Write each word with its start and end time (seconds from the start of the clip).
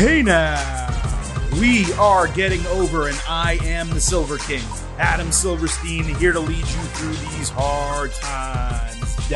Hey 0.00 0.22
now, 0.22 0.56
we 1.60 1.92
are 1.92 2.26
getting 2.28 2.66
over, 2.68 3.08
and 3.08 3.22
I 3.28 3.58
am 3.62 3.90
the 3.90 4.00
Silver 4.00 4.38
King, 4.38 4.62
Adam 4.96 5.30
Silverstein, 5.30 6.04
here 6.14 6.32
to 6.32 6.40
lead 6.40 6.56
you 6.56 6.64
through 6.64 7.12
these 7.12 7.50
hard 7.50 8.10
times. 8.14 9.28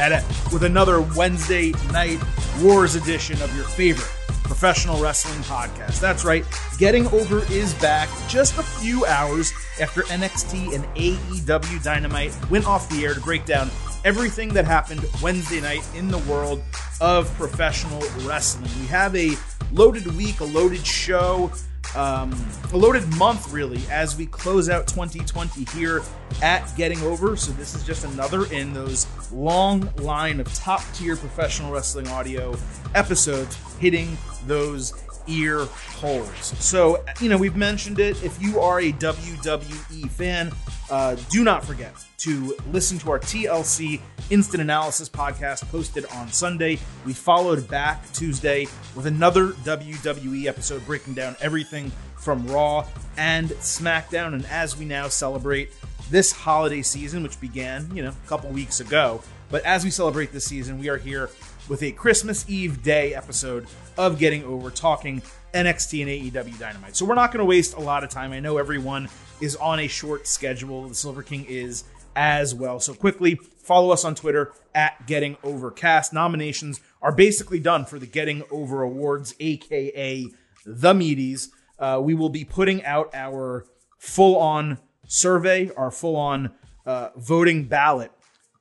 With 0.50 0.62
another 0.62 1.02
Wednesday 1.02 1.73
night 1.92 2.19
Wars 2.62 2.95
edition 2.95 3.42
of 3.42 3.55
your 3.55 3.66
favorite 3.66 4.09
professional 4.45 4.98
wrestling 5.02 5.38
podcast. 5.41 6.00
That's 6.00 6.24
right, 6.24 6.46
Getting 6.78 7.09
Over 7.09 7.45
is 7.52 7.74
back 7.74 8.09
just 8.27 8.56
a 8.56 8.62
few 8.62 9.05
hours 9.05 9.52
after 9.83 10.01
NXT 10.05 10.74
and 10.74 10.84
AEW 10.95 11.84
Dynamite 11.84 12.34
went 12.51 12.66
off 12.66 12.88
the 12.88 13.05
air 13.05 13.12
to 13.12 13.20
break 13.20 13.45
down 13.45 13.69
everything 14.06 14.48
that 14.55 14.65
happened 14.65 15.05
Wednesday 15.23 15.60
night 15.60 15.87
in 15.95 16.09
the 16.09 16.19
world 16.20 16.62
of 17.02 17.30
professional 17.34 18.01
wrestling. 18.27 18.70
We 18.80 18.87
have 18.87 19.15
a 19.15 19.37
loaded 19.74 20.06
week, 20.16 20.41
a 20.41 20.45
loaded 20.45 20.87
show, 20.87 21.52
um, 21.96 22.33
a 22.73 22.77
loaded 22.77 23.06
month, 23.16 23.52
really, 23.52 23.83
as 23.91 24.16
we 24.16 24.27
close 24.27 24.69
out 24.69 24.87
2020 24.87 25.64
here 25.77 26.02
at 26.42 26.64
Getting 26.77 27.00
Over. 27.02 27.37
So, 27.37 27.52
this 27.52 27.74
is 27.74 27.84
just 27.84 28.05
another 28.05 28.47
in 28.47 28.73
those 28.73 29.06
long 29.33 29.92
line 29.97 30.41
of 30.41 30.52
top 30.55 30.83
tier 30.95 31.16
professional 31.16 31.73
wrestling 31.73 32.09
audio 32.09 32.56
episodes 32.95 33.56
hitting 33.78 34.16
those 34.47 35.03
ear 35.27 35.64
holes. 35.64 36.55
So, 36.59 37.05
you 37.20 37.28
know, 37.28 37.37
we've 37.37 37.56
mentioned 37.56 37.98
it. 37.98 38.23
If 38.23 38.41
you 38.41 38.60
are 38.60 38.80
a 38.80 38.92
WWE 38.92 40.10
fan, 40.10 40.52
uh, 40.91 41.16
do 41.30 41.45
not 41.45 41.64
forget 41.64 41.95
to 42.19 42.56
listen 42.73 42.98
to 42.98 43.10
our 43.10 43.19
TLC 43.19 44.00
Instant 44.30 44.62
Analysis 44.62 45.08
podcast 45.08 45.69
posted 45.70 46.06
on 46.06 46.28
Sunday. 46.30 46.78
We 47.05 47.12
followed 47.12 47.69
back 47.69 48.11
Tuesday 48.12 48.67
with 48.95 49.06
another 49.06 49.48
WWE 49.48 50.47
episode 50.47 50.84
breaking 50.86 51.14
down 51.14 51.36
everything 51.41 51.91
from 52.17 52.47
Raw 52.47 52.86
and 53.17 53.50
SmackDown. 53.50 54.34
And 54.34 54.47
as 54.47 54.77
we 54.77 54.84
now 54.84 55.08
celebrate 55.08 55.70
this 56.11 56.33
holiday 56.33 56.83
season, 56.83 57.22
which 57.22 57.41
began, 57.41 57.95
you 57.95 58.02
know, 58.02 58.11
a 58.11 58.28
couple 58.28 58.50
weeks 58.50 58.80
ago, 58.80 59.22
but 59.50 59.62
as 59.64 59.84
we 59.84 59.91
celebrate 59.91 60.33
this 60.33 60.45
season, 60.45 60.78
we 60.78 60.89
are 60.89 60.97
here 60.97 61.30
with 61.69 61.83
a 61.83 61.92
Christmas 61.92 62.45
Eve 62.48 62.83
Day 62.83 63.14
episode 63.14 63.67
of 63.97 64.19
Getting 64.19 64.45
Over, 64.45 64.70
talking 64.70 65.23
NXT 65.53 66.03
and 66.03 66.34
AEW 66.34 66.59
Dynamite. 66.59 66.97
So 66.97 67.05
we're 67.05 67.14
not 67.14 67.33
going 67.33 67.41
to 67.41 67.45
waste 67.45 67.75
a 67.75 67.81
lot 67.81 68.05
of 68.05 68.11
time. 68.11 68.33
I 68.33 68.41
know 68.41 68.59
everyone 68.59 69.09
is 69.41 69.56
on 69.56 69.81
a 69.81 69.86
short 69.86 70.27
schedule. 70.27 70.89
The 70.89 70.95
Silver 70.95 71.23
King 71.23 71.47
is 71.48 71.84
as 72.17 72.55
well. 72.55 72.81
So 72.81 72.95
quickly 72.95 73.36
follow 73.36 73.91
us 73.91 74.05
on 74.05 74.14
Twitter 74.14 74.53
at 74.75 75.06
Getting 75.06 75.36
Overcast. 75.42 76.12
Nominations 76.12 76.81
are 77.03 77.12
basically 77.12 77.61
done 77.61 77.84
for 77.84 77.98
the 77.98 78.06
Getting 78.06 78.42
Over 78.51 78.83
Awards, 78.83 79.34
aka 79.41 80.27
the 80.67 80.92
Meaties. 80.92 81.48
Uh, 81.79 82.01
we 82.03 82.14
will 82.14 82.29
be 82.29 82.45
putting 82.45 82.84
out 82.84 83.11
our 83.14 83.67
full 83.98 84.36
on 84.36 84.79
survey, 85.06 85.70
our 85.77 85.91
full 85.91 86.17
on 86.17 86.53
uh, 86.86 87.11
voting 87.17 87.64
ballot 87.64 88.12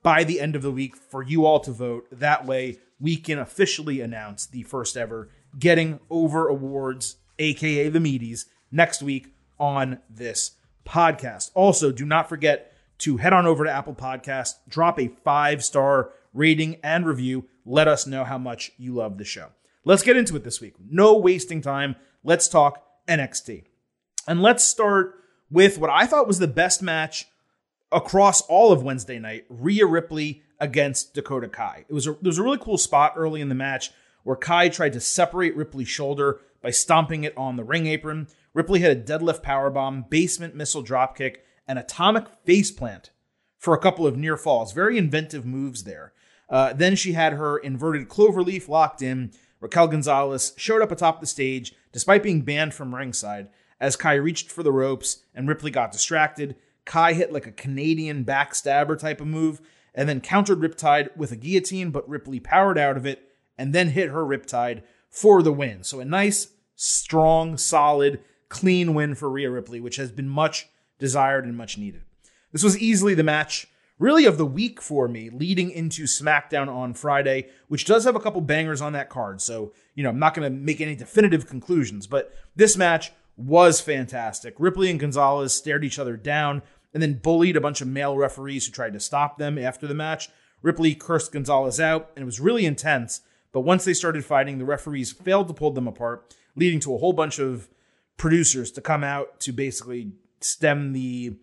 by 0.02 0.24
the 0.24 0.40
end 0.40 0.56
of 0.56 0.62
the 0.62 0.70
week 0.70 0.96
for 0.96 1.22
you 1.22 1.46
all 1.46 1.60
to 1.60 1.70
vote. 1.70 2.06
That 2.12 2.44
way, 2.44 2.78
we 3.04 3.16
can 3.18 3.38
officially 3.38 4.00
announce 4.00 4.46
the 4.46 4.62
first 4.62 4.96
ever 4.96 5.28
Getting 5.58 6.00
Over 6.08 6.48
Awards, 6.48 7.16
aka 7.38 7.90
the 7.90 7.98
Meaties, 7.98 8.46
next 8.72 9.02
week 9.02 9.34
on 9.60 9.98
this 10.08 10.52
podcast. 10.86 11.50
Also, 11.52 11.92
do 11.92 12.06
not 12.06 12.30
forget 12.30 12.72
to 13.00 13.18
head 13.18 13.34
on 13.34 13.44
over 13.44 13.62
to 13.62 13.70
Apple 13.70 13.94
Podcast, 13.94 14.54
drop 14.66 14.98
a 14.98 15.08
five 15.22 15.62
star 15.62 16.12
rating 16.32 16.76
and 16.82 17.04
review. 17.04 17.44
Let 17.66 17.88
us 17.88 18.06
know 18.06 18.24
how 18.24 18.38
much 18.38 18.72
you 18.78 18.94
love 18.94 19.18
the 19.18 19.24
show. 19.24 19.48
Let's 19.84 20.02
get 20.02 20.16
into 20.16 20.34
it 20.36 20.42
this 20.42 20.62
week. 20.62 20.76
No 20.80 21.18
wasting 21.18 21.60
time. 21.60 21.96
Let's 22.22 22.48
talk 22.48 22.82
NXT. 23.06 23.64
And 24.26 24.40
let's 24.40 24.64
start 24.64 25.16
with 25.50 25.76
what 25.76 25.90
I 25.90 26.06
thought 26.06 26.26
was 26.26 26.38
the 26.38 26.48
best 26.48 26.80
match 26.80 27.26
across 27.94 28.40
all 28.42 28.72
of 28.72 28.82
Wednesday 28.82 29.18
night 29.18 29.46
Rhea 29.48 29.86
Ripley 29.86 30.42
against 30.58 31.14
Dakota 31.14 31.48
Kai. 31.48 31.84
It 31.88 31.94
was 31.94 32.06
a, 32.06 32.12
there 32.12 32.28
was 32.30 32.38
a 32.38 32.42
really 32.42 32.58
cool 32.58 32.78
spot 32.78 33.14
early 33.16 33.40
in 33.40 33.48
the 33.48 33.54
match 33.54 33.90
where 34.24 34.36
Kai 34.36 34.68
tried 34.68 34.94
to 34.94 35.00
separate 35.00 35.56
Ripley's 35.56 35.88
shoulder 35.88 36.40
by 36.62 36.70
stomping 36.70 37.24
it 37.24 37.36
on 37.36 37.56
the 37.56 37.64
ring 37.64 37.86
apron. 37.86 38.26
Ripley 38.52 38.80
had 38.80 38.96
a 38.96 39.00
deadlift 39.00 39.42
powerbomb, 39.42 40.08
basement 40.10 40.54
missile 40.54 40.82
dropkick, 40.82 41.36
and 41.68 41.78
atomic 41.78 42.26
faceplant 42.46 43.10
for 43.58 43.74
a 43.74 43.80
couple 43.80 44.06
of 44.06 44.16
near 44.16 44.36
falls. 44.36 44.72
Very 44.72 44.98
inventive 44.98 45.46
moves 45.46 45.84
there. 45.84 46.12
Uh, 46.48 46.72
then 46.72 46.96
she 46.96 47.12
had 47.12 47.34
her 47.34 47.58
inverted 47.58 48.08
cloverleaf 48.08 48.68
locked 48.68 49.02
in. 49.02 49.32
Raquel 49.60 49.88
Gonzalez 49.88 50.52
showed 50.56 50.82
up 50.82 50.92
atop 50.92 51.20
the 51.20 51.26
stage 51.26 51.74
despite 51.92 52.22
being 52.22 52.42
banned 52.42 52.74
from 52.74 52.94
ringside 52.94 53.48
as 53.80 53.96
Kai 53.96 54.14
reached 54.14 54.50
for 54.50 54.62
the 54.62 54.72
ropes 54.72 55.24
and 55.34 55.48
Ripley 55.48 55.70
got 55.70 55.92
distracted. 55.92 56.56
Kai 56.84 57.14
hit 57.14 57.32
like 57.32 57.46
a 57.46 57.52
Canadian 57.52 58.24
backstabber 58.24 58.98
type 58.98 59.20
of 59.20 59.26
move 59.26 59.60
and 59.94 60.08
then 60.08 60.20
countered 60.20 60.60
Riptide 60.60 61.16
with 61.16 61.32
a 61.32 61.36
guillotine, 61.36 61.90
but 61.90 62.08
Ripley 62.08 62.40
powered 62.40 62.78
out 62.78 62.96
of 62.96 63.06
it 63.06 63.28
and 63.56 63.72
then 63.72 63.90
hit 63.90 64.10
her 64.10 64.24
Riptide 64.24 64.82
for 65.08 65.42
the 65.42 65.52
win. 65.52 65.84
So 65.84 66.00
a 66.00 66.04
nice, 66.04 66.48
strong, 66.74 67.56
solid, 67.56 68.20
clean 68.48 68.94
win 68.94 69.14
for 69.14 69.30
Rhea 69.30 69.50
Ripley, 69.50 69.80
which 69.80 69.96
has 69.96 70.10
been 70.10 70.28
much 70.28 70.68
desired 70.98 71.44
and 71.44 71.56
much 71.56 71.78
needed. 71.78 72.02
This 72.52 72.62
was 72.62 72.78
easily 72.78 73.14
the 73.14 73.22
match, 73.22 73.66
really, 73.98 74.26
of 74.26 74.38
the 74.38 74.46
week 74.46 74.80
for 74.80 75.08
me, 75.08 75.30
leading 75.30 75.70
into 75.70 76.04
SmackDown 76.04 76.68
on 76.68 76.94
Friday, 76.94 77.48
which 77.68 77.84
does 77.84 78.04
have 78.04 78.16
a 78.16 78.20
couple 78.20 78.40
bangers 78.40 78.80
on 78.80 78.92
that 78.92 79.10
card. 79.10 79.40
So, 79.40 79.72
you 79.94 80.02
know, 80.02 80.10
I'm 80.10 80.18
not 80.18 80.34
going 80.34 80.52
to 80.52 80.56
make 80.56 80.80
any 80.80 80.94
definitive 80.94 81.48
conclusions, 81.48 82.06
but 82.06 82.32
this 82.54 82.76
match 82.76 83.12
was 83.36 83.80
fantastic. 83.80 84.54
Ripley 84.58 84.90
and 84.90 85.00
Gonzalez 85.00 85.52
stared 85.52 85.84
each 85.84 85.98
other 85.98 86.16
down 86.16 86.62
and 86.94 87.02
then 87.02 87.14
bullied 87.14 87.56
a 87.56 87.60
bunch 87.60 87.80
of 87.80 87.88
male 87.88 88.16
referees 88.16 88.64
who 88.64 88.72
tried 88.72 88.92
to 88.92 89.00
stop 89.00 89.36
them 89.36 89.58
after 89.58 89.86
the 89.86 89.94
match. 89.94 90.30
Ripley 90.62 90.94
cursed 90.94 91.32
Gonzalez 91.32 91.80
out, 91.80 92.10
and 92.14 92.22
it 92.22 92.26
was 92.26 92.40
really 92.40 92.64
intense. 92.64 93.20
But 93.52 93.60
once 93.60 93.84
they 93.84 93.92
started 93.92 94.24
fighting, 94.24 94.58
the 94.58 94.64
referees 94.64 95.12
failed 95.12 95.48
to 95.48 95.54
pull 95.54 95.72
them 95.72 95.88
apart, 95.88 96.32
leading 96.56 96.80
to 96.80 96.94
a 96.94 96.98
whole 96.98 97.12
bunch 97.12 97.38
of 97.38 97.68
producers 98.16 98.70
to 98.72 98.80
come 98.80 99.04
out 99.04 99.40
to 99.40 99.52
basically 99.52 100.12
stem 100.40 100.92
the 100.92 101.36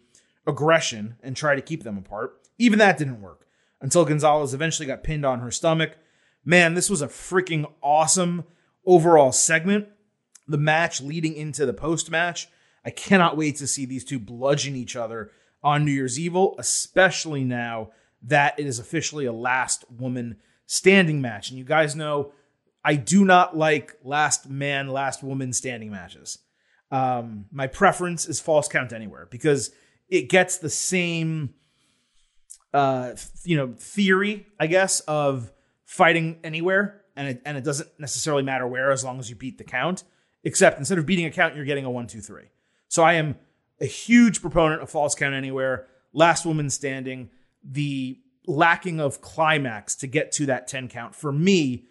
aggression 0.47 1.17
and 1.21 1.35
try 1.35 1.53
to 1.53 1.61
keep 1.61 1.83
them 1.83 1.97
apart. 1.97 2.33
Even 2.57 2.79
that 2.79 2.97
didn't 2.97 3.21
work 3.21 3.45
until 3.81 4.05
Gonzalez 4.05 4.53
eventually 4.53 4.87
got 4.87 5.03
pinned 5.03 5.25
on 5.25 5.39
her 5.39 5.51
stomach. 5.51 5.97
Man, 6.45 6.73
this 6.73 6.89
was 6.89 7.01
a 7.01 7.07
freaking 7.07 7.69
awesome 7.83 8.45
overall 8.85 9.31
segment. 9.31 9.87
The 10.47 10.57
match 10.57 11.01
leading 11.01 11.35
into 11.35 11.65
the 11.65 11.73
post 11.73 12.09
match. 12.09 12.47
I 12.83 12.89
cannot 12.89 13.37
wait 13.37 13.57
to 13.57 13.67
see 13.67 13.85
these 13.85 14.03
two 14.03 14.19
bludgeon 14.19 14.75
each 14.75 14.95
other 14.95 15.31
on 15.63 15.85
New 15.85 15.91
Year's 15.91 16.19
Evil, 16.19 16.55
especially 16.57 17.43
now 17.43 17.91
that 18.23 18.59
it 18.59 18.65
is 18.65 18.79
officially 18.79 19.25
a 19.25 19.33
last 19.33 19.85
woman 19.91 20.37
standing 20.65 21.21
match. 21.21 21.49
And 21.49 21.57
you 21.57 21.65
guys 21.65 21.95
know 21.95 22.33
I 22.83 22.95
do 22.95 23.25
not 23.25 23.55
like 23.55 23.95
last 24.03 24.49
man, 24.49 24.87
last 24.87 25.23
woman 25.23 25.53
standing 25.53 25.91
matches. 25.91 26.39
Um, 26.89 27.45
my 27.51 27.67
preference 27.67 28.27
is 28.27 28.39
falls 28.39 28.67
count 28.67 28.91
anywhere 28.91 29.27
because 29.29 29.71
it 30.09 30.29
gets 30.29 30.57
the 30.57 30.69
same, 30.69 31.53
uh, 32.73 33.13
you 33.43 33.55
know, 33.55 33.73
theory, 33.77 34.47
I 34.59 34.67
guess, 34.67 34.99
of 35.01 35.51
fighting 35.85 36.39
anywhere, 36.43 37.01
and 37.15 37.27
it 37.29 37.41
and 37.45 37.57
it 37.57 37.63
doesn't 37.63 37.89
necessarily 37.99 38.43
matter 38.43 38.67
where 38.67 38.91
as 38.91 39.03
long 39.03 39.19
as 39.19 39.29
you 39.29 39.35
beat 39.35 39.57
the 39.57 39.63
count. 39.63 40.03
Except 40.43 40.79
instead 40.79 40.97
of 40.97 41.05
beating 41.05 41.25
a 41.25 41.31
count, 41.31 41.55
you're 41.55 41.65
getting 41.65 41.85
a 41.85 41.91
one, 41.91 42.07
two, 42.07 42.19
three. 42.19 42.45
So 42.87 43.03
I 43.03 43.13
am 43.13 43.35
a 43.81 43.85
huge 43.85 44.41
proponent 44.41 44.81
of 44.81 44.89
falls 44.89 45.15
count 45.15 45.33
anywhere, 45.33 45.87
last 46.13 46.45
woman 46.45 46.69
standing, 46.69 47.29
the 47.63 48.19
lacking 48.47 48.99
of 48.99 49.21
climax 49.21 49.95
to 49.95 50.07
get 50.07 50.31
to 50.33 50.45
that 50.45 50.67
10 50.67 50.87
count. 50.87 51.15
For 51.15 51.31
me, 51.31 51.85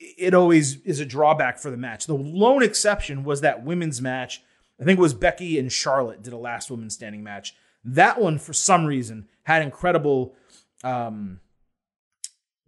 it 0.00 0.34
always 0.34 0.80
is 0.82 1.00
a 1.00 1.06
drawback 1.06 1.58
for 1.58 1.70
the 1.70 1.76
match. 1.76 2.06
The 2.06 2.16
lone 2.16 2.62
exception 2.62 3.24
was 3.24 3.42
that 3.42 3.64
women's 3.64 4.00
match. 4.00 4.42
I 4.80 4.84
think 4.84 4.98
it 4.98 5.02
was 5.02 5.14
Becky 5.14 5.58
and 5.58 5.70
Charlotte 5.70 6.22
did 6.22 6.32
a 6.32 6.38
last 6.38 6.70
woman 6.70 6.90
standing 6.90 7.22
match. 7.22 7.54
That 7.84 8.20
one, 8.20 8.38
for 8.38 8.52
some 8.52 8.86
reason, 8.86 9.28
had 9.44 9.62
incredible 9.62 10.34
um, 10.82 11.40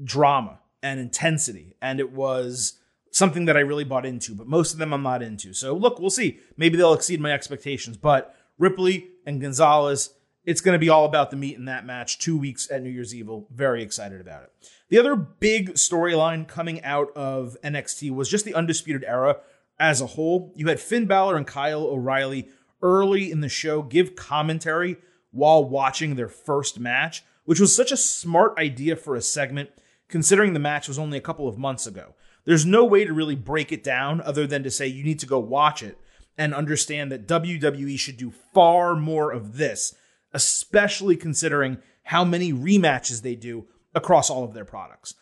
drama 0.02 0.60
and 0.82 1.00
intensity, 1.00 1.74
and 1.80 1.98
it 1.98 2.12
was 2.12 2.78
something 3.14 3.44
that 3.44 3.56
I 3.56 3.60
really 3.60 3.84
bought 3.84 4.04
into. 4.04 4.34
But 4.34 4.48
most 4.48 4.72
of 4.72 4.78
them 4.78 4.92
I'm 4.92 5.02
not 5.02 5.22
into. 5.22 5.54
So 5.54 5.74
look, 5.74 6.00
we'll 6.00 6.10
see. 6.10 6.40
Maybe 6.56 6.76
they'll 6.76 6.92
exceed 6.92 7.20
my 7.20 7.32
expectations. 7.32 7.96
But 7.96 8.34
Ripley 8.58 9.08
and 9.24 9.40
Gonzalez, 9.40 10.10
it's 10.44 10.60
going 10.60 10.74
to 10.74 10.80
be 10.80 10.88
all 10.88 11.04
about 11.04 11.30
the 11.30 11.36
meat 11.36 11.56
in 11.56 11.66
that 11.66 11.86
match. 11.86 12.18
Two 12.18 12.36
weeks 12.36 12.68
at 12.70 12.82
New 12.82 12.90
Year's 12.90 13.14
Evil. 13.14 13.46
Very 13.54 13.84
excited 13.84 14.20
about 14.20 14.42
it. 14.42 14.52
The 14.88 14.98
other 14.98 15.14
big 15.14 15.74
storyline 15.74 16.48
coming 16.48 16.82
out 16.82 17.16
of 17.16 17.56
NXT 17.62 18.10
was 18.10 18.28
just 18.28 18.44
the 18.44 18.54
Undisputed 18.54 19.04
Era 19.04 19.38
as 19.78 20.00
a 20.00 20.06
whole. 20.06 20.52
You 20.56 20.66
had 20.66 20.80
Finn 20.80 21.06
Balor 21.06 21.36
and 21.36 21.46
Kyle 21.46 21.84
O'Reilly 21.84 22.48
early 22.82 23.30
in 23.30 23.40
the 23.40 23.48
show 23.48 23.80
give 23.80 24.16
commentary 24.16 24.96
while 25.30 25.64
watching 25.64 26.16
their 26.16 26.28
first 26.28 26.80
match, 26.80 27.22
which 27.44 27.60
was 27.60 27.74
such 27.74 27.92
a 27.92 27.96
smart 27.96 28.58
idea 28.58 28.96
for 28.96 29.14
a 29.14 29.22
segment 29.22 29.70
considering 30.08 30.52
the 30.52 30.60
match 30.60 30.88
was 30.88 30.98
only 30.98 31.16
a 31.16 31.22
couple 31.22 31.48
of 31.48 31.58
months 31.58 31.86
ago. 31.86 32.14
There's 32.44 32.66
no 32.66 32.84
way 32.84 33.04
to 33.04 33.12
really 33.12 33.36
break 33.36 33.72
it 33.72 33.82
down 33.82 34.20
other 34.20 34.46
than 34.46 34.62
to 34.62 34.70
say 34.70 34.86
you 34.86 35.04
need 35.04 35.18
to 35.20 35.26
go 35.26 35.38
watch 35.38 35.82
it 35.82 35.98
and 36.36 36.54
understand 36.54 37.10
that 37.12 37.28
WWE 37.28 37.98
should 37.98 38.16
do 38.16 38.32
far 38.52 38.94
more 38.94 39.30
of 39.30 39.56
this, 39.56 39.94
especially 40.32 41.16
considering 41.16 41.78
how 42.04 42.24
many 42.24 42.52
rematches 42.52 43.22
they 43.22 43.34
do 43.34 43.66
across 43.94 44.30
all 44.30 44.44
of 44.44 44.52
their 44.52 44.64
products. 44.64 45.14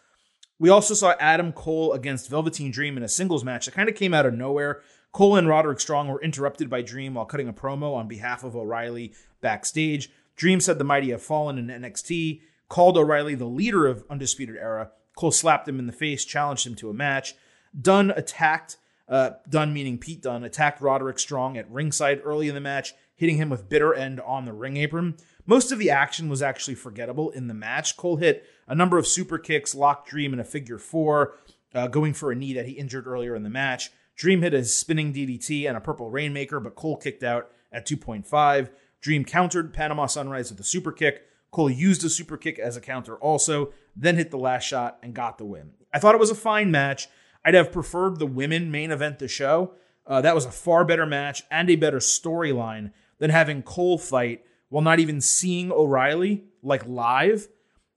We 0.58 0.68
also 0.68 0.94
saw 0.94 1.14
Adam 1.18 1.52
Cole 1.52 1.92
against 1.92 2.30
Velveteen 2.30 2.70
Dream 2.70 2.96
in 2.96 3.02
a 3.02 3.08
singles 3.08 3.44
match 3.44 3.66
that 3.66 3.74
kind 3.74 3.88
of 3.88 3.94
came 3.94 4.14
out 4.14 4.26
of 4.26 4.34
nowhere. 4.34 4.80
Cole 5.12 5.36
and 5.36 5.48
Roderick 5.48 5.80
Strong 5.80 6.08
were 6.08 6.22
interrupted 6.22 6.70
by 6.70 6.82
Dream 6.82 7.14
while 7.14 7.26
cutting 7.26 7.48
a 7.48 7.52
promo 7.52 7.94
on 7.94 8.08
behalf 8.08 8.44
of 8.44 8.56
O'Reilly 8.56 9.12
backstage. 9.40 10.10
Dream 10.36 10.60
said 10.60 10.78
the 10.78 10.84
mighty 10.84 11.10
have 11.10 11.22
fallen 11.22 11.58
in 11.58 11.66
NXT, 11.66 12.40
called 12.68 12.96
O'Reilly 12.96 13.34
the 13.34 13.44
leader 13.44 13.86
of 13.86 14.04
Undisputed 14.08 14.56
Era. 14.56 14.92
Cole 15.22 15.30
slapped 15.30 15.68
him 15.68 15.78
in 15.78 15.86
the 15.86 15.92
face, 15.92 16.24
challenged 16.24 16.66
him 16.66 16.74
to 16.74 16.90
a 16.90 16.92
match. 16.92 17.36
Dunne 17.80 18.10
attacked, 18.10 18.78
uh, 19.08 19.30
Dunne 19.48 19.72
meaning 19.72 19.96
Pete 19.96 20.20
Dunne, 20.20 20.42
attacked 20.42 20.80
Roderick 20.80 21.20
Strong 21.20 21.56
at 21.56 21.70
ringside 21.70 22.20
early 22.24 22.48
in 22.48 22.56
the 22.56 22.60
match, 22.60 22.92
hitting 23.14 23.36
him 23.36 23.48
with 23.48 23.68
bitter 23.68 23.94
end 23.94 24.20
on 24.20 24.46
the 24.46 24.52
ring 24.52 24.76
apron. 24.78 25.14
Most 25.46 25.70
of 25.70 25.78
the 25.78 25.90
action 25.90 26.28
was 26.28 26.42
actually 26.42 26.74
forgettable 26.74 27.30
in 27.30 27.46
the 27.46 27.54
match. 27.54 27.96
Cole 27.96 28.16
hit 28.16 28.44
a 28.66 28.74
number 28.74 28.98
of 28.98 29.06
super 29.06 29.38
kicks, 29.38 29.76
locked 29.76 30.08
Dream 30.08 30.32
in 30.32 30.40
a 30.40 30.44
figure 30.44 30.76
four, 30.76 31.34
uh, 31.72 31.86
going 31.86 32.14
for 32.14 32.32
a 32.32 32.34
knee 32.34 32.54
that 32.54 32.66
he 32.66 32.72
injured 32.72 33.06
earlier 33.06 33.36
in 33.36 33.44
the 33.44 33.48
match. 33.48 33.92
Dream 34.16 34.42
hit 34.42 34.54
a 34.54 34.64
spinning 34.64 35.12
DDT 35.12 35.68
and 35.68 35.76
a 35.76 35.80
purple 35.80 36.10
rainmaker, 36.10 36.58
but 36.58 36.74
Cole 36.74 36.96
kicked 36.96 37.22
out 37.22 37.48
at 37.70 37.86
2.5. 37.86 38.70
Dream 39.00 39.24
countered 39.24 39.72
Panama 39.72 40.06
Sunrise 40.06 40.50
with 40.50 40.58
a 40.58 40.64
super 40.64 40.90
kick. 40.90 41.22
Cole 41.52 41.70
used 41.70 42.04
a 42.04 42.08
super 42.08 42.36
kick 42.36 42.58
as 42.58 42.76
a 42.76 42.80
counter 42.80 43.14
also, 43.18 43.72
then 43.96 44.16
hit 44.16 44.30
the 44.30 44.38
last 44.38 44.64
shot 44.64 44.98
and 45.02 45.14
got 45.14 45.38
the 45.38 45.44
win. 45.44 45.72
I 45.92 45.98
thought 45.98 46.14
it 46.14 46.20
was 46.20 46.30
a 46.30 46.36
fine 46.36 46.70
match. 46.70 47.08
I'd 47.44 47.54
have 47.54 47.72
preferred 47.72 48.18
the 48.18 48.26
women 48.26 48.70
main 48.70 48.90
event 48.90 49.18
the 49.18 49.28
show. 49.28 49.74
Uh, 50.06 50.20
that 50.20 50.34
was 50.34 50.44
a 50.44 50.50
far 50.50 50.84
better 50.84 51.06
match 51.06 51.42
and 51.50 51.70
a 51.70 51.76
better 51.76 51.98
storyline 51.98 52.92
than 53.18 53.30
having 53.30 53.62
Cole 53.62 53.98
fight 53.98 54.44
while 54.68 54.82
not 54.82 55.00
even 55.00 55.20
seeing 55.20 55.70
O'Reilly 55.70 56.44
like 56.62 56.86
live 56.86 57.48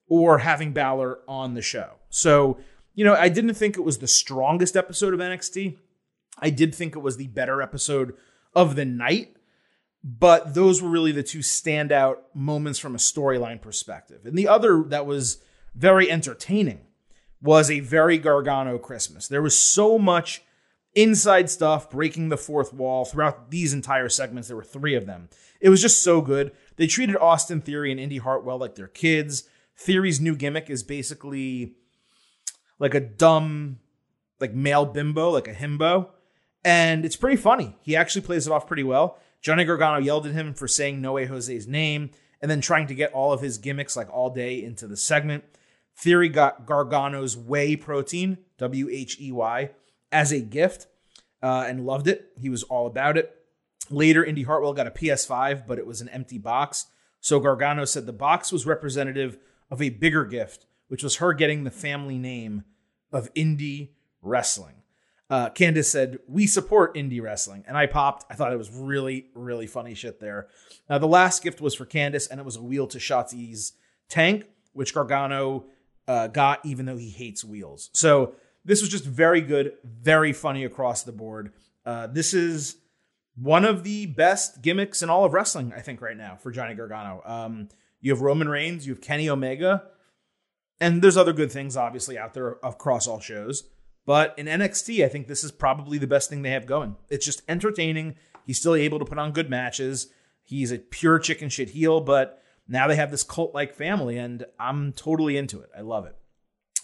or 0.07 0.39
having 0.39 0.73
Balor 0.73 1.19
on 1.27 1.53
the 1.53 1.61
show. 1.61 1.93
So, 2.09 2.59
you 2.93 3.03
know, 3.05 3.15
I 3.15 3.29
didn't 3.29 3.55
think 3.55 3.77
it 3.77 3.83
was 3.83 3.97
the 3.97 4.07
strongest 4.07 4.75
episode 4.75 5.13
of 5.13 5.19
NXT. 5.19 5.77
I 6.39 6.49
did 6.49 6.75
think 6.75 6.95
it 6.95 6.99
was 6.99 7.17
the 7.17 7.27
better 7.27 7.61
episode 7.61 8.13
of 8.53 8.75
the 8.75 8.85
night, 8.85 9.35
but 10.03 10.53
those 10.53 10.81
were 10.81 10.89
really 10.89 11.11
the 11.11 11.23
two 11.23 11.39
standout 11.39 12.17
moments 12.33 12.77
from 12.77 12.93
a 12.93 12.99
storyline 12.99 13.61
perspective. 13.61 14.25
And 14.25 14.37
the 14.37 14.47
other 14.47 14.83
that 14.89 15.05
was 15.05 15.41
very 15.75 16.09
entertaining 16.09 16.81
was 17.41 17.69
a 17.69 17.81
very 17.81 18.17
Gargano 18.17 18.77
Christmas. 18.77 19.27
There 19.27 19.41
was 19.41 19.57
so 19.57 19.99
much 19.99 20.41
inside 20.95 21.49
stuff 21.49 21.89
breaking 21.89 22.29
the 22.29 22.37
fourth 22.37 22.73
wall 22.73 23.05
throughout 23.05 23.51
these 23.51 23.73
entire 23.73 24.09
segments. 24.09 24.47
There 24.47 24.57
were 24.57 24.63
three 24.63 24.95
of 24.95 25.05
them. 25.05 25.29
It 25.59 25.69
was 25.69 25.81
just 25.81 26.03
so 26.03 26.21
good. 26.21 26.53
They 26.77 26.87
treated 26.87 27.17
Austin 27.17 27.61
Theory 27.61 27.91
and 27.91 27.99
Indi 27.99 28.17
Hartwell 28.17 28.57
like 28.57 28.75
their 28.75 28.87
kids. 28.87 29.43
Theory's 29.77 30.21
new 30.21 30.35
gimmick 30.35 30.69
is 30.69 30.83
basically 30.83 31.75
like 32.79 32.93
a 32.93 32.99
dumb, 32.99 33.79
like 34.39 34.53
male 34.53 34.85
bimbo, 34.85 35.29
like 35.29 35.47
a 35.47 35.53
himbo. 35.53 36.09
And 36.63 37.05
it's 37.05 37.15
pretty 37.15 37.37
funny. 37.37 37.75
He 37.81 37.95
actually 37.95 38.21
plays 38.21 38.47
it 38.47 38.53
off 38.53 38.67
pretty 38.67 38.83
well. 38.83 39.19
Johnny 39.41 39.65
Gargano 39.65 39.99
yelled 39.99 40.25
at 40.25 40.33
him 40.33 40.53
for 40.53 40.67
saying 40.67 41.01
No 41.01 41.13
Way 41.13 41.25
Jose's 41.25 41.67
name 41.67 42.09
and 42.41 42.49
then 42.49 42.61
trying 42.61 42.87
to 42.87 42.95
get 42.95 43.13
all 43.13 43.31
of 43.31 43.41
his 43.41 43.57
gimmicks 43.57 43.95
like 43.95 44.11
all 44.11 44.29
day 44.29 44.63
into 44.63 44.87
the 44.87 44.97
segment. 44.97 45.43
Theory 45.97 46.29
got 46.29 46.65
Gargano's 46.65 47.37
whey 47.37 47.75
protein, 47.75 48.39
W 48.57 48.89
H 48.91 49.19
E 49.19 49.31
Y, 49.31 49.71
as 50.11 50.31
a 50.31 50.41
gift 50.41 50.87
uh, 51.41 51.65
and 51.67 51.85
loved 51.85 52.07
it. 52.07 52.31
He 52.37 52.49
was 52.49 52.63
all 52.63 52.87
about 52.87 53.17
it. 53.17 53.31
Later, 53.89 54.23
Indi 54.23 54.43
Hartwell 54.43 54.73
got 54.73 54.87
a 54.87 54.91
PS5, 54.91 55.67
but 55.67 55.77
it 55.77 55.85
was 55.85 56.01
an 56.01 56.09
empty 56.09 56.37
box. 56.37 56.87
So 57.19 57.39
Gargano 57.39 57.85
said 57.85 58.05
the 58.05 58.13
box 58.13 58.51
was 58.51 58.65
representative 58.65 59.37
of 59.69 59.81
a 59.81 59.89
bigger 59.89 60.25
gift, 60.25 60.65
which 60.87 61.03
was 61.03 61.17
her 61.17 61.33
getting 61.33 61.63
the 61.63 61.71
family 61.71 62.17
name 62.17 62.63
of 63.11 63.33
indie 63.33 63.89
wrestling. 64.21 64.75
Uh, 65.29 65.49
Candice 65.49 65.85
said, 65.85 66.19
We 66.27 66.45
support 66.45 66.95
indie 66.95 67.21
wrestling. 67.21 67.63
And 67.67 67.77
I 67.77 67.87
popped. 67.87 68.25
I 68.29 68.35
thought 68.35 68.53
it 68.53 68.57
was 68.57 68.71
really, 68.71 69.27
really 69.33 69.67
funny 69.67 69.95
shit 69.95 70.19
there. 70.19 70.47
Uh, 70.89 70.99
the 70.99 71.07
last 71.07 71.41
gift 71.41 71.61
was 71.61 71.73
for 71.73 71.85
Candice, 71.85 72.29
and 72.29 72.39
it 72.39 72.45
was 72.45 72.57
a 72.57 72.61
wheel 72.61 72.87
to 72.87 72.99
Shotzi's 72.99 73.73
tank, 74.09 74.45
which 74.73 74.93
Gargano 74.93 75.65
uh, 76.07 76.27
got, 76.27 76.65
even 76.65 76.85
though 76.85 76.97
he 76.97 77.09
hates 77.09 77.43
wheels. 77.43 77.89
So 77.93 78.33
this 78.63 78.81
was 78.81 78.89
just 78.89 79.05
very 79.05 79.41
good, 79.41 79.73
very 79.83 80.33
funny 80.33 80.63
across 80.63 81.03
the 81.03 81.11
board. 81.11 81.53
Uh, 81.85 82.07
this 82.07 82.33
is 82.33 82.77
one 83.35 83.65
of 83.65 83.83
the 83.83 84.05
best 84.07 84.61
gimmicks 84.61 85.03
in 85.03 85.09
all 85.09 85.25
of 85.25 85.33
wrestling, 85.33 85.73
I 85.75 85.81
think, 85.81 86.01
right 86.01 86.17
now 86.17 86.35
for 86.35 86.51
Johnny 86.51 86.73
Gargano. 86.73 87.21
Um, 87.25 87.69
you 88.01 88.11
have 88.11 88.21
Roman 88.21 88.49
Reigns, 88.49 88.87
you 88.87 88.93
have 88.93 89.01
Kenny 89.01 89.29
Omega, 89.29 89.83
and 90.79 91.01
there's 91.01 91.17
other 91.17 91.33
good 91.33 91.51
things 91.51 91.77
obviously 91.77 92.17
out 92.17 92.33
there 92.33 92.57
across 92.63 93.07
all 93.07 93.19
shows. 93.19 93.63
But 94.05 94.35
in 94.37 94.45
NXT, 94.45 95.03
I 95.03 95.07
think 95.07 95.27
this 95.27 95.43
is 95.43 95.51
probably 95.51 95.97
the 95.97 96.07
best 96.07 96.29
thing 96.29 96.41
they 96.41 96.51
have 96.51 96.67
going. 96.67 96.95
It's 97.09 97.25
just 97.25 97.41
entertaining. 97.47 98.15
He's 98.45 98.59
still 98.59 98.75
able 98.75 98.99
to 98.99 99.05
put 99.05 99.17
on 99.17 99.31
good 99.31 99.49
matches. 99.49 100.07
He's 100.43 100.71
a 100.71 100.77
pure 100.77 101.17
chicken 101.17 101.49
shit 101.49 101.69
heel, 101.69 102.01
but 102.01 102.39
now 102.67 102.87
they 102.87 102.95
have 102.95 103.11
this 103.11 103.23
cult 103.23 103.53
like 103.53 103.73
family, 103.73 104.17
and 104.17 104.45
I'm 104.59 104.93
totally 104.93 105.37
into 105.37 105.59
it. 105.61 105.69
I 105.77 105.81
love 105.81 106.05
it. 106.05 106.15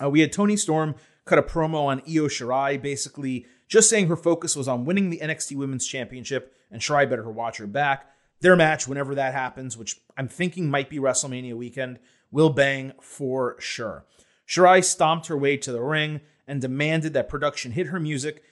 Uh, 0.02 0.10
we 0.10 0.22
had 0.22 0.32
Toni 0.32 0.58
Storm 0.58 0.96
cut 1.26 1.40
a 1.40 1.44
promo 1.44 1.86
on 1.86 2.02
Io 2.02 2.28
Shirai, 2.28 2.82
basically 2.82 3.46
just 3.68 3.90
saying 3.90 4.08
her 4.08 4.16
focus 4.16 4.56
was 4.56 4.68
on 4.68 4.86
winning 4.86 5.10
the 5.10 5.20
NXT 5.20 5.56
Women's 5.56 5.88
Championship, 5.88 6.54
and 6.70 6.82
Shirai 6.82 7.10
better 7.10 7.30
watch 7.30 7.58
her 7.58 7.68
back. 7.68 8.08
Their 8.42 8.56
match, 8.56 8.88
whenever 8.88 9.16
that 9.16 9.34
happens, 9.34 9.78
which 9.78 10.00
I'm 10.18 10.28
thinking 10.28 10.70
might 10.70 10.90
be 10.90 10.98
WrestleMania 10.98 11.54
weekend, 11.56 12.00
will 12.32 12.50
bang 12.50 12.94
for 13.00 13.56
sure. 13.60 14.06
Shirai 14.48 14.84
stomped 14.84 15.28
her 15.28 15.38
way 15.38 15.58
to 15.58 15.72
the 15.72 15.82
ring 15.82 16.22
and 16.48 16.60
demanded 16.60 17.14
that 17.14 17.30
production 17.30 17.72
hit 17.72 17.88
her 17.88 18.00
music. 18.00 18.44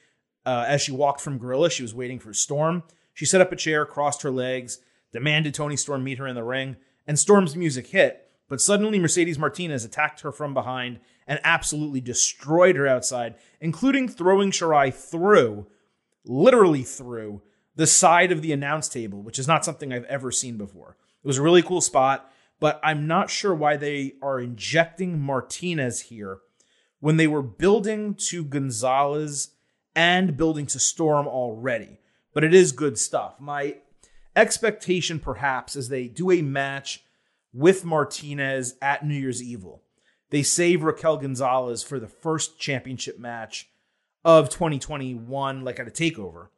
Uh, 0.46 0.64
as 0.68 0.82
she 0.82 0.92
walked 0.92 1.22
from 1.22 1.38
Gorilla, 1.38 1.70
she 1.70 1.84
was 1.84 1.94
waiting 1.94 2.20
for 2.20 2.34
Storm. 2.34 2.84
She 3.14 3.26
set 3.26 3.42
up 3.42 3.52
a 3.52 3.58
chair, 3.58 3.86
crossed 3.86 4.22
her 4.22 4.32
legs, 4.32 4.80
demanded 5.12 5.54
Toni 5.54 5.76
Storm 5.76 6.04
meet 6.04 6.20
her 6.20 6.28
in 6.28 6.36
the 6.36 6.44
ring, 6.44 6.78
and 7.10 7.18
Storm's 7.18 7.56
music 7.56 7.88
hit. 7.88 8.30
But 8.48 8.62
suddenly, 8.62 9.00
Mercedes 9.00 9.40
Martinez 9.40 9.84
attacked 9.84 10.22
her 10.22 10.32
from 10.32 10.54
behind 10.54 11.00
and 11.28 11.40
absolutely 11.44 12.02
destroyed 12.02 12.76
her 12.76 12.88
outside, 12.88 13.34
including 13.60 14.08
throwing 14.08 14.52
Shirai 14.52 14.94
through, 14.94 15.66
literally 16.24 16.84
through, 16.84 17.42
the 17.76 17.88
side 17.88 18.32
of 18.32 18.44
the 18.44 18.52
announce 18.52 18.88
table, 18.88 19.24
which 19.24 19.40
is 19.40 19.48
not 19.48 19.66
something 19.66 19.92
I've 19.92 20.04
ever 20.06 20.32
seen 20.32 20.58
before. 20.58 20.98
It 21.24 21.28
was 21.28 21.40
a 21.40 21.42
really 21.42 21.64
cool 21.64 21.82
spot, 21.82 22.32
but 22.60 22.80
I'm 22.84 23.08
not 23.08 23.32
sure 23.32 23.56
why 23.56 23.76
they 23.76 24.14
are 24.22 24.40
injecting 24.40 25.20
Martinez 25.20 26.02
here 26.02 26.40
when 27.00 27.18
they 27.18 27.28
were 27.28 27.42
building 27.42 28.14
to 28.28 28.44
Gonzalez 28.44 29.50
and 29.96 30.38
building 30.38 30.68
to 30.68 30.80
Storm 30.80 31.28
already. 31.28 32.02
But 32.34 32.44
it 32.44 32.54
is 32.54 32.72
good 32.72 33.00
stuff. 33.00 33.40
My 33.40 33.78
expectation, 34.36 35.20
perhaps, 35.20 35.76
is 35.76 35.90
they 35.90 36.08
do 36.08 36.32
a 36.32 36.42
match 36.42 37.04
with 37.54 37.86
Martinez 37.86 38.76
at 38.82 39.06
New 39.06 39.16
Year's 39.16 39.42
Evil. 39.42 39.84
They 40.30 40.44
save 40.44 40.84
Raquel 40.84 41.18
Gonzalez 41.18 41.84
for 41.84 42.00
the 42.00 42.08
first 42.08 42.60
championship 42.60 43.20
match 43.20 43.70
of 44.24 44.50
2021, 44.50 45.64
like 45.64 45.80
at 45.80 45.88
a 45.88 45.92
takeover. 45.92 46.50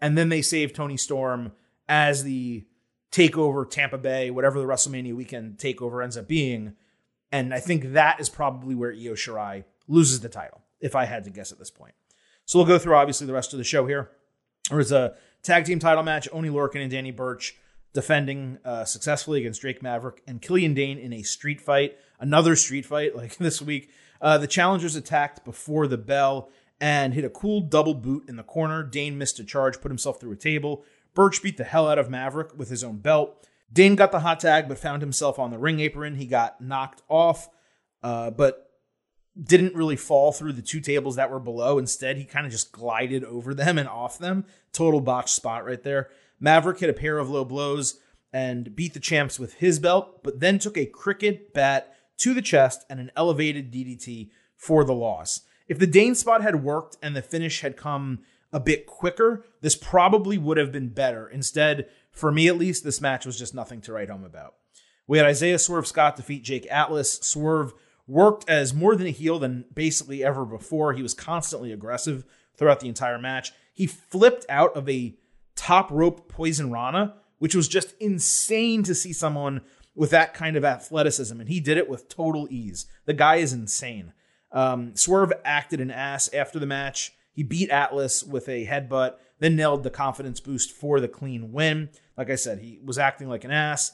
And 0.00 0.18
then 0.18 0.28
they 0.28 0.42
save 0.42 0.72
Toni 0.72 0.96
Storm 0.96 1.52
as 1.88 2.24
the 2.24 2.66
takeover 3.10 3.68
Tampa 3.68 3.96
Bay, 3.96 4.30
whatever 4.30 4.58
the 4.58 4.66
WrestleMania 4.66 5.14
weekend 5.14 5.56
takeover 5.56 6.02
ends 6.02 6.16
up 6.16 6.28
being. 6.28 6.74
And 7.32 7.54
I 7.54 7.60
think 7.60 7.92
that 7.92 8.20
is 8.20 8.28
probably 8.28 8.74
where 8.74 8.92
Io 8.92 9.14
Shirai 9.14 9.64
loses 9.88 10.20
the 10.20 10.28
title, 10.28 10.62
if 10.80 10.94
I 10.94 11.06
had 11.06 11.24
to 11.24 11.30
guess 11.30 11.52
at 11.52 11.58
this 11.58 11.70
point. 11.70 11.94
So 12.44 12.58
we'll 12.58 12.68
go 12.68 12.78
through 12.78 12.94
obviously 12.94 13.26
the 13.26 13.32
rest 13.32 13.52
of 13.54 13.58
the 13.58 13.64
show 13.64 13.86
here. 13.86 14.10
There 14.68 14.78
was 14.78 14.92
a 14.92 15.14
tag 15.42 15.64
team 15.64 15.78
title 15.78 16.02
match, 16.02 16.28
Oney 16.32 16.50
Lorcan 16.50 16.82
and 16.82 16.90
Danny 16.90 17.10
Burch 17.12 17.56
defending 17.96 18.58
uh, 18.62 18.84
successfully 18.84 19.40
against 19.40 19.62
Drake 19.62 19.82
Maverick 19.82 20.22
and 20.26 20.42
Killian 20.42 20.74
Dain 20.74 20.98
in 20.98 21.14
a 21.14 21.22
street 21.22 21.62
fight, 21.62 21.96
another 22.20 22.54
street 22.54 22.84
fight 22.84 23.16
like 23.16 23.38
this 23.38 23.62
week. 23.62 23.90
Uh, 24.20 24.36
the 24.36 24.46
challengers 24.46 24.94
attacked 24.96 25.46
before 25.46 25.86
the 25.86 25.96
bell 25.96 26.50
and 26.78 27.14
hit 27.14 27.24
a 27.24 27.30
cool 27.30 27.62
double 27.62 27.94
boot 27.94 28.28
in 28.28 28.36
the 28.36 28.42
corner. 28.42 28.82
Dain 28.82 29.16
missed 29.16 29.38
a 29.38 29.44
charge, 29.44 29.80
put 29.80 29.90
himself 29.90 30.20
through 30.20 30.32
a 30.32 30.36
table. 30.36 30.84
Burch 31.14 31.42
beat 31.42 31.56
the 31.56 31.64
hell 31.64 31.88
out 31.88 31.98
of 31.98 32.10
Maverick 32.10 32.56
with 32.56 32.68
his 32.68 32.84
own 32.84 32.98
belt. 32.98 33.48
Dane 33.72 33.96
got 33.96 34.12
the 34.12 34.20
hot 34.20 34.40
tag, 34.40 34.68
but 34.68 34.78
found 34.78 35.00
himself 35.00 35.38
on 35.38 35.50
the 35.50 35.58
ring 35.58 35.80
apron. 35.80 36.16
He 36.16 36.26
got 36.26 36.60
knocked 36.60 37.00
off, 37.08 37.48
uh, 38.02 38.30
but 38.30 38.70
didn't 39.42 39.74
really 39.74 39.96
fall 39.96 40.32
through 40.32 40.52
the 40.52 40.62
two 40.62 40.80
tables 40.80 41.16
that 41.16 41.30
were 41.30 41.40
below. 41.40 41.78
Instead, 41.78 42.18
he 42.18 42.24
kind 42.24 42.44
of 42.44 42.52
just 42.52 42.72
glided 42.72 43.24
over 43.24 43.54
them 43.54 43.78
and 43.78 43.88
off 43.88 44.18
them. 44.18 44.44
Total 44.72 45.00
botch 45.00 45.32
spot 45.32 45.64
right 45.64 45.82
there. 45.82 46.10
Maverick 46.40 46.80
hit 46.80 46.90
a 46.90 46.94
pair 46.94 47.18
of 47.18 47.30
low 47.30 47.44
blows 47.44 48.00
and 48.32 48.74
beat 48.76 48.94
the 48.94 49.00
champs 49.00 49.38
with 49.38 49.54
his 49.54 49.78
belt, 49.78 50.22
but 50.22 50.40
then 50.40 50.58
took 50.58 50.76
a 50.76 50.86
cricket 50.86 51.54
bat 51.54 51.94
to 52.18 52.34
the 52.34 52.42
chest 52.42 52.84
and 52.90 53.00
an 53.00 53.10
elevated 53.16 53.72
DDT 53.72 54.30
for 54.56 54.84
the 54.84 54.94
loss. 54.94 55.42
If 55.68 55.78
the 55.78 55.86
Dain 55.86 56.14
spot 56.14 56.42
had 56.42 56.62
worked 56.62 56.96
and 57.02 57.16
the 57.16 57.22
finish 57.22 57.60
had 57.60 57.76
come 57.76 58.20
a 58.52 58.60
bit 58.60 58.86
quicker, 58.86 59.44
this 59.60 59.74
probably 59.74 60.38
would 60.38 60.56
have 60.56 60.72
been 60.72 60.88
better. 60.88 61.28
Instead, 61.28 61.88
for 62.10 62.30
me 62.30 62.48
at 62.48 62.56
least, 62.56 62.84
this 62.84 63.00
match 63.00 63.26
was 63.26 63.38
just 63.38 63.54
nothing 63.54 63.80
to 63.82 63.92
write 63.92 64.08
home 64.08 64.24
about. 64.24 64.54
We 65.06 65.18
had 65.18 65.26
Isaiah 65.26 65.58
Swerve 65.58 65.86
Scott 65.86 66.16
defeat 66.16 66.44
Jake 66.44 66.66
Atlas. 66.70 67.14
Swerve 67.20 67.74
worked 68.06 68.48
as 68.48 68.74
more 68.74 68.96
than 68.96 69.06
a 69.06 69.10
heel 69.10 69.38
than 69.38 69.64
basically 69.74 70.24
ever 70.24 70.44
before. 70.44 70.92
He 70.92 71.02
was 71.02 71.14
constantly 71.14 71.72
aggressive 71.72 72.24
throughout 72.56 72.80
the 72.80 72.88
entire 72.88 73.18
match. 73.18 73.52
He 73.74 73.86
flipped 73.86 74.46
out 74.48 74.74
of 74.76 74.88
a 74.88 75.14
top 75.56 75.90
rope 75.90 76.28
poison 76.28 76.70
rana, 76.70 77.14
which 77.38 77.54
was 77.54 77.68
just 77.68 77.94
insane 77.98 78.82
to 78.84 78.94
see 78.94 79.12
someone 79.12 79.62
with 79.94 80.10
that 80.10 80.34
kind 80.34 80.56
of 80.56 80.64
athleticism. 80.64 81.40
And 81.40 81.48
he 81.48 81.58
did 81.58 81.78
it 81.78 81.88
with 81.88 82.08
total 82.08 82.46
ease. 82.50 82.86
The 83.06 83.14
guy 83.14 83.36
is 83.36 83.52
insane. 83.52 84.12
Um, 84.52 84.94
Swerve 84.94 85.32
acted 85.44 85.80
an 85.80 85.90
ass 85.90 86.32
after 86.32 86.58
the 86.58 86.66
match. 86.66 87.12
He 87.32 87.42
beat 87.42 87.70
Atlas 87.70 88.22
with 88.22 88.48
a 88.48 88.66
headbutt, 88.66 89.16
then 89.38 89.56
nailed 89.56 89.82
the 89.82 89.90
confidence 89.90 90.40
boost 90.40 90.72
for 90.72 91.00
the 91.00 91.08
clean 91.08 91.52
win. 91.52 91.90
Like 92.16 92.30
I 92.30 92.36
said, 92.36 92.60
he 92.60 92.78
was 92.82 92.98
acting 92.98 93.28
like 93.28 93.44
an 93.44 93.50
ass, 93.50 93.92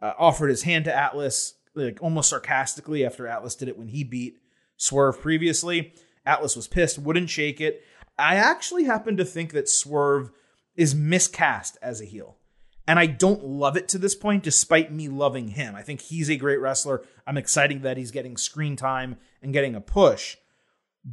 uh, 0.00 0.12
offered 0.18 0.48
his 0.48 0.62
hand 0.62 0.84
to 0.86 0.94
Atlas, 0.94 1.54
like 1.74 2.02
almost 2.02 2.28
sarcastically 2.28 3.04
after 3.04 3.26
Atlas 3.26 3.54
did 3.54 3.68
it 3.68 3.78
when 3.78 3.88
he 3.88 4.04
beat 4.04 4.40
Swerve 4.76 5.20
previously. 5.20 5.94
Atlas 6.26 6.56
was 6.56 6.68
pissed, 6.68 6.98
wouldn't 6.98 7.30
shake 7.30 7.60
it. 7.60 7.82
I 8.18 8.36
actually 8.36 8.84
happen 8.84 9.16
to 9.16 9.24
think 9.24 9.52
that 9.52 9.68
Swerve 9.68 10.30
is 10.76 10.94
miscast 10.94 11.76
as 11.82 12.00
a 12.00 12.04
heel. 12.04 12.38
And 12.86 12.98
I 12.98 13.06
don't 13.06 13.44
love 13.44 13.76
it 13.76 13.88
to 13.88 13.98
this 13.98 14.14
point, 14.14 14.42
despite 14.42 14.92
me 14.92 15.08
loving 15.08 15.48
him. 15.48 15.74
I 15.74 15.82
think 15.82 16.00
he's 16.00 16.28
a 16.28 16.36
great 16.36 16.60
wrestler. 16.60 17.02
I'm 17.26 17.36
excited 17.36 17.82
that 17.82 17.96
he's 17.96 18.10
getting 18.10 18.36
screen 18.36 18.74
time 18.74 19.16
and 19.40 19.52
getting 19.52 19.74
a 19.74 19.80
push. 19.80 20.36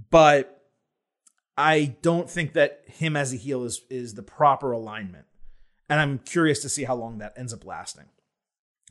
But 0.09 0.63
I 1.57 1.97
don't 2.01 2.29
think 2.29 2.53
that 2.53 2.83
him 2.87 3.15
as 3.15 3.33
a 3.33 3.37
heel 3.37 3.63
is, 3.63 3.81
is 3.89 4.15
the 4.15 4.23
proper 4.23 4.71
alignment. 4.71 5.25
And 5.89 5.99
I'm 5.99 6.19
curious 6.19 6.61
to 6.61 6.69
see 6.69 6.85
how 6.85 6.95
long 6.95 7.19
that 7.19 7.33
ends 7.37 7.53
up 7.53 7.65
lasting. 7.65 8.05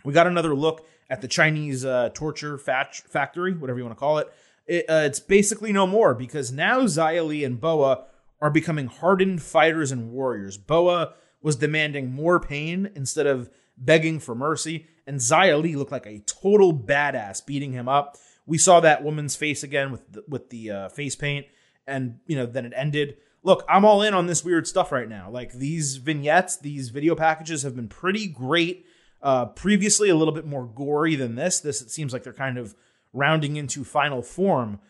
We 0.04 0.12
got 0.12 0.26
another 0.26 0.54
look 0.54 0.87
at 1.10 1.20
the 1.20 1.28
Chinese 1.28 1.84
uh, 1.84 2.10
torture 2.14 2.58
factory, 2.58 3.54
whatever 3.54 3.78
you 3.78 3.84
want 3.84 3.96
to 3.96 4.00
call 4.00 4.18
it. 4.18 4.32
it 4.66 4.84
uh, 4.88 5.02
it's 5.04 5.20
basically 5.20 5.72
no 5.72 5.87
more 5.87 6.14
because 6.14 6.52
now 6.52 6.80
Xia 6.82 7.26
Li 7.26 7.42
and 7.42 7.60
Boa 7.60 8.04
are 8.40 8.50
becoming 8.50 8.87
hardened 8.87 9.42
fighters 9.42 9.90
and 9.92 10.12
warriors. 10.12 10.57
Boa 10.57 11.14
was 11.42 11.57
demanding 11.57 12.12
more 12.12 12.40
pain 12.40 12.90
instead 12.95 13.26
of 13.26 13.50
begging 13.76 14.18
for 14.18 14.35
mercy, 14.35 14.87
and 15.07 15.18
Xia 15.18 15.76
looked 15.76 15.92
like 15.92 16.07
a 16.07 16.21
total 16.21 16.73
badass 16.73 17.45
beating 17.45 17.73
him 17.73 17.88
up. 17.88 18.16
We 18.47 18.59
saw 18.59 18.80
that 18.80 19.04
woman's 19.04 19.37
face 19.37 19.62
again 19.62 19.92
with 19.92 20.12
the, 20.12 20.25
with 20.28 20.50
the 20.50 20.71
uh, 20.71 20.88
face 20.88 21.16
paint, 21.16 21.47
and 21.87 22.18
you 22.26 22.37
know 22.37 22.47
then 22.47 22.66
it 22.66 22.73
ended. 22.75 23.16
Look, 23.42 23.64
I'm 23.68 23.85
all 23.85 24.02
in 24.02 24.14
on 24.14 24.26
this 24.26 24.45
weird 24.45 24.66
stuff 24.66 24.90
right 24.90 25.09
now. 25.09 25.30
Like 25.30 25.52
these 25.52 25.97
vignettes, 25.97 26.57
these 26.57 26.88
video 26.90 27.14
packages 27.14 27.62
have 27.62 27.76
been 27.76 27.88
pretty 27.88 28.26
great. 28.26 28.87
Uh, 29.23 29.47
previously, 29.47 30.09
a 30.09 30.16
little 30.16 30.35
bit 30.35 30.47
more 30.47 30.66
gory 30.66 31.14
than 31.14 31.35
this. 31.35 31.61
This 31.61 31.80
it 31.83 31.90
seems 31.90 32.12
like 32.12 32.23
they're 32.23 32.33
kind 32.33 32.59
of 32.59 32.75
rounding 33.12 33.57
into 33.57 33.85
final 33.85 34.23
form. 34.23 34.80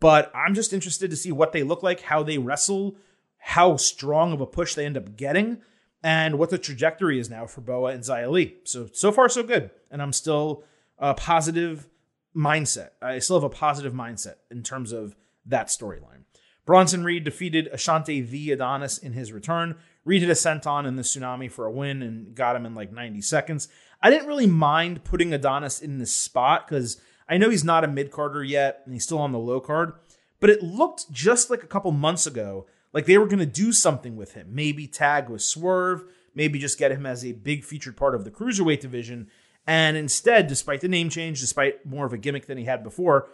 But 0.00 0.30
I'm 0.34 0.54
just 0.54 0.72
interested 0.72 1.10
to 1.10 1.16
see 1.16 1.32
what 1.32 1.52
they 1.52 1.62
look 1.62 1.82
like, 1.82 2.02
how 2.02 2.22
they 2.22 2.38
wrestle, 2.38 2.96
how 3.38 3.76
strong 3.76 4.32
of 4.32 4.40
a 4.40 4.46
push 4.46 4.74
they 4.74 4.84
end 4.84 4.96
up 4.96 5.16
getting, 5.16 5.58
and 6.02 6.38
what 6.38 6.50
the 6.50 6.58
trajectory 6.58 7.18
is 7.18 7.30
now 7.30 7.46
for 7.46 7.60
Boa 7.62 7.92
and 7.92 8.02
Xia. 8.02 8.52
So, 8.64 8.88
so 8.92 9.10
far, 9.10 9.28
so 9.28 9.42
good. 9.42 9.70
And 9.90 10.02
I'm 10.02 10.12
still 10.12 10.64
a 10.98 11.14
positive 11.14 11.88
mindset. 12.36 12.90
I 13.00 13.18
still 13.18 13.36
have 13.36 13.50
a 13.50 13.54
positive 13.54 13.92
mindset 13.92 14.36
in 14.50 14.62
terms 14.62 14.92
of 14.92 15.16
that 15.46 15.68
storyline. 15.68 16.24
Bronson 16.66 17.04
Reed 17.04 17.24
defeated 17.24 17.70
Ashante 17.72 18.28
the 18.28 18.50
Adonis 18.50 18.98
in 18.98 19.12
his 19.12 19.32
return. 19.32 19.76
Reed 20.04 20.22
hit 20.22 20.30
a 20.30 20.34
senton 20.34 20.86
in 20.86 20.96
the 20.96 21.02
tsunami 21.02 21.50
for 21.50 21.64
a 21.64 21.70
win 21.70 22.02
and 22.02 22.34
got 22.34 22.56
him 22.56 22.66
in 22.66 22.74
like 22.74 22.92
90 22.92 23.22
seconds. 23.22 23.68
I 24.02 24.10
didn't 24.10 24.28
really 24.28 24.46
mind 24.46 25.04
putting 25.04 25.32
Adonis 25.32 25.80
in 25.80 25.98
this 25.98 26.12
spot 26.12 26.66
because 26.68 27.00
I 27.28 27.38
know 27.38 27.50
he's 27.50 27.64
not 27.64 27.84
a 27.84 27.88
mid 27.88 28.10
carder 28.10 28.44
yet 28.44 28.82
and 28.84 28.94
he's 28.94 29.04
still 29.04 29.18
on 29.18 29.32
the 29.32 29.38
low 29.38 29.60
card, 29.60 29.92
but 30.40 30.50
it 30.50 30.62
looked 30.62 31.10
just 31.10 31.50
like 31.50 31.62
a 31.62 31.68
couple 31.68 31.90
months 31.92 32.26
ago 32.26 32.66
like 32.92 33.06
they 33.06 33.18
were 33.18 33.26
going 33.26 33.40
to 33.40 33.46
do 33.46 33.72
something 33.72 34.16
with 34.16 34.32
him. 34.32 34.48
Maybe 34.50 34.86
tag 34.86 35.28
with 35.28 35.42
Swerve, 35.42 36.04
maybe 36.34 36.58
just 36.58 36.78
get 36.78 36.92
him 36.92 37.04
as 37.04 37.24
a 37.24 37.32
big 37.32 37.64
featured 37.64 37.96
part 37.96 38.14
of 38.14 38.24
the 38.24 38.30
cruiserweight 38.30 38.80
division. 38.80 39.28
And 39.66 39.96
instead, 39.96 40.46
despite 40.46 40.80
the 40.80 40.88
name 40.88 41.10
change, 41.10 41.40
despite 41.40 41.84
more 41.84 42.06
of 42.06 42.12
a 42.12 42.18
gimmick 42.18 42.46
than 42.46 42.58
he 42.58 42.64
had 42.64 42.84
before, 42.84 43.28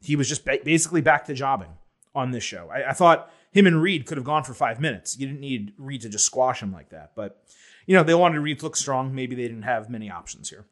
he 0.00 0.16
was 0.16 0.28
just 0.28 0.44
basically 0.44 1.00
back 1.00 1.26
to 1.26 1.34
jobbing 1.34 1.70
on 2.14 2.30
this 2.30 2.44
show. 2.44 2.70
I, 2.72 2.90
I 2.90 2.92
thought 2.92 3.30
him 3.52 3.66
and 3.66 3.80
Reed 3.80 4.06
could 4.06 4.18
have 4.18 4.24
gone 4.24 4.44
for 4.44 4.54
five 4.54 4.80
minutes. 4.80 5.18
You 5.18 5.26
didn't 5.26 5.40
need 5.40 5.74
Reed 5.78 6.00
to 6.02 6.08
just 6.08 6.26
squash 6.26 6.62
him 6.62 6.72
like 6.72 6.90
that. 6.90 7.12
But, 7.14 7.42
you 7.86 7.94
know, 7.94 8.02
they 8.02 8.14
wanted 8.14 8.40
Reed 8.40 8.58
to 8.60 8.64
look 8.64 8.76
strong. 8.76 9.14
Maybe 9.14 9.36
they 9.36 9.42
didn't 9.42 9.62
have 9.62 9.90
many 9.90 10.10
options 10.10 10.50
here. 10.50 10.66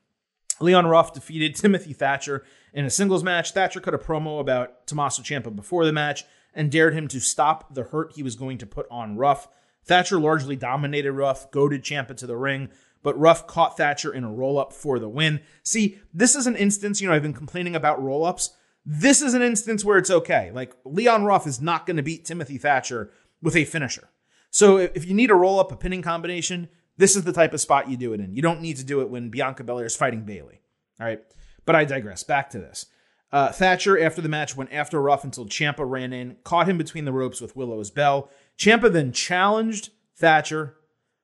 Leon 0.63 0.87
Ruff 0.87 1.13
defeated 1.13 1.55
Timothy 1.57 1.93
Thatcher 1.93 2.45
in 2.73 2.85
a 2.85 2.91
singles 2.91 3.23
match. 3.23 3.53
Thatcher 3.53 3.81
cut 3.81 3.95
a 3.95 3.99
promo 3.99 4.41
about 4.41 4.87
Tommaso 4.87 5.23
Ciampa 5.23 5.55
before 5.55 5.85
the 5.85 5.93
match 5.93 6.25
and 6.55 6.71
dared 6.71 6.95
him 6.95 7.09
to 7.09 7.21
stop 7.21 7.75
the 7.75 7.85
hurt 7.85 8.13
he 8.15 8.23
was 8.23 8.37
going 8.37 8.59
to 8.59 8.67
put 8.67 8.87
on 8.91 9.17
Ruff. 9.17 9.49
Thatcher 9.85 10.21
largely 10.21 10.57
dominated 10.57 11.13
Ruff, 11.13 11.51
goaded 11.51 11.83
Ciampa 11.83 12.17
to 12.17 12.27
the 12.27 12.37
ring, 12.37 12.71
but 13.03 13.19
Ruff 13.19 13.47
caught 13.47 13.77
Thatcher 13.77 14.13
in 14.13 14.25
a 14.25 14.33
roll 14.33 14.59
up 14.59 14.73
for 14.73 14.99
the 14.99 15.09
win. 15.09 15.41
See, 15.63 15.99
this 16.15 16.37
is 16.37 16.47
an 16.47 16.57
instance, 16.57 17.01
you 17.01 17.09
know, 17.09 17.15
I've 17.15 17.23
been 17.23 17.33
complaining 17.33 17.75
about 17.75 18.03
roll 18.03 18.25
ups. 18.25 18.51
This 18.85 19.23
is 19.23 19.35
an 19.35 19.43
instance 19.43 19.85
where 19.85 19.99
it's 19.99 20.11
okay. 20.11 20.51
Like 20.53 20.75
Leon 20.85 21.25
Ruff 21.25 21.47
is 21.47 21.61
not 21.61 21.87
going 21.87 21.97
to 21.97 22.03
beat 22.03 22.25
Timothy 22.25 22.59
Thatcher 22.59 23.11
with 23.41 23.57
a 23.57 23.65
finisher. 23.65 24.09
So 24.51 24.77
if 24.77 25.07
you 25.07 25.15
need 25.15 25.31
a 25.31 25.35
roll 25.35 25.59
up, 25.59 25.73
a 25.73 25.77
pinning 25.77 26.03
combination, 26.03 26.69
this 27.03 27.17
is 27.17 27.25
the 27.25 27.33
type 27.33 27.53
of 27.53 27.61
spot 27.61 27.91
you 27.91 27.97
do 27.97 28.13
it 28.13 28.21
in. 28.21 28.33
You 28.33 28.43
don't 28.43 28.61
need 28.61 28.77
to 28.77 28.85
do 28.85 29.01
it 29.01 29.11
when 29.11 29.29
Bianca 29.29 29.65
Belair 29.65 29.87
is 29.87 29.97
fighting 29.97 30.23
Bayley. 30.23 30.61
All 31.01 31.07
right. 31.07 31.21
But 31.67 31.75
I 31.75 31.85
digress. 31.85 32.23
Back 32.23 32.49
to 32.51 32.61
this. 32.61 32.87
Uh, 33.33 33.51
Thatcher, 33.51 34.01
after 34.01 34.23
the 34.23 34.29
match, 34.29 34.57
went 34.57 34.73
after 34.73 35.03
Ruff 35.03 35.25
until 35.25 35.47
Ciampa 35.47 35.85
ran 35.85 36.13
in, 36.13 36.37
caught 36.45 36.69
him 36.69 36.79
between 36.79 37.05
the 37.05 37.13
ropes 37.13 37.41
with 37.41 37.57
Willow's 37.57 37.91
bell. 37.91 38.31
Ciampa 38.57 38.93
then 38.93 39.11
challenged 39.11 39.91
Thatcher 40.17 40.77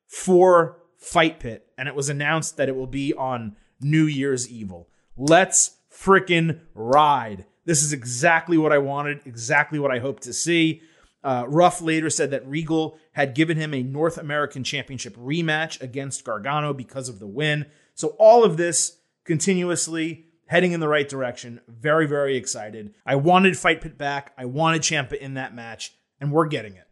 for 0.08 0.78
Fight 0.96 1.38
Pit, 1.38 1.68
and 1.78 1.86
it 1.86 1.94
was 1.94 2.08
announced 2.08 2.56
that 2.56 2.68
it 2.68 2.74
will 2.74 2.88
be 2.88 3.14
on 3.14 3.54
New 3.80 4.06
Year's 4.06 4.50
Evil. 4.50 4.88
Let's 5.16 5.76
freaking 5.96 6.58
ride. 6.74 7.44
This 7.66 7.84
is 7.84 7.92
exactly 7.92 8.58
what 8.58 8.72
I 8.72 8.78
wanted, 8.78 9.20
exactly 9.26 9.78
what 9.78 9.92
I 9.92 10.00
hoped 10.00 10.24
to 10.24 10.32
see. 10.32 10.82
Uh, 11.22 11.44
Ruff 11.48 11.80
later 11.80 12.10
said 12.10 12.30
that 12.30 12.46
Regal 12.46 12.98
had 13.12 13.34
given 13.34 13.56
him 13.56 13.74
a 13.74 13.82
North 13.82 14.18
American 14.18 14.62
Championship 14.64 15.16
rematch 15.16 15.80
against 15.82 16.24
Gargano 16.24 16.72
because 16.72 17.08
of 17.08 17.18
the 17.18 17.26
win. 17.26 17.66
So 17.94 18.08
all 18.18 18.44
of 18.44 18.56
this 18.56 18.98
continuously 19.24 20.26
heading 20.46 20.72
in 20.72 20.80
the 20.80 20.88
right 20.88 21.08
direction. 21.08 21.60
Very, 21.68 22.06
very 22.06 22.36
excited. 22.36 22.94
I 23.06 23.16
wanted 23.16 23.56
Fight 23.56 23.80
Pit 23.80 23.96
back. 23.96 24.32
I 24.36 24.46
wanted 24.46 24.82
Ciampa 24.82 25.14
in 25.18 25.34
that 25.34 25.54
match, 25.54 25.92
and 26.20 26.32
we're 26.32 26.46
getting 26.46 26.74
it. 26.74 26.86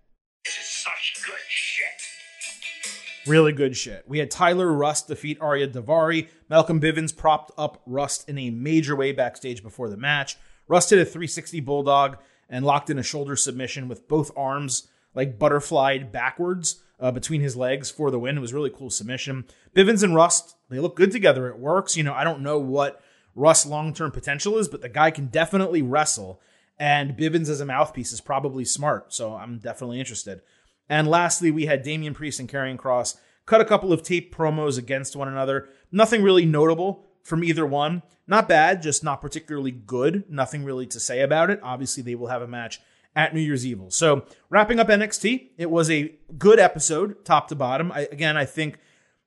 This 0.45 0.59
is 0.59 0.67
such 0.67 1.25
good 1.27 1.41
shit. 1.49 3.29
Really 3.29 3.53
good 3.53 3.77
shit. 3.77 4.05
We 4.07 4.19
had 4.19 4.31
Tyler 4.31 4.73
Rust 4.73 5.09
defeat 5.09 5.41
Ariya 5.41 5.73
Daivari. 5.73 6.29
Malcolm 6.49 6.81
Bivens 6.81 7.17
propped 7.17 7.51
up 7.59 7.83
Rust 7.87 8.29
in 8.29 8.39
a 8.39 8.51
major 8.51 8.95
way 8.95 9.13
backstage 9.13 9.63
before 9.63 9.89
the 9.89 9.97
match. 9.97 10.37
Rust 10.69 10.91
hit 10.91 10.99
a 10.99 11.05
360 11.05 11.61
bulldog 11.61 12.19
and 12.49 12.65
locked 12.65 12.91
in 12.91 12.99
a 12.99 13.03
shoulder 13.03 13.37
submission 13.37 13.89
with 13.89 14.09
both 14.09 14.31
arms 14.37 14.89
like 15.15 15.39
butterflied 15.39 16.13
backwards 16.13 16.83
uh, 17.01 17.11
between 17.11 17.41
his 17.41 17.57
legs 17.57 17.91
for 17.91 18.11
the 18.11 18.19
win. 18.19 18.39
It 18.39 18.41
was 18.41 18.55
really 18.55 18.71
cool 18.71 18.91
submission. 18.91 19.47
Bivens 19.75 20.03
and 20.03 20.15
Rust, 20.15 20.57
they 20.69 20.79
look 20.79 20.97
good 20.97 21.11
together. 21.11 21.49
It 21.49 21.59
works. 21.59 21.97
You 21.97 22.05
know, 22.05 22.15
I 22.15 22.25
don't 22.25 22.43
know 22.43 22.59
what 22.59 23.03
Rust's 23.35 23.67
long 23.67 23.93
term 23.93 24.11
potential 24.11 24.59
is, 24.59 24.69
but 24.69 24.83
the 24.83 24.89
guy 24.89 25.11
can 25.11 25.27
definitely 25.27 25.83
wrestle. 25.83 26.41
And 26.79 27.17
Bivens 27.17 27.49
as 27.49 27.61
a 27.61 27.67
mouthpiece 27.67 28.13
is 28.13 28.21
probably 28.21 28.65
smart. 28.65 29.13
So 29.13 29.35
I'm 29.35 29.59
definitely 29.59 29.99
interested. 29.99 30.43
And 30.89 31.09
lastly, 31.09 31.51
we 31.51 31.67
had 31.67 31.83
Damian 31.83 32.15
Priest 32.15 32.39
and 32.39 32.49
Karrion 32.49 32.77
Kross 32.77 33.17
cut 33.47 33.61
a 33.61 33.65
couple 33.65 33.93
of 33.93 34.03
tape 34.03 34.35
promos 34.35 34.79
against 34.79 35.17
one 35.17 35.29
another. 35.29 35.69
Nothing 35.91 36.23
really 36.23 36.45
notable 36.45 37.07
from 37.27 37.45
either 37.45 37.67
one. 37.67 38.03
Not 38.27 38.49
bad, 38.49 38.83
just 38.83 39.05
not 39.05 39.21
particularly 39.21 39.71
good. 39.71 40.25
Nothing 40.29 40.65
really 40.65 40.87
to 40.87 41.01
say 41.01 41.21
about 41.21 41.51
it. 41.51 41.61
Obviously, 41.63 42.03
they 42.03 42.15
will 42.15 42.29
have 42.29 42.43
a 42.43 42.49
match 42.49 42.81
at 43.15 43.35
New 43.35 43.41
Year's 43.41 43.67
Evil. 43.67 43.91
So, 43.91 44.25
wrapping 44.49 44.79
up 44.79 44.89
NXT, 44.89 45.51
it 45.59 45.71
was 45.71 45.91
a 45.91 46.15
good 46.39 46.59
episode, 46.59 47.25
top 47.25 47.49
to 47.49 47.55
bottom. 47.55 47.91
I, 47.93 48.09
again, 48.13 48.37
I 48.37 48.45
think 48.45 48.79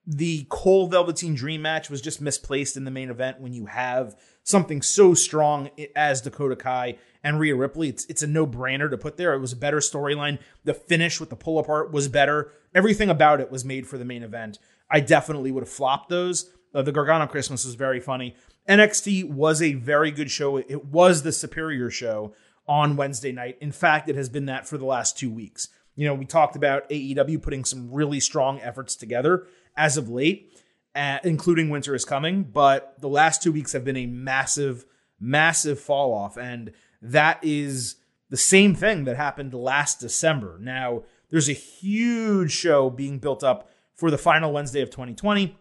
the 0.06 0.46
Cole 0.50 0.88
Velveteen 0.88 1.36
Dream 1.36 1.62
match 1.62 1.90
was 1.90 2.02
just 2.02 2.22
misplaced 2.22 2.78
in 2.78 2.86
the 2.86 2.92
main 2.92 3.10
event 3.10 3.40
when 3.40 3.54
you 3.54 3.68
have 3.68 4.16
something 4.44 4.82
so 4.82 5.14
strong 5.14 5.70
as 5.96 6.22
Dakota 6.22 6.56
Kai 6.56 6.98
and 7.24 7.40
Rhea 7.40 7.56
Ripley. 7.56 7.90
It's 7.90 8.06
it's 8.06 8.24
a 8.24 8.28
no 8.28 8.48
brainer 8.48 8.90
to 8.90 8.98
put 8.98 9.18
there. 9.18 9.34
It 9.34 9.40
was 9.40 9.54
a 9.54 9.58
better 9.58 9.78
storyline. 9.78 10.40
The 10.64 10.74
finish 10.74 11.20
with 11.20 11.30
the 11.30 11.36
pull 11.36 11.60
apart 11.60 11.92
was 11.92 12.08
better. 12.08 12.52
Everything 12.74 13.10
about 13.10 13.42
it 13.42 13.52
was 13.52 13.66
made 13.66 13.88
for 13.88 13.98
the 13.98 14.06
main 14.06 14.24
event. 14.24 14.60
I 14.90 15.00
definitely 15.00 15.52
would 15.52 15.64
have 15.64 15.70
flopped 15.70 16.10
those. 16.10 16.52
Uh, 16.74 16.82
the 16.82 16.92
Gargano 16.92 17.28
Christmas 17.28 17.66
was 17.66 17.76
very 17.76 18.00
funny. 18.00 18.36
NXT 18.68 19.30
was 19.30 19.62
a 19.62 19.74
very 19.74 20.12
good 20.12 20.30
show. 20.30 20.58
It 20.58 20.86
was 20.86 21.24
the 21.24 21.32
superior 21.32 21.90
show 21.90 22.34
on 22.68 22.96
Wednesday 22.96 23.32
night. 23.32 23.58
In 23.60 23.72
fact, 23.72 24.10
it 24.10 24.16
has 24.16 24.30
been 24.30 24.46
that 24.46 24.68
for 24.68 24.78
the 24.78 24.86
last 24.86 25.18
two 25.18 25.32
weeks. 25.32 25.70
You 25.96 26.08
know, 26.08 26.14
we 26.14 26.26
talked 26.26 26.56
about 26.56 26.88
AEW 26.90 27.42
putting 27.42 27.66
some 27.66 27.92
really 27.92 28.20
strong 28.20 28.62
efforts 28.62 28.96
together 28.96 29.48
as 29.76 29.98
of 29.98 30.08
late, 30.08 30.54
uh, 30.96 31.18
including 31.24 31.70
Winter 31.70 31.96
is 31.96 32.06
Coming, 32.06 32.44
but 32.44 32.96
the 33.00 33.10
last 33.10 33.42
two 33.42 33.52
weeks 33.52 33.74
have 33.74 33.84
been 33.84 33.98
a 33.98 34.06
massive, 34.06 34.86
massive 35.20 35.80
fall 35.80 36.14
off. 36.14 36.38
And 36.38 36.72
that 37.02 37.40
is 37.42 37.96
the 38.30 38.38
same 38.38 38.76
thing 38.76 39.06
that 39.06 39.18
happened 39.18 39.54
last 39.54 40.00
December. 40.00 40.60
Now, 40.62 41.04
there's 41.32 41.50
a 41.50 41.54
huge 41.54 42.52
show 42.52 42.90
being 42.90 43.18
built 43.18 43.44
up 43.44 43.70
for 43.96 44.12
the 44.12 44.18
final 44.18 44.54
Wednesday 44.54 44.82
of 44.82 44.90
2020 44.90 45.58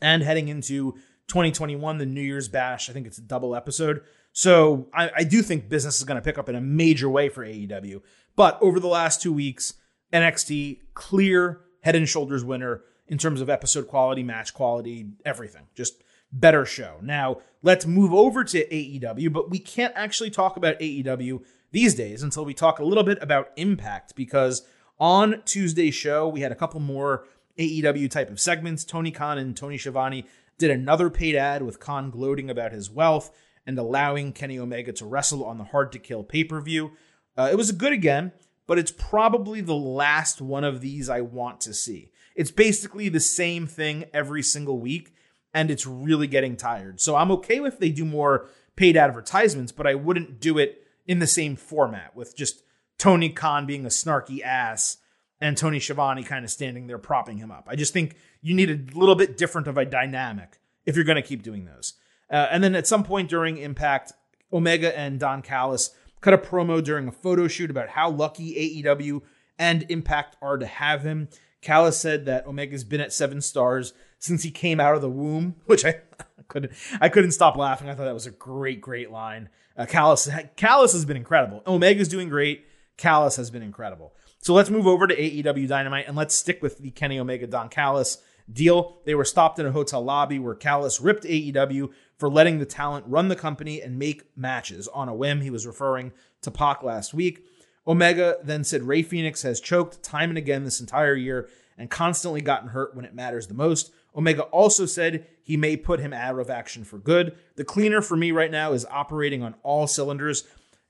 and 0.00 0.22
heading 0.22 0.48
into 0.48 0.92
2021, 1.28 1.98
the 1.98 2.06
New 2.06 2.20
Year's 2.20 2.48
Bash. 2.48 2.88
I 2.88 2.92
think 2.92 3.06
it's 3.06 3.18
a 3.18 3.22
double 3.22 3.54
episode. 3.54 4.02
So 4.32 4.88
I, 4.94 5.10
I 5.16 5.24
do 5.24 5.42
think 5.42 5.68
business 5.68 5.98
is 5.98 6.04
going 6.04 6.20
to 6.20 6.24
pick 6.24 6.38
up 6.38 6.48
in 6.48 6.54
a 6.54 6.60
major 6.60 7.08
way 7.08 7.28
for 7.28 7.44
AEW. 7.44 8.02
But 8.36 8.58
over 8.60 8.80
the 8.80 8.86
last 8.86 9.20
two 9.20 9.32
weeks, 9.32 9.74
NXT 10.12 10.80
clear 10.94 11.60
head 11.82 11.96
and 11.96 12.08
shoulders 12.08 12.44
winner 12.44 12.82
in 13.08 13.18
terms 13.18 13.40
of 13.40 13.50
episode 13.50 13.88
quality, 13.88 14.22
match 14.22 14.54
quality, 14.54 15.10
everything. 15.24 15.66
Just 15.74 16.02
better 16.32 16.64
show. 16.64 16.98
Now, 17.02 17.38
let's 17.62 17.86
move 17.86 18.12
over 18.12 18.44
to 18.44 18.66
AEW, 18.68 19.32
but 19.32 19.50
we 19.50 19.58
can't 19.58 19.94
actually 19.96 20.30
talk 20.30 20.56
about 20.56 20.78
AEW 20.78 21.42
these 21.70 21.94
days 21.94 22.22
until 22.22 22.44
we 22.44 22.54
talk 22.54 22.78
a 22.78 22.84
little 22.84 23.04
bit 23.04 23.18
about 23.20 23.50
Impact 23.56 24.14
because 24.14 24.66
on 24.98 25.42
Tuesday's 25.44 25.94
show, 25.94 26.28
we 26.28 26.40
had 26.40 26.52
a 26.52 26.56
couple 26.56 26.80
more 26.80 27.26
AEW 27.58 28.10
type 28.10 28.30
of 28.30 28.40
segments. 28.40 28.84
Tony 28.84 29.10
Khan 29.10 29.38
and 29.38 29.56
Tony 29.56 29.78
Schiavone 29.78 30.24
did 30.58 30.70
another 30.70 31.10
paid 31.10 31.36
ad 31.36 31.62
with 31.62 31.80
Khan 31.80 32.10
gloating 32.10 32.50
about 32.50 32.72
his 32.72 32.90
wealth 32.90 33.30
and 33.66 33.78
allowing 33.78 34.32
Kenny 34.32 34.58
Omega 34.58 34.92
to 34.92 35.06
wrestle 35.06 35.44
on 35.44 35.58
the 35.58 35.64
Hard 35.64 35.92
to 35.92 35.98
Kill 35.98 36.24
pay 36.24 36.44
per 36.44 36.60
view. 36.60 36.92
Uh, 37.36 37.48
it 37.52 37.56
was 37.56 37.70
a 37.70 37.74
good 37.74 37.92
again, 37.92 38.32
but 38.66 38.78
it's 38.78 38.92
probably 38.92 39.60
the 39.60 39.74
last 39.74 40.40
one 40.40 40.64
of 40.64 40.80
these 40.80 41.08
I 41.08 41.20
want 41.20 41.60
to 41.62 41.74
see. 41.74 42.10
It's 42.34 42.50
basically 42.50 43.08
the 43.08 43.20
same 43.20 43.66
thing 43.66 44.04
every 44.12 44.42
single 44.42 44.78
week, 44.78 45.14
and 45.52 45.70
it's 45.70 45.86
really 45.86 46.26
getting 46.26 46.56
tired. 46.56 47.00
So 47.00 47.16
I'm 47.16 47.30
okay 47.32 47.58
if 47.58 47.78
they 47.78 47.90
do 47.90 48.04
more 48.04 48.48
paid 48.76 48.96
advertisements, 48.96 49.72
but 49.72 49.86
I 49.86 49.94
wouldn't 49.94 50.40
do 50.40 50.56
it 50.58 50.84
in 51.06 51.18
the 51.18 51.26
same 51.26 51.56
format 51.56 52.14
with 52.14 52.36
just 52.36 52.62
Tony 52.98 53.30
Khan 53.30 53.66
being 53.66 53.84
a 53.84 53.88
snarky 53.88 54.42
ass 54.42 54.98
and 55.40 55.56
Tony 55.56 55.80
Schiavone 55.80 56.22
kind 56.22 56.44
of 56.44 56.50
standing 56.50 56.86
there 56.86 56.98
propping 56.98 57.38
him 57.38 57.50
up. 57.50 57.66
I 57.68 57.76
just 57.76 57.92
think 57.92 58.16
you 58.42 58.54
need 58.54 58.70
a 58.70 58.98
little 58.98 59.14
bit 59.14 59.36
different 59.36 59.68
of 59.68 59.78
a 59.78 59.84
dynamic 59.84 60.58
if 60.84 60.96
you're 60.96 61.04
going 61.04 61.16
to 61.16 61.22
keep 61.22 61.42
doing 61.42 61.64
those. 61.64 61.94
Uh, 62.30 62.48
and 62.50 62.62
then 62.62 62.74
at 62.74 62.86
some 62.86 63.04
point 63.04 63.28
during 63.28 63.58
Impact, 63.58 64.12
Omega 64.52 64.96
and 64.98 65.20
Don 65.20 65.42
Callis 65.42 65.90
cut 66.20 66.34
a 66.34 66.38
promo 66.38 66.82
during 66.82 67.08
a 67.08 67.12
photo 67.12 67.48
shoot 67.48 67.70
about 67.70 67.90
how 67.90 68.10
lucky 68.10 68.82
AEW 68.82 69.22
and 69.58 69.84
Impact 69.88 70.36
are 70.42 70.58
to 70.58 70.66
have 70.66 71.02
him. 71.02 71.28
Callis 71.60 71.98
said 71.98 72.26
that 72.26 72.46
Omega's 72.46 72.84
been 72.84 73.00
at 73.00 73.12
seven 73.12 73.40
stars 73.40 73.92
since 74.18 74.42
he 74.42 74.50
came 74.50 74.80
out 74.80 74.94
of 74.94 75.00
the 75.00 75.10
womb, 75.10 75.56
which 75.66 75.84
I, 75.84 76.00
couldn't 76.48 76.72
I 77.00 77.08
couldn't 77.08 77.32
stop 77.32 77.56
laughing. 77.56 77.88
I 77.88 77.94
thought 77.94 78.04
that 78.04 78.14
was 78.14 78.26
a 78.26 78.32
great, 78.32 78.80
great 78.80 79.10
line. 79.10 79.48
Uh, 79.76 79.86
Callis 79.86 80.28
Callis 80.56 80.92
has 80.92 81.04
been 81.04 81.16
incredible. 81.16 81.62
Omega's 81.66 82.08
doing 82.08 82.28
great. 82.28 82.64
Callis 82.96 83.36
has 83.36 83.50
been 83.50 83.62
incredible. 83.62 84.14
So 84.38 84.54
let's 84.54 84.70
move 84.70 84.86
over 84.86 85.06
to 85.06 85.16
AEW 85.16 85.68
Dynamite 85.68 86.06
and 86.06 86.16
let's 86.16 86.34
stick 86.34 86.62
with 86.62 86.78
the 86.78 86.90
Kenny 86.90 87.18
Omega 87.18 87.46
Don 87.46 87.68
Callis 87.68 88.18
deal. 88.50 88.98
They 89.04 89.14
were 89.14 89.24
stopped 89.24 89.58
in 89.58 89.66
a 89.66 89.72
hotel 89.72 90.02
lobby 90.02 90.38
where 90.38 90.54
Callis 90.54 91.00
ripped 91.00 91.24
AEW 91.24 91.90
for 92.16 92.28
letting 92.28 92.58
the 92.58 92.66
talent 92.66 93.04
run 93.08 93.28
the 93.28 93.36
company 93.36 93.82
and 93.82 93.98
make 93.98 94.24
matches 94.36 94.88
on 94.88 95.08
a 95.08 95.14
whim. 95.14 95.40
He 95.40 95.50
was 95.50 95.66
referring 95.66 96.12
to 96.42 96.50
Pac 96.50 96.82
last 96.82 97.12
week. 97.12 97.44
Omega 97.86 98.36
then 98.42 98.64
said 98.64 98.82
Rey 98.82 99.02
Fenix 99.02 99.42
has 99.42 99.60
choked 99.60 100.02
time 100.02 100.30
and 100.30 100.38
again 100.38 100.64
this 100.64 100.80
entire 100.80 101.14
year 101.14 101.48
and 101.76 101.90
constantly 101.90 102.40
gotten 102.40 102.68
hurt 102.68 102.94
when 102.94 103.04
it 103.04 103.14
matters 103.14 103.46
the 103.46 103.54
most. 103.54 103.92
Omega 104.14 104.42
also 104.42 104.84
said 104.84 105.26
he 105.42 105.56
may 105.56 105.76
put 105.76 106.00
him 106.00 106.12
out 106.12 106.38
of 106.38 106.50
action 106.50 106.84
for 106.84 106.98
good. 106.98 107.36
The 107.56 107.64
cleaner 107.64 108.02
for 108.02 108.16
me 108.16 108.32
right 108.32 108.50
now 108.50 108.72
is 108.72 108.84
operating 108.90 109.42
on 109.42 109.54
all 109.62 109.86
cylinders. 109.86 110.44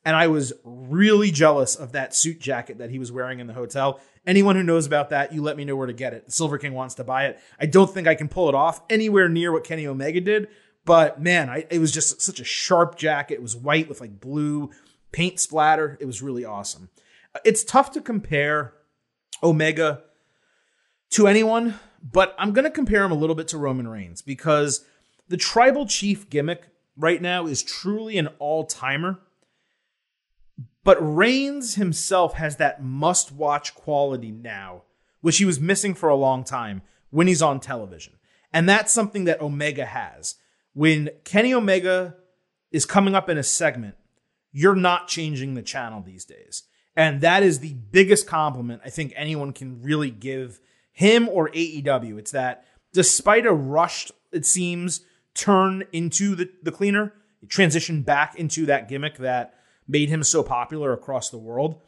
And 0.05 0.17
I 0.17 0.29
was 0.29 0.53
really 0.65 1.31
jealous 1.31 1.75
of 1.75 1.93
that 1.93 2.15
suit 2.15 2.41
jacket 2.41 2.79
that 2.79 2.91
he 2.91 2.99
was 2.99 3.13
wearing 3.13 3.41
in 3.41 3.47
the 3.47 3.53
hotel. 3.53 4.01
Anyone 4.27 4.57
who 4.57 4.63
knows 4.63 4.87
about 4.87 5.11
that, 5.11 5.33
you 5.33 5.43
let 5.43 5.57
me 5.57 5.65
know 5.65 5.77
where 5.77 5.87
to 5.87 5.93
get 5.93 6.15
it. 6.15 6.33
Silver 6.33 6.57
King 6.57 6.73
wants 6.73 6.95
to 6.95 7.05
buy 7.05 7.27
it. 7.27 7.39
I 7.61 7.67
don't 7.67 7.91
think 7.93 8.07
I 8.07 8.15
can 8.15 8.29
pull 8.29 8.49
it 8.49 8.55
off 8.55 8.81
anywhere 8.89 9.29
near 9.29 9.53
what 9.53 9.65
Kenny 9.65 9.87
Omega 9.87 10.21
did, 10.21 10.49
but 10.85 11.21
man, 11.21 11.51
I, 11.51 11.67
it 11.71 11.79
was 11.79 11.93
just 11.93 12.23
such 12.23 12.41
a 12.41 12.45
sharp 12.45 12.97
jacket. 12.97 13.35
It 13.35 13.43
was 13.43 13.57
white 13.57 13.89
with 13.89 14.01
like 14.01 14.21
blue 14.21 14.71
paint 15.13 15.41
splatter. 15.41 15.99
It 16.01 16.07
was 16.07 16.23
really 16.23 16.45
awesome. 16.45 16.89
It's 17.45 17.65
tough 17.65 17.93
to 17.93 18.01
compare 18.01 18.73
Omega 19.43 20.03
to 21.11 21.27
anyone, 21.27 21.75
but 22.03 22.35
I'm 22.39 22.53
going 22.53 22.65
to 22.65 22.71
compare 22.71 23.05
him 23.05 23.13
a 23.13 23.17
little 23.17 23.37
bit 23.37 23.49
to 23.49 23.59
Roman 23.59 23.89
Reigns 23.89 24.23
because 24.23 24.85
the 25.29 25.37
tribal 25.37 25.87
chief 25.87 26.29
gimmick 26.31 26.69
right 26.97 27.21
now 27.21 27.47
is 27.47 27.63
truly 27.63 28.19
an 28.19 28.29
all 28.39 28.65
timer. 28.65 29.21
But 30.89 30.97
Reigns 31.03 31.75
himself 31.75 32.33
has 32.37 32.57
that 32.57 32.83
must 32.83 33.31
watch 33.31 33.75
quality 33.75 34.31
now, 34.31 34.85
which 35.21 35.37
he 35.37 35.45
was 35.45 35.61
missing 35.61 35.93
for 35.93 36.09
a 36.09 36.17
long 36.17 36.45
time 36.45 36.81
when 37.11 37.27
he's 37.27 37.43
on 37.43 37.61
television. 37.61 38.15
And 38.55 38.67
that's 38.67 38.91
something 38.91 39.25
that 39.25 39.43
Omega 39.43 39.85
has 39.85 40.37
when 40.73 41.11
Kenny 41.25 41.53
Omega 41.53 42.17
is 42.73 42.87
coming 42.87 43.15
up 43.15 43.29
in 43.29 43.37
a 43.37 43.43
segment, 43.43 43.97
you're 44.51 44.75
not 44.75 45.09
changing 45.09 45.53
the 45.53 45.63
channel 45.63 46.01
these 46.01 46.25
days. 46.25 46.63
And 46.97 47.21
that 47.21 47.43
is 47.43 47.59
the 47.59 47.75
biggest 47.75 48.27
compliment 48.27 48.81
I 48.83 48.89
think 48.89 49.13
anyone 49.15 49.53
can 49.53 49.83
really 49.83 50.11
give 50.11 50.59
him 50.91 51.29
or 51.29 51.51
AEW. 51.51 52.19
It's 52.19 52.31
that 52.31 52.65
despite 52.95 53.45
a 53.45 53.53
rushed, 53.53 54.11
it 54.33 54.47
seems, 54.47 55.03
turn 55.35 55.85
into 55.93 56.35
the, 56.35 56.49
the 56.63 56.73
cleaner, 56.73 57.13
transition 57.47 58.01
back 58.01 58.37
into 58.37 58.65
that 58.65 58.89
gimmick 58.89 59.19
that 59.19 59.53
made 59.89 60.09
him 60.09 60.23
so 60.23 60.43
popular 60.43 60.93
across 60.93 61.31
the 61.31 61.39
world. 61.39 61.81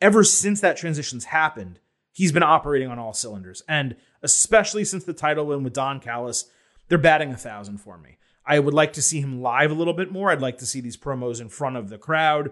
Ever 0.00 0.24
since 0.24 0.60
that 0.60 0.76
transition's 0.76 1.26
happened, 1.26 1.78
he's 2.12 2.32
been 2.32 2.42
operating 2.42 2.88
on 2.88 2.98
all 2.98 3.14
cylinders. 3.14 3.62
And 3.68 3.96
especially 4.22 4.84
since 4.84 5.04
the 5.04 5.14
title 5.14 5.46
win 5.46 5.62
with 5.62 5.72
Don 5.72 6.00
Callis, 6.00 6.46
they're 6.88 6.98
batting 6.98 7.30
a 7.30 7.36
thousand 7.36 7.78
for 7.78 7.96
me. 7.96 8.18
I 8.44 8.58
would 8.58 8.74
like 8.74 8.92
to 8.94 9.02
see 9.02 9.20
him 9.20 9.40
live 9.40 9.70
a 9.70 9.74
little 9.74 9.94
bit 9.94 10.12
more. 10.12 10.30
I'd 10.30 10.42
like 10.42 10.58
to 10.58 10.66
see 10.66 10.80
these 10.80 10.96
promos 10.96 11.40
in 11.40 11.48
front 11.48 11.76
of 11.76 11.88
the 11.88 11.96
crowd. 11.96 12.50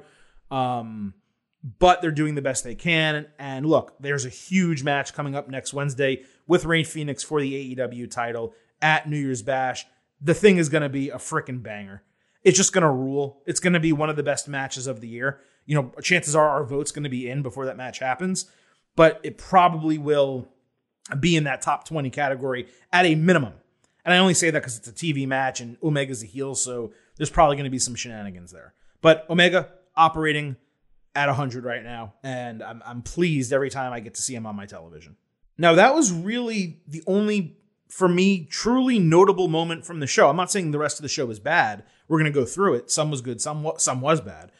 Um, 0.51 1.15
but 1.79 2.01
they're 2.01 2.11
doing 2.11 2.35
the 2.35 2.43
best 2.43 2.65
they 2.65 2.75
can. 2.75 3.27
And 3.39 3.67
look, 3.67 3.95
there's 4.01 4.25
a 4.25 4.31
huge 4.31 4.83
match 4.83 5.15
coming 5.15 5.35
up 5.35 5.49
next 5.49 5.73
Wednesday 5.73 6.25
with 6.47 6.65
Rey 6.65 6.83
Fenix 6.83 7.23
for 7.23 7.41
the 7.41 7.77
AEW 7.77 8.11
title 8.11 8.55
at 8.81 9.09
New 9.09 9.19
Year's 9.19 9.43
Bash. 9.43 9.87
The 10.21 10.35
thing 10.35 10.57
is 10.57 10.69
going 10.69 10.83
to 10.83 10.89
be 10.89 11.11
a 11.11 11.17
freaking 11.17 11.63
banger. 11.63 12.03
It's 12.45 12.57
just 12.57 12.73
going 12.73 12.83
to 12.83 12.91
rule. 12.91 13.43
It's 13.47 13.61
going 13.61 13.73
to 13.73 13.81
be 13.81 13.93
one 13.93 14.11
of 14.11 14.17
the 14.17 14.23
best 14.23 14.49
matches 14.49 14.87
of 14.87 15.01
the 15.01 15.09
year. 15.09 15.41
You 15.65 15.77
know, 15.77 15.93
chances 16.03 16.35
are 16.35 16.49
our 16.49 16.65
vote's 16.65 16.91
going 16.91 17.05
to 17.05 17.11
be 17.11 17.29
in 17.29 17.43
before 17.43 17.67
that 17.67 17.77
match 17.77 18.01
happens, 18.01 18.47
but 18.97 19.21
it 19.23 19.39
probably 19.39 19.99
will 19.99 20.49
be 21.19 21.37
in 21.37 21.45
that 21.45 21.63
top 21.63 21.87
20 21.87 22.11
category 22.11 22.67
at 22.93 23.07
a 23.07 23.15
minimum. 23.15 23.55
And 24.05 24.13
I 24.13 24.19
only 24.19 24.35
say 24.35 24.51
that 24.51 24.59
because 24.59 24.79
it's 24.79 24.89
a 24.89 24.93
TV 24.93 25.27
match 25.27 25.61
and 25.61 25.77
Omega's 25.83 26.23
a 26.23 26.27
heel, 26.27 26.55
so 26.55 26.93
there's 27.17 27.31
probably 27.31 27.57
going 27.57 27.65
to 27.65 27.71
be 27.71 27.79
some 27.79 27.95
shenanigans 27.95 28.51
there. 28.51 28.75
But 29.01 29.27
Omega 29.31 29.69
operating 29.95 30.57
at 31.15 31.27
100 31.27 31.65
right 31.65 31.85
now, 31.85 32.15
and 32.23 32.63
I'm, 32.63 32.83
I'm 32.85 33.03
pleased 33.03 33.53
every 33.53 33.71
time 33.71 33.93
I 33.93 34.01
get 34.01 34.15
to 34.15 34.23
see 34.23 34.35
him 34.35 34.47
on 34.47 34.57
my 34.57 34.67
television. 34.67 35.17
Now, 35.59 35.75
that 35.75 35.95
was 35.95 36.13
really 36.13 36.81
the 36.89 37.03
only, 37.07 37.59
for 37.93 38.09
me, 38.09 38.47
truly 38.47 38.99
notable 38.99 39.49
moment 39.49 39.85
from 39.85 40.01
the 40.01 40.07
show. 40.07 40.31
I'm 40.31 40.37
not 40.37 40.51
saying 40.51 40.71
the 40.71 40.79
rest 40.79 40.99
of 40.99 41.03
the 41.03 41.11
show 41.11 41.27
was 41.27 41.39
bad. 41.39 41.85
We're 42.09 42.19
going 42.19 42.33
to 42.33 42.41
go 42.41 42.47
through 42.47 42.77
it. 42.77 42.91
Some 42.91 43.11
was 43.11 43.21
good, 43.21 43.39
some, 43.39 43.71
some 43.77 44.01
was 44.01 44.23
bad. 44.23 44.51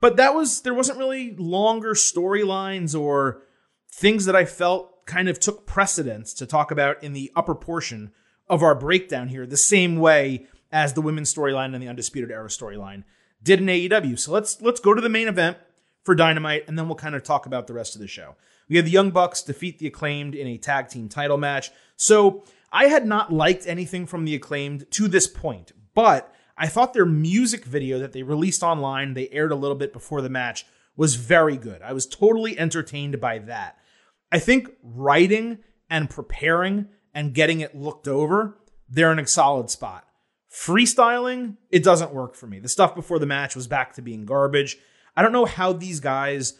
But 0.00 0.16
that 0.16 0.34
was, 0.34 0.62
there 0.62 0.74
wasn't 0.74 0.98
really 0.98 1.36
longer 1.36 1.94
storylines 1.94 2.98
or 2.98 3.42
things 3.88 4.24
that 4.24 4.34
I 4.34 4.46
felt 4.46 5.06
kind 5.06 5.28
of 5.28 5.38
took 5.38 5.64
precedence 5.64 6.34
to 6.34 6.44
talk 6.44 6.72
about 6.72 7.00
in 7.04 7.12
the 7.12 7.30
upper 7.36 7.54
portion 7.54 8.10
of 8.48 8.64
our 8.64 8.74
breakdown 8.74 9.28
here 9.28 9.46
the 9.46 9.56
same 9.56 9.96
way 9.96 10.46
as 10.72 10.94
the 10.94 11.02
women's 11.02 11.32
storyline 11.32 11.72
and 11.72 11.80
the 11.80 11.88
Undisputed 11.88 12.32
Era 12.32 12.48
storyline 12.48 13.04
did 13.44 13.60
in 13.60 13.66
AEW. 13.66 14.18
So 14.18 14.32
let's 14.32 14.60
let's 14.60 14.80
go 14.80 14.92
to 14.92 15.00
the 15.00 15.08
main 15.08 15.28
event 15.28 15.56
for 16.02 16.16
Dynamite, 16.16 16.64
and 16.66 16.76
then 16.76 16.88
we'll 16.88 16.96
kind 16.96 17.14
of 17.14 17.22
talk 17.22 17.46
about 17.46 17.68
the 17.68 17.74
rest 17.74 17.94
of 17.94 18.00
the 18.00 18.08
show. 18.08 18.34
We 18.68 18.76
have 18.76 18.84
the 18.84 18.90
Young 18.90 19.12
Bucks 19.12 19.42
defeat 19.42 19.78
the 19.78 19.86
Acclaimed 19.86 20.34
in 20.34 20.48
a 20.48 20.58
tag 20.58 20.88
team 20.88 21.08
title 21.08 21.36
match. 21.36 21.70
So 21.96 22.44
I 22.72 22.86
had 22.86 23.06
not 23.06 23.32
liked 23.32 23.66
anything 23.66 24.06
from 24.06 24.24
the 24.24 24.34
Acclaimed 24.34 24.90
to 24.92 25.08
this 25.08 25.26
point, 25.26 25.72
but 25.94 26.32
I 26.56 26.66
thought 26.66 26.94
their 26.94 27.06
music 27.06 27.64
video 27.64 27.98
that 27.98 28.12
they 28.12 28.22
released 28.22 28.62
online, 28.62 29.14
they 29.14 29.28
aired 29.28 29.52
a 29.52 29.56
little 29.56 29.76
bit 29.76 29.92
before 29.92 30.22
the 30.22 30.30
match, 30.30 30.64
was 30.96 31.16
very 31.16 31.56
good. 31.56 31.82
I 31.82 31.92
was 31.92 32.06
totally 32.06 32.58
entertained 32.58 33.20
by 33.20 33.38
that. 33.40 33.76
I 34.32 34.38
think 34.38 34.70
writing 34.82 35.58
and 35.90 36.10
preparing 36.10 36.88
and 37.14 37.34
getting 37.34 37.60
it 37.60 37.76
looked 37.76 38.08
over, 38.08 38.58
they're 38.88 39.12
in 39.12 39.18
a 39.18 39.26
solid 39.26 39.70
spot. 39.70 40.04
Freestyling, 40.50 41.56
it 41.70 41.84
doesn't 41.84 42.14
work 42.14 42.34
for 42.34 42.46
me. 42.46 42.58
The 42.58 42.68
stuff 42.68 42.94
before 42.94 43.18
the 43.18 43.26
match 43.26 43.54
was 43.54 43.66
back 43.66 43.92
to 43.94 44.02
being 44.02 44.24
garbage. 44.24 44.78
I 45.16 45.22
don't 45.22 45.32
know 45.32 45.44
how 45.44 45.72
these 45.72 46.00
guys 46.00 46.58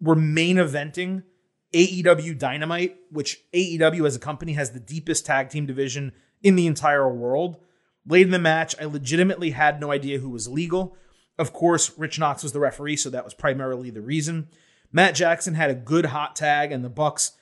were 0.00 0.14
main 0.14 0.56
eventing 0.56 1.24
AEW 1.72 2.38
Dynamite, 2.38 2.96
which 3.10 3.42
AEW 3.52 4.06
as 4.06 4.16
a 4.16 4.20
company 4.20 4.54
has 4.54 4.70
the 4.70 4.80
deepest 4.80 5.26
tag 5.26 5.50
team 5.50 5.66
division 5.66 6.12
in 6.42 6.56
the 6.56 6.66
entire 6.66 7.12
world. 7.12 7.58
Late 8.06 8.22
in 8.22 8.30
the 8.30 8.38
match, 8.38 8.74
I 8.80 8.86
legitimately 8.86 9.50
had 9.50 9.80
no 9.80 9.90
idea 9.90 10.18
who 10.18 10.30
was 10.30 10.48
legal. 10.48 10.96
Of 11.38 11.52
course, 11.52 11.96
Rick 11.98 12.18
Knox 12.18 12.42
was 12.42 12.52
the 12.52 12.60
referee, 12.60 12.96
so 12.96 13.10
that 13.10 13.24
was 13.24 13.34
primarily 13.34 13.90
the 13.90 14.00
reason. 14.00 14.48
Matt 14.90 15.14
Jackson 15.14 15.54
had 15.54 15.70
a 15.70 15.74
good 15.74 16.06
hot 16.06 16.34
tag, 16.34 16.72
and 16.72 16.82
the 16.82 16.88
Bucks 16.88 17.32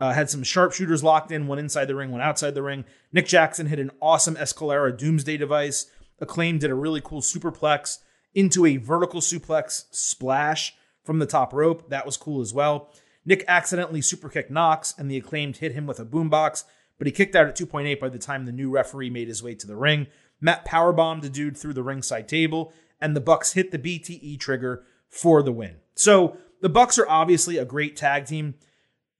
uh, 0.00 0.12
had 0.12 0.30
some 0.30 0.42
sharpshooters 0.42 1.04
locked 1.04 1.30
in, 1.30 1.46
one 1.46 1.58
inside 1.58 1.84
the 1.84 1.94
ring, 1.94 2.10
one 2.10 2.20
outside 2.20 2.54
the 2.54 2.62
ring. 2.62 2.84
Nick 3.12 3.26
Jackson 3.26 3.66
hit 3.66 3.78
an 3.78 3.90
awesome 4.00 4.36
Escalera 4.36 4.96
Doomsday 4.96 5.36
device. 5.36 5.86
Acclaim 6.20 6.58
did 6.58 6.70
a 6.70 6.74
really 6.74 7.02
cool 7.02 7.20
superplex 7.20 7.98
into 8.34 8.66
a 8.66 8.78
vertical 8.78 9.20
suplex 9.20 9.84
splash 9.90 10.74
from 11.04 11.18
the 11.18 11.26
top 11.26 11.52
rope. 11.52 11.90
That 11.90 12.06
was 12.06 12.16
cool 12.16 12.40
as 12.40 12.52
well. 12.54 12.90
Nick 13.26 13.44
accidentally 13.48 14.00
superkicked 14.00 14.50
Knox, 14.50 14.94
and 14.98 15.10
the 15.10 15.16
acclaimed 15.16 15.58
hit 15.58 15.72
him 15.72 15.86
with 15.86 15.98
a 15.98 16.04
boombox, 16.04 16.64
but 16.98 17.06
he 17.06 17.12
kicked 17.12 17.34
out 17.34 17.46
at 17.46 17.56
2.8 17.56 17.98
by 17.98 18.08
the 18.08 18.18
time 18.18 18.44
the 18.44 18.52
new 18.52 18.70
referee 18.70 19.10
made 19.10 19.28
his 19.28 19.42
way 19.42 19.54
to 19.54 19.66
the 19.66 19.76
ring. 19.76 20.06
Matt 20.40 20.66
powerbombed 20.66 21.24
a 21.24 21.28
dude 21.28 21.56
through 21.56 21.72
the 21.72 21.82
ringside 21.82 22.28
table, 22.28 22.72
and 23.00 23.16
the 23.16 23.20
Bucks 23.20 23.54
hit 23.54 23.70
the 23.70 23.78
BTE 23.78 24.38
trigger 24.38 24.84
for 25.08 25.42
the 25.42 25.52
win. 25.52 25.76
So 25.94 26.36
the 26.60 26.68
Bucks 26.68 26.98
are 26.98 27.08
obviously 27.08 27.56
a 27.56 27.64
great 27.64 27.96
tag 27.96 28.26
team. 28.26 28.54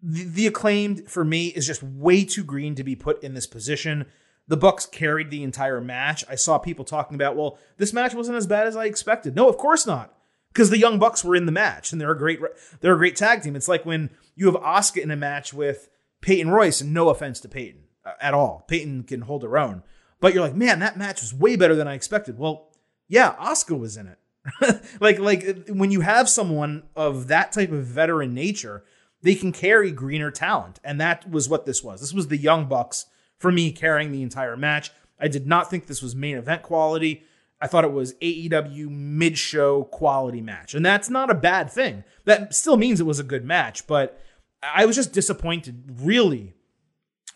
The, 0.02 0.24
the 0.24 0.46
acclaimed 0.46 1.08
for 1.08 1.24
me 1.24 1.48
is 1.48 1.66
just 1.66 1.82
way 1.82 2.24
too 2.24 2.44
green 2.44 2.74
to 2.74 2.84
be 2.84 2.96
put 2.96 3.22
in 3.22 3.34
this 3.34 3.46
position. 3.46 4.06
The 4.46 4.56
Bucks 4.58 4.84
carried 4.84 5.30
the 5.30 5.42
entire 5.42 5.80
match. 5.80 6.24
I 6.28 6.34
saw 6.34 6.58
people 6.58 6.84
talking 6.84 7.14
about, 7.14 7.36
well, 7.36 7.58
this 7.78 7.94
match 7.94 8.12
wasn't 8.14 8.36
as 8.36 8.46
bad 8.46 8.66
as 8.66 8.76
I 8.76 8.84
expected. 8.84 9.34
No, 9.34 9.48
of 9.48 9.56
course 9.56 9.86
not 9.86 10.14
because 10.54 10.70
the 10.70 10.78
Young 10.78 10.98
Bucks 10.98 11.24
were 11.24 11.34
in 11.34 11.46
the 11.46 11.52
match 11.52 11.90
and 11.90 12.00
they're 12.00 12.12
a 12.12 12.18
great 12.18 12.40
they're 12.80 12.94
a 12.94 12.98
great 12.98 13.16
tag 13.16 13.42
team. 13.42 13.56
It's 13.56 13.68
like 13.68 13.84
when 13.84 14.10
you 14.36 14.46
have 14.46 14.56
Oscar 14.56 15.00
in 15.00 15.10
a 15.10 15.16
match 15.16 15.52
with 15.52 15.88
Peyton 16.20 16.50
Royce, 16.50 16.80
and 16.80 16.94
no 16.94 17.08
offense 17.08 17.40
to 17.40 17.48
Peyton 17.48 17.82
uh, 18.04 18.12
at 18.20 18.34
all, 18.34 18.64
Peyton 18.68 19.02
can 19.02 19.22
hold 19.22 19.42
her 19.42 19.58
own, 19.58 19.82
but 20.20 20.32
you're 20.32 20.44
like, 20.44 20.54
man, 20.54 20.78
that 20.78 20.96
match 20.96 21.20
was 21.20 21.34
way 21.34 21.56
better 21.56 21.74
than 21.74 21.88
I 21.88 21.94
expected. 21.94 22.38
Well, 22.38 22.70
yeah, 23.08 23.34
Oscar 23.38 23.74
was 23.74 23.96
in 23.96 24.06
it. 24.06 24.18
like 25.00 25.18
like 25.18 25.68
when 25.68 25.90
you 25.90 26.00
have 26.02 26.28
someone 26.28 26.84
of 26.94 27.28
that 27.28 27.52
type 27.52 27.72
of 27.72 27.84
veteran 27.84 28.32
nature, 28.32 28.84
they 29.22 29.34
can 29.34 29.52
carry 29.52 29.90
greener 29.90 30.30
talent, 30.30 30.78
and 30.84 31.00
that 31.00 31.28
was 31.28 31.48
what 31.48 31.66
this 31.66 31.82
was. 31.82 32.00
This 32.00 32.14
was 32.14 32.28
the 32.28 32.36
Young 32.36 32.66
Bucks 32.66 33.06
for 33.38 33.50
me 33.50 33.72
carrying 33.72 34.12
the 34.12 34.22
entire 34.22 34.56
match. 34.56 34.90
I 35.18 35.28
did 35.28 35.46
not 35.46 35.68
think 35.68 35.86
this 35.86 36.02
was 36.02 36.14
main 36.14 36.36
event 36.36 36.62
quality. 36.62 37.24
I 37.64 37.66
thought 37.66 37.84
it 37.84 37.92
was 37.92 38.12
AEW 38.16 38.90
mid 38.90 39.38
show 39.38 39.84
quality 39.84 40.42
match. 40.42 40.74
And 40.74 40.84
that's 40.84 41.08
not 41.08 41.30
a 41.30 41.34
bad 41.34 41.70
thing. 41.70 42.04
That 42.26 42.54
still 42.54 42.76
means 42.76 43.00
it 43.00 43.06
was 43.06 43.18
a 43.18 43.24
good 43.24 43.42
match, 43.42 43.86
but 43.86 44.20
I 44.62 44.84
was 44.84 44.96
just 44.96 45.14
disappointed, 45.14 45.96
really, 46.02 46.52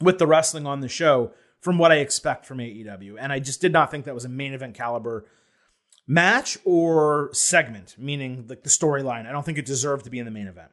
with 0.02 0.18
the 0.18 0.26
wrestling 0.26 0.66
on 0.66 0.80
the 0.80 0.88
show 0.88 1.32
from 1.60 1.78
what 1.78 1.92
I 1.92 1.96
expect 1.96 2.44
from 2.44 2.58
AEW. 2.58 3.16
And 3.18 3.32
I 3.32 3.38
just 3.38 3.62
did 3.62 3.72
not 3.72 3.90
think 3.90 4.04
that 4.04 4.12
was 4.12 4.26
a 4.26 4.28
main 4.28 4.52
event 4.52 4.74
caliber 4.74 5.24
match 6.06 6.58
or 6.62 7.30
segment, 7.32 7.94
meaning 7.96 8.44
like 8.50 8.64
the 8.64 8.68
storyline. 8.68 9.26
I 9.26 9.32
don't 9.32 9.46
think 9.46 9.56
it 9.56 9.64
deserved 9.64 10.04
to 10.04 10.10
be 10.10 10.18
in 10.18 10.26
the 10.26 10.30
main 10.30 10.46
event. 10.46 10.72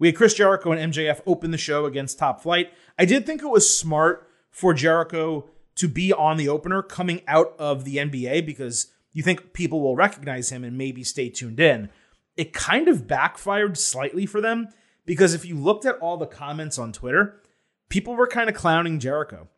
We 0.00 0.08
had 0.08 0.16
Chris 0.16 0.34
Jericho 0.34 0.72
and 0.72 0.92
MJF 0.92 1.20
open 1.24 1.52
the 1.52 1.56
show 1.56 1.86
against 1.86 2.18
Top 2.18 2.42
Flight. 2.42 2.72
I 2.98 3.04
did 3.04 3.26
think 3.26 3.42
it 3.42 3.48
was 3.48 3.72
smart 3.72 4.28
for 4.50 4.74
Jericho 4.74 5.48
to 5.78 5.88
be 5.88 6.12
on 6.12 6.36
the 6.36 6.48
opener 6.48 6.82
coming 6.82 7.22
out 7.26 7.54
of 7.58 7.84
the 7.84 7.96
NBA 7.96 8.46
because 8.46 8.92
you 9.12 9.22
think 9.22 9.52
people 9.52 9.80
will 9.80 9.96
recognize 9.96 10.50
him 10.50 10.64
and 10.64 10.76
maybe 10.76 11.02
stay 11.02 11.28
tuned 11.28 11.60
in. 11.60 11.88
It 12.36 12.52
kind 12.52 12.88
of 12.88 13.08
backfired 13.08 13.78
slightly 13.78 14.26
for 14.26 14.40
them 14.40 14.68
because 15.06 15.34
if 15.34 15.44
you 15.44 15.56
looked 15.56 15.84
at 15.84 15.98
all 15.98 16.16
the 16.16 16.26
comments 16.26 16.78
on 16.78 16.92
Twitter, 16.92 17.40
people 17.88 18.14
were 18.14 18.26
kind 18.26 18.48
of 18.48 18.54
clowning 18.54 18.98
Jericho 18.98 19.48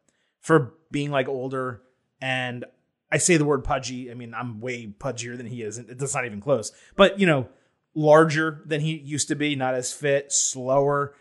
for 0.40 0.74
being 0.90 1.10
like 1.10 1.28
older 1.28 1.82
and 2.20 2.64
I 3.12 3.18
say 3.18 3.36
the 3.36 3.44
word 3.44 3.64
pudgy. 3.64 4.10
I 4.10 4.14
mean, 4.14 4.34
I'm 4.34 4.60
way 4.60 4.86
pudgier 4.86 5.36
than 5.36 5.46
he 5.46 5.62
is. 5.62 5.78
It's 5.78 6.14
not 6.14 6.26
even 6.26 6.40
close. 6.40 6.72
But, 6.96 7.18
you 7.18 7.26
know, 7.26 7.48
larger 7.94 8.62
than 8.66 8.80
he 8.80 8.96
used 8.98 9.28
to 9.28 9.34
be, 9.34 9.56
not 9.56 9.74
as 9.74 9.92
fit, 9.92 10.32
slower. 10.32 11.14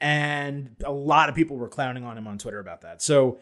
And 0.00 0.76
a 0.84 0.92
lot 0.92 1.28
of 1.28 1.34
people 1.34 1.56
were 1.56 1.68
clowning 1.68 2.04
on 2.04 2.18
him 2.18 2.26
on 2.26 2.38
Twitter 2.38 2.58
about 2.58 2.80
that. 2.80 3.02
So 3.02 3.38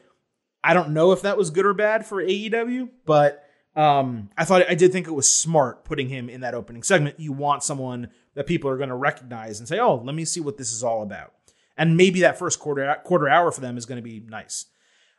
I 0.67 0.75
don't 0.75 0.91
know 0.91 1.13
if 1.13 1.23
that 1.23 1.39
was 1.39 1.51
good 1.51 1.65
or 1.65 1.75
bad 1.75 2.05
for 2.05 2.21
AEW, 2.21 2.89
but 3.05 3.45
um, 3.77 4.31
I 4.37 4.45
thought 4.45 4.69
I 4.69 4.75
did 4.75 4.91
think 4.91 5.07
it 5.07 5.13
was 5.13 5.33
smart 5.33 5.85
putting 5.85 6.09
him 6.09 6.29
in 6.29 6.41
that 6.41 6.55
opening 6.55 6.83
segment. 6.83 7.21
You 7.21 7.33
want 7.33 7.63
someone 7.63 8.09
that 8.35 8.49
people 8.49 8.69
are 8.69 8.77
going 8.77 8.89
to 8.89 8.97
recognize 8.97 9.61
and 9.61 9.69
say, 9.69 9.79
"Oh, 9.79 9.95
let 9.95 10.17
me 10.17 10.25
see 10.25 10.41
what 10.41 10.57
this 10.57 10.73
is 10.73 10.83
all 10.83 11.03
about." 11.03 11.35
And 11.77 11.97
maybe 11.97 12.21
that 12.23 12.37
first 12.37 12.59
quarter 12.59 12.97
quarter 13.05 13.29
hour 13.29 13.53
for 13.53 13.61
them 13.61 13.79
is 13.79 13.87
going 13.87 14.03
to 14.03 14.03
be 14.03 14.19
nice. 14.19 14.67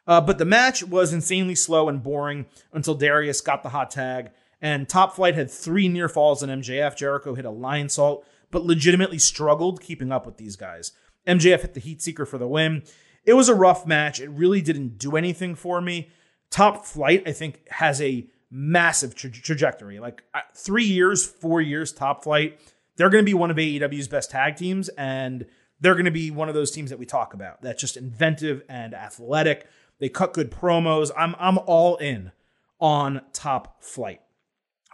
Uh, 0.05 0.19
but 0.19 0.38
the 0.38 0.43
match 0.43 0.83
was 0.83 1.13
insanely 1.13 1.55
slow 1.55 1.88
and 1.88 2.03
boring 2.03 2.45
until 2.73 2.95
Darius 2.95 3.39
got 3.39 3.63
the 3.63 3.69
hot 3.69 3.89
tag. 3.89 4.31
And 4.62 4.89
Top 4.89 5.15
Flight 5.15 5.36
had 5.36 5.49
three 5.49 5.88
near 5.88 6.10
falls 6.10 6.43
on 6.43 6.49
MJF. 6.49 6.97
Jericho 6.97 7.36
hit 7.36 7.45
a 7.45 7.51
Lionsault, 7.51 8.23
but 8.51 8.65
legitimately 8.65 9.19
struggled 9.19 9.79
keeping 9.79 10.12
up 10.12 10.25
with 10.25 10.38
these 10.38 10.57
guys. 10.57 10.91
MJF 11.25 11.62
hit 11.62 11.73
the 11.73 11.79
Heat 11.79 12.01
Seeker 12.01 12.25
for 12.25 12.38
the 12.38 12.47
win 12.47 12.83
it 13.27 13.33
was 13.33 13.49
a 13.49 13.53
rough 13.53 13.85
match. 13.85 14.21
It 14.21 14.29
really 14.29 14.61
didn't 14.61 14.97
do 14.97 15.17
anything 15.17 15.53
for 15.53 15.81
me. 15.81 16.09
Top 16.49 16.85
Flight, 16.85 17.23
I 17.27 17.33
think, 17.33 17.67
has 17.69 18.01
a 18.01 18.25
massive 18.49 19.13
tra- 19.15 19.29
trajectory. 19.29 19.99
Like 19.99 20.23
three 20.55 20.85
years, 20.85 21.25
four 21.25 21.59
years, 21.59 21.91
Top 21.91 22.23
Flight. 22.23 22.57
They're 22.95 23.09
going 23.09 23.23
to 23.23 23.29
be 23.29 23.33
one 23.33 23.51
of 23.51 23.57
AEW's 23.57 24.07
best 24.07 24.31
tag 24.31 24.55
teams, 24.55 24.87
and 24.97 25.45
they're 25.81 25.93
going 25.93 26.05
to 26.05 26.11
be 26.11 26.31
one 26.31 26.47
of 26.47 26.55
those 26.55 26.71
teams 26.71 26.89
that 26.89 26.99
we 26.99 27.05
talk 27.05 27.33
about. 27.33 27.61
That's 27.61 27.81
just 27.81 27.97
inventive 27.97 28.63
and 28.69 28.95
athletic. 28.95 29.67
They 29.99 30.07
cut 30.07 30.33
good 30.33 30.49
promos. 30.49 31.11
I'm 31.15 31.35
I'm 31.37 31.57
all 31.57 31.97
in 31.97 32.31
on 32.79 33.21
Top 33.33 33.83
Flight. 33.83 34.21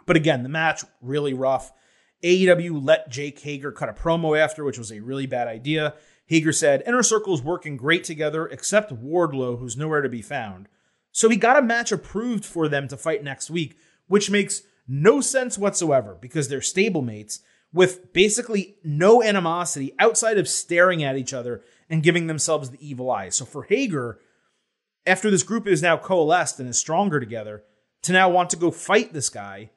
But 0.06 0.16
again, 0.16 0.42
the 0.42 0.48
match 0.48 0.82
really 1.00 1.34
rough. 1.34 1.72
AEW 2.24 2.84
let 2.84 3.10
Jake 3.10 3.38
Hager 3.40 3.70
cut 3.70 3.88
a 3.88 3.92
promo 3.92 4.36
after, 4.36 4.64
which 4.64 4.78
was 4.78 4.90
a 4.90 5.00
really 5.00 5.26
bad 5.26 5.46
idea. 5.46 5.94
Hager 6.26 6.52
said, 6.52 6.82
Inner 6.86 7.02
Circle's 7.02 7.42
working 7.42 7.76
great 7.76 8.04
together, 8.04 8.46
except 8.46 8.94
Wardlow, 8.94 9.58
who's 9.58 9.76
nowhere 9.76 10.02
to 10.02 10.08
be 10.08 10.22
found. 10.22 10.68
So 11.12 11.28
he 11.28 11.36
got 11.36 11.58
a 11.58 11.62
match 11.62 11.92
approved 11.92 12.44
for 12.44 12.68
them 12.68 12.88
to 12.88 12.96
fight 12.96 13.22
next 13.22 13.50
week, 13.50 13.76
which 14.06 14.30
makes 14.30 14.62
no 14.88 15.20
sense 15.20 15.58
whatsoever 15.58 16.16
because 16.20 16.48
they're 16.48 16.60
stablemates 16.60 17.40
with 17.72 18.12
basically 18.12 18.76
no 18.84 19.22
animosity 19.22 19.92
outside 19.98 20.38
of 20.38 20.48
staring 20.48 21.02
at 21.02 21.16
each 21.16 21.32
other 21.32 21.62
and 21.90 22.02
giving 22.02 22.26
themselves 22.26 22.70
the 22.70 22.86
evil 22.86 23.10
eye. 23.10 23.28
So 23.28 23.44
for 23.44 23.64
Hager, 23.64 24.18
after 25.06 25.30
this 25.30 25.42
group 25.42 25.66
is 25.66 25.82
now 25.82 25.96
coalesced 25.96 26.58
and 26.58 26.68
is 26.68 26.78
stronger 26.78 27.20
together, 27.20 27.64
to 28.02 28.12
now 28.12 28.28
want 28.28 28.50
to 28.50 28.56
go 28.56 28.70
fight 28.70 29.12
this 29.12 29.28
guy 29.28 29.70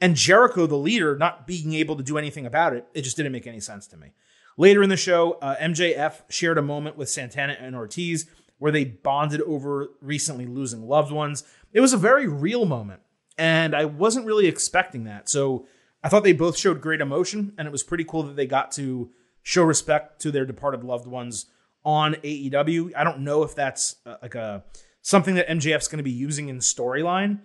and 0.00 0.16
Jericho, 0.16 0.66
the 0.66 0.76
leader, 0.76 1.16
not 1.16 1.46
being 1.46 1.72
able 1.72 1.96
to 1.96 2.02
do 2.02 2.18
anything 2.18 2.46
about 2.46 2.74
it, 2.74 2.86
it 2.94 3.02
just 3.02 3.16
didn't 3.16 3.32
make 3.32 3.46
any 3.46 3.60
sense 3.60 3.86
to 3.88 3.96
me. 3.96 4.12
Later 4.56 4.82
in 4.82 4.88
the 4.88 4.96
show, 4.96 5.32
uh, 5.42 5.56
MJF 5.56 6.22
shared 6.28 6.58
a 6.58 6.62
moment 6.62 6.96
with 6.96 7.08
Santana 7.08 7.56
and 7.58 7.74
Ortiz 7.74 8.26
where 8.58 8.72
they 8.72 8.84
bonded 8.84 9.40
over 9.42 9.90
recently 10.00 10.46
losing 10.46 10.86
loved 10.88 11.12
ones. 11.12 11.44
It 11.72 11.80
was 11.80 11.92
a 11.92 11.98
very 11.98 12.26
real 12.26 12.64
moment, 12.64 13.02
and 13.36 13.74
I 13.74 13.84
wasn't 13.84 14.26
really 14.26 14.46
expecting 14.46 15.04
that. 15.04 15.28
So 15.28 15.66
I 16.02 16.08
thought 16.08 16.24
they 16.24 16.32
both 16.32 16.56
showed 16.56 16.80
great 16.80 17.00
emotion, 17.00 17.52
and 17.58 17.66
it 17.66 17.72
was 17.72 17.82
pretty 17.82 18.04
cool 18.04 18.22
that 18.22 18.36
they 18.36 18.46
got 18.46 18.72
to 18.72 19.10
show 19.42 19.64
respect 19.64 20.20
to 20.22 20.30
their 20.30 20.46
departed 20.46 20.84
loved 20.84 21.06
ones 21.06 21.46
on 21.84 22.14
AEW. 22.14 22.92
I 22.96 23.04
don't 23.04 23.20
know 23.20 23.42
if 23.42 23.54
that's 23.54 23.96
uh, 24.06 24.16
like 24.22 24.34
a 24.34 24.64
something 25.02 25.34
that 25.34 25.48
MJF's 25.48 25.88
going 25.88 25.98
to 25.98 26.02
be 26.02 26.10
using 26.10 26.48
in 26.48 26.58
storyline 26.58 27.40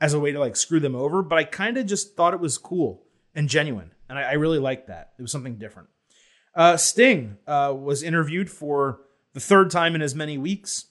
as 0.00 0.14
a 0.14 0.20
way 0.20 0.32
to 0.32 0.40
like 0.40 0.56
screw 0.56 0.80
them 0.80 0.94
over, 0.94 1.22
but 1.22 1.38
I 1.38 1.44
kind 1.44 1.76
of 1.76 1.86
just 1.86 2.16
thought 2.16 2.34
it 2.34 2.40
was 2.40 2.56
cool 2.56 3.04
and 3.34 3.48
genuine, 3.48 3.92
and 4.08 4.18
I, 4.18 4.22
I 4.22 4.32
really 4.34 4.58
liked 4.58 4.86
that. 4.86 5.12
It 5.18 5.22
was 5.22 5.32
something 5.32 5.56
different. 5.56 5.88
Uh, 6.54 6.76
Sting 6.76 7.38
uh, 7.46 7.74
was 7.76 8.02
interviewed 8.02 8.50
for 8.50 9.00
the 9.32 9.40
third 9.40 9.70
time 9.70 9.94
in 9.94 10.02
as 10.02 10.14
many 10.14 10.36
weeks. 10.36 10.86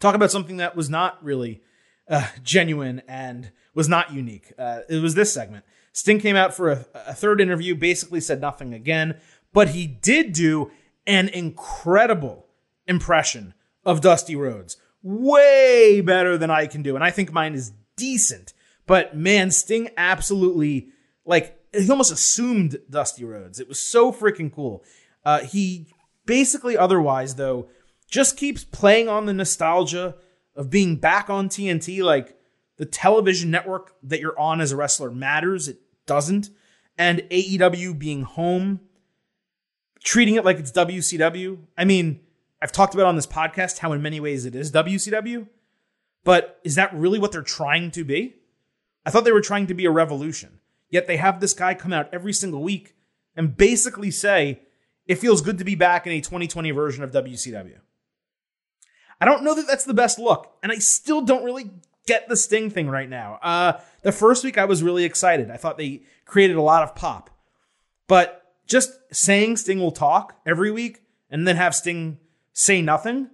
Talk 0.00 0.14
about 0.14 0.30
something 0.30 0.58
that 0.58 0.76
was 0.76 0.90
not 0.90 1.22
really 1.24 1.62
uh, 2.08 2.28
genuine 2.42 3.02
and 3.08 3.52
was 3.74 3.88
not 3.88 4.12
unique. 4.12 4.52
Uh, 4.58 4.80
it 4.88 5.00
was 5.00 5.14
this 5.14 5.32
segment. 5.32 5.64
Sting 5.92 6.18
came 6.18 6.36
out 6.36 6.54
for 6.54 6.70
a, 6.70 6.86
a 6.94 7.14
third 7.14 7.40
interview, 7.40 7.74
basically 7.74 8.20
said 8.20 8.40
nothing 8.40 8.74
again, 8.74 9.18
but 9.52 9.70
he 9.70 9.86
did 9.86 10.32
do 10.32 10.70
an 11.06 11.28
incredible 11.28 12.46
impression 12.86 13.54
of 13.84 14.00
Dusty 14.00 14.36
Rhodes. 14.36 14.76
Way 15.02 16.00
better 16.00 16.38
than 16.38 16.50
I 16.50 16.66
can 16.66 16.82
do. 16.82 16.94
And 16.94 17.04
I 17.04 17.10
think 17.10 17.32
mine 17.32 17.54
is 17.54 17.72
decent. 17.96 18.52
But 18.86 19.16
man, 19.16 19.50
Sting 19.50 19.90
absolutely 19.96 20.88
like 21.24 21.58
he 21.72 21.90
almost 21.90 22.12
assumed 22.12 22.78
Dusty 22.90 23.24
Rhodes. 23.24 23.60
It 23.60 23.68
was 23.68 23.80
so 23.80 24.12
freaking 24.12 24.52
cool. 24.52 24.84
Uh, 25.24 25.40
he 25.40 25.86
basically, 26.26 26.76
otherwise 26.76 27.36
though, 27.36 27.68
just 28.10 28.36
keeps 28.36 28.64
playing 28.64 29.08
on 29.08 29.26
the 29.26 29.32
nostalgia 29.32 30.16
of 30.54 30.68
being 30.70 30.96
back 30.96 31.30
on 31.30 31.48
TNT. 31.48 32.02
Like 32.02 32.36
the 32.76 32.84
television 32.86 33.50
network 33.50 33.94
that 34.02 34.20
you're 34.20 34.38
on 34.38 34.60
as 34.60 34.72
a 34.72 34.76
wrestler 34.76 35.10
matters. 35.10 35.68
It 35.68 35.78
doesn't. 36.06 36.50
and 36.98 37.20
AEW 37.30 37.98
being 37.98 38.22
home, 38.22 38.80
treating 40.04 40.34
it 40.34 40.44
like 40.44 40.58
it's 40.58 40.72
WCW. 40.72 41.58
I 41.76 41.84
mean, 41.84 42.20
I've 42.60 42.72
talked 42.72 42.94
about 42.94 43.06
on 43.06 43.16
this 43.16 43.26
podcast 43.26 43.78
how 43.78 43.92
in 43.92 44.02
many 44.02 44.20
ways 44.20 44.44
it 44.44 44.54
is 44.54 44.70
WCW, 44.72 45.48
but 46.24 46.60
is 46.64 46.74
that 46.74 46.94
really 46.94 47.18
what 47.18 47.32
they're 47.32 47.42
trying 47.42 47.90
to 47.92 48.04
be? 48.04 48.36
I 49.06 49.10
thought 49.10 49.24
they 49.24 49.32
were 49.32 49.40
trying 49.40 49.66
to 49.68 49.74
be 49.74 49.84
a 49.86 49.90
revolution. 49.90 50.60
Yet 50.92 51.06
they 51.06 51.16
have 51.16 51.40
this 51.40 51.54
guy 51.54 51.74
come 51.74 51.92
out 51.92 52.10
every 52.12 52.34
single 52.34 52.62
week 52.62 52.94
and 53.34 53.56
basically 53.56 54.10
say, 54.10 54.60
it 55.06 55.16
feels 55.16 55.40
good 55.40 55.56
to 55.58 55.64
be 55.64 55.74
back 55.74 56.06
in 56.06 56.12
a 56.12 56.20
2020 56.20 56.70
version 56.70 57.02
of 57.02 57.10
WCW. 57.10 57.78
I 59.18 59.24
don't 59.24 59.42
know 59.42 59.54
that 59.54 59.66
that's 59.66 59.86
the 59.86 59.94
best 59.94 60.18
look, 60.18 60.52
and 60.62 60.70
I 60.70 60.76
still 60.76 61.22
don't 61.22 61.44
really 61.44 61.70
get 62.06 62.28
the 62.28 62.36
Sting 62.36 62.68
thing 62.70 62.90
right 62.90 63.08
now. 63.08 63.38
Uh, 63.42 63.80
the 64.02 64.12
first 64.12 64.44
week 64.44 64.58
I 64.58 64.66
was 64.66 64.82
really 64.82 65.04
excited. 65.04 65.50
I 65.50 65.56
thought 65.56 65.78
they 65.78 66.02
created 66.26 66.56
a 66.56 66.62
lot 66.62 66.82
of 66.82 66.94
pop. 66.94 67.30
But 68.06 68.42
just 68.66 68.92
saying 69.10 69.56
Sting 69.56 69.80
will 69.80 69.92
talk 69.92 70.36
every 70.44 70.70
week 70.70 71.02
and 71.30 71.48
then 71.48 71.56
have 71.56 71.74
Sting 71.74 72.18
say 72.52 72.82
nothing 72.82 73.30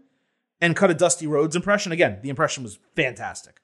and 0.61 0.77
cut 0.77 0.91
a 0.91 0.95
Dusty 0.95 1.27
Rhodes 1.27 1.57
impression. 1.57 1.91
Again, 1.91 2.21
the 2.23 2.29
impression 2.29 2.63
was 2.63 2.79
fantastic. 2.95 3.61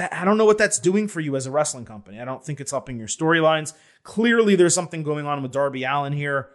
That 0.00 0.14
I 0.14 0.24
don't 0.24 0.38
know 0.38 0.46
what 0.46 0.56
that's 0.56 0.78
doing 0.78 1.08
for 1.08 1.20
you 1.20 1.36
as 1.36 1.44
a 1.44 1.50
wrestling 1.50 1.84
company. 1.84 2.18
I 2.18 2.24
don't 2.24 2.42
think 2.42 2.58
it's 2.58 2.70
helping 2.70 2.98
your 2.98 3.06
storylines. 3.06 3.74
Clearly 4.02 4.56
there's 4.56 4.74
something 4.74 5.02
going 5.02 5.26
on 5.26 5.42
with 5.42 5.52
Darby 5.52 5.84
Allin 5.84 6.14
here, 6.14 6.48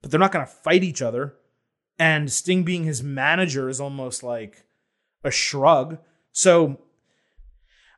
but 0.00 0.12
they're 0.12 0.20
not 0.20 0.30
going 0.30 0.46
to 0.46 0.52
fight 0.52 0.84
each 0.84 1.02
other. 1.02 1.34
And 1.98 2.30
Sting 2.30 2.62
being 2.62 2.84
his 2.84 3.02
manager 3.02 3.68
is 3.68 3.80
almost 3.80 4.22
like 4.22 4.66
a 5.24 5.32
shrug. 5.32 5.98
So 6.30 6.78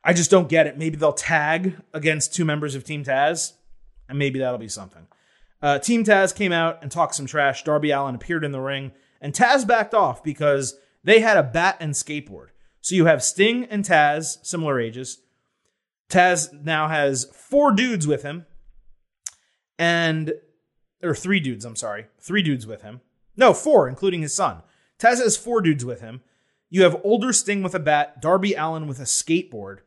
I 0.03 0.13
just 0.13 0.31
don't 0.31 0.49
get 0.49 0.65
it. 0.65 0.75
Maybe 0.75 0.97
they'll 0.97 1.13
tag 1.13 1.79
against 1.93 2.33
two 2.33 2.43
members 2.43 2.73
of 2.73 2.83
Team 2.83 3.03
Taz, 3.03 3.53
and 4.07 4.17
maybe 4.17 4.39
that'll 4.39 4.57
be 4.57 4.67
something. 4.67 5.05
Uh, 5.61 5.77
Team 5.77 6.03
Taz 6.03 6.33
came 6.33 6.51
out 6.51 6.81
and 6.81 6.91
talked 6.91 7.13
some 7.13 7.27
trash. 7.27 7.63
Darby 7.63 7.91
Allin 7.91 8.15
appeared 8.15 8.43
in 8.43 8.53
the 8.53 8.59
ring, 8.59 8.91
and 9.21 9.35
Taz 9.35 9.67
backed 9.67 9.93
off 9.93 10.23
because 10.23 10.79
they 11.03 11.19
had 11.19 11.37
a 11.37 11.43
bat 11.43 11.77
and 11.79 11.93
skateboard. 11.93 12.47
So 12.81 12.95
you 12.95 13.05
have 13.05 13.23
Sting 13.23 13.65
and 13.65 13.83
Taz, 13.83 14.37
similar 14.45 14.79
ages. 14.79 15.21
Taz 16.09 16.51
now 16.63 16.87
has 16.87 17.25
four 17.33 17.71
dudes 17.71 18.07
with 18.07 18.23
him, 18.23 18.45
and 19.77 20.33
or 21.03 21.13
three 21.13 21.39
dudes. 21.39 21.65
I'm 21.65 21.75
sorry, 21.75 22.07
three 22.19 22.41
dudes 22.41 22.65
with 22.65 22.81
him. 22.81 23.01
No, 23.37 23.53
four, 23.53 23.87
including 23.87 24.21
his 24.21 24.33
son. 24.33 24.63
Taz 24.97 25.17
has 25.17 25.37
four 25.37 25.61
dudes 25.61 25.85
with 25.85 26.01
him. 26.01 26.21
You 26.69 26.83
have 26.83 26.99
older 27.03 27.31
Sting 27.33 27.63
with 27.63 27.73
a 27.73 27.79
bat, 27.79 28.21
Darby 28.21 28.53
Allin 28.53 28.87
with 28.87 28.99
a 28.99 29.03
skateboard, 29.03 29.79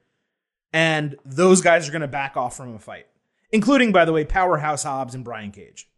and 0.72 1.16
those 1.24 1.60
guys 1.60 1.88
are 1.88 1.92
going 1.92 2.02
to 2.02 2.08
back 2.08 2.36
off 2.36 2.56
from 2.56 2.74
a 2.74 2.78
fight, 2.78 3.06
including, 3.50 3.92
by 3.92 4.04
the 4.04 4.12
way, 4.12 4.24
Powerhouse 4.24 4.84
Hobbs 4.84 5.14
and 5.14 5.24
Brian 5.24 5.52
Cage. 5.52 5.88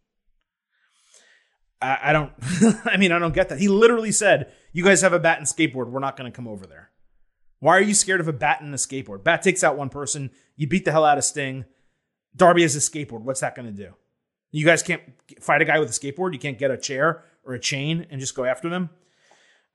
I, 1.81 1.99
I 2.03 2.13
don't, 2.13 2.31
I 2.85 2.97
mean, 2.97 3.11
I 3.11 3.19
don't 3.19 3.33
get 3.33 3.49
that. 3.49 3.59
He 3.59 3.67
literally 3.67 4.11
said, 4.11 4.51
You 4.75 4.83
guys 4.83 4.99
have 5.03 5.13
a 5.13 5.19
bat 5.19 5.37
and 5.37 5.47
skateboard. 5.47 5.87
We're 5.87 6.01
not 6.01 6.17
going 6.17 6.29
to 6.29 6.35
come 6.35 6.49
over 6.49 6.67
there. 6.67 6.89
Why 7.59 7.77
are 7.77 7.81
you 7.81 7.93
scared 7.93 8.19
of 8.19 8.27
a 8.27 8.33
bat 8.33 8.59
and 8.59 8.73
a 8.73 8.77
skateboard? 8.77 9.23
Bat 9.23 9.41
takes 9.41 9.63
out 9.63 9.77
one 9.77 9.87
person. 9.87 10.31
You 10.57 10.67
beat 10.67 10.83
the 10.83 10.91
hell 10.91 11.05
out 11.05 11.17
of 11.17 11.23
Sting. 11.23 11.63
Darby 12.35 12.63
has 12.63 12.75
a 12.75 12.79
skateboard. 12.79 13.21
What's 13.21 13.39
that 13.39 13.55
going 13.55 13.73
to 13.73 13.83
do? 13.83 13.93
You 14.51 14.65
guys 14.65 14.83
can't 14.83 15.01
fight 15.39 15.61
a 15.61 15.65
guy 15.65 15.79
with 15.79 15.87
a 15.87 15.93
skateboard. 15.93 16.33
You 16.33 16.39
can't 16.39 16.59
get 16.59 16.71
a 16.71 16.77
chair 16.77 17.23
or 17.45 17.53
a 17.53 17.59
chain 17.59 18.05
and 18.09 18.19
just 18.19 18.35
go 18.35 18.43
after 18.43 18.67
them. 18.67 18.89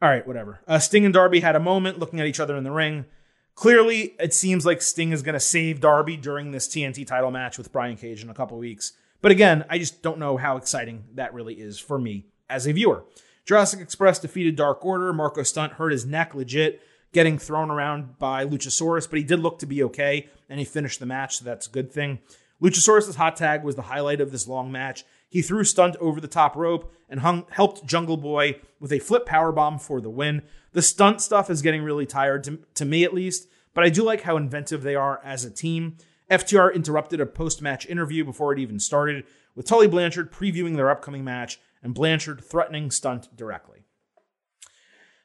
All 0.03 0.11
right, 0.11 0.27
whatever. 0.27 0.61
Uh, 0.69 0.79
Sting 0.79 1.07
and 1.07 1.15
Darby 1.15 1.41
had 1.41 1.57
a 1.57 1.61
moment 1.61 1.99
looking 1.99 2.21
at 2.21 2.27
each 2.27 2.39
other 2.39 2.55
in 2.55 2.65
the 2.65 2.71
ring. 2.71 3.07
Clearly, 3.55 4.17
it 4.21 4.35
seems 4.35 4.67
like 4.67 4.83
Sting 4.83 5.13
is 5.13 5.23
going 5.23 5.33
to 5.33 5.41
save 5.41 5.81
Darby 5.81 6.19
during 6.19 6.51
this 6.51 6.69
TNT 6.69 7.07
title 7.07 7.31
match 7.31 7.57
with 7.57 7.73
Brian 7.73 7.97
Cage 7.97 8.23
in 8.23 8.29
a 8.29 8.35
couple 8.35 8.59
weeks. 8.59 8.93
But 9.23 9.33
again, 9.33 9.65
I 9.71 9.79
just 9.79 10.03
don't 10.03 10.19
know 10.19 10.37
how 10.37 10.59
exciting 10.59 11.05
that 11.15 11.33
really 11.33 11.55
is 11.55 11.79
for 11.79 11.99
me 11.99 12.27
as 12.51 12.67
a 12.67 12.73
viewer. 12.73 13.07
Jurassic 13.51 13.81
Express 13.81 14.21
defeated 14.21 14.55
Dark 14.55 14.85
Order. 14.85 15.13
Marco 15.13 15.43
Stunt 15.43 15.73
hurt 15.73 15.91
his 15.91 16.07
neck 16.07 16.37
legit, 16.37 16.81
getting 17.13 17.37
thrown 17.37 17.69
around 17.69 18.17
by 18.17 18.45
Luchasaurus, 18.45 19.11
but 19.11 19.19
he 19.19 19.25
did 19.25 19.41
look 19.41 19.59
to 19.59 19.67
be 19.67 19.83
okay, 19.83 20.29
and 20.49 20.61
he 20.61 20.65
finished 20.65 21.01
the 21.01 21.07
match, 21.07 21.39
so 21.39 21.45
that's 21.45 21.67
a 21.67 21.71
good 21.71 21.91
thing. 21.91 22.21
Luchasaurus' 22.63 23.17
hot 23.17 23.35
tag 23.35 23.65
was 23.65 23.75
the 23.75 23.83
highlight 23.83 24.21
of 24.21 24.31
this 24.31 24.47
long 24.47 24.71
match. 24.71 25.03
He 25.29 25.43
threw 25.43 25.65
Stunt 25.65 25.97
over 25.97 26.21
the 26.21 26.29
top 26.29 26.55
rope 26.55 26.95
and 27.09 27.19
hung, 27.19 27.45
helped 27.51 27.85
Jungle 27.85 28.17
Boy 28.17 28.61
with 28.79 28.93
a 28.93 29.01
flip 29.01 29.27
power 29.27 29.51
bomb 29.51 29.81
for 29.81 30.01
the 30.01 30.11
win. 30.11 30.43
The 30.71 30.81
stunt 30.81 31.21
stuff 31.21 31.51
is 31.51 31.61
getting 31.61 31.83
really 31.83 32.07
tired, 32.07 32.45
to, 32.45 32.61
to 32.75 32.85
me 32.85 33.03
at 33.03 33.13
least, 33.13 33.49
but 33.75 33.83
I 33.83 33.89
do 33.89 34.05
like 34.05 34.21
how 34.21 34.37
inventive 34.37 34.85
they 34.85 34.95
are 34.95 35.21
as 35.25 35.45
a 35.45 35.51
team. 35.51 35.97
FTR 36.31 36.73
interrupted 36.73 37.21
a 37.21 37.27
post 37.27 37.63
match 37.63 37.85
interview 37.87 38.25
before 38.25 38.53
it 38.53 38.61
even 38.61 38.79
started, 38.79 39.25
with 39.57 39.67
Tully 39.67 39.89
Blanchard 39.89 40.31
previewing 40.31 40.77
their 40.77 40.89
upcoming 40.89 41.25
match 41.25 41.59
and 41.83 41.95
Blanchard 41.95 42.45
threatening 42.45 42.91
Stunt 42.91 43.35
directly. 43.37 43.85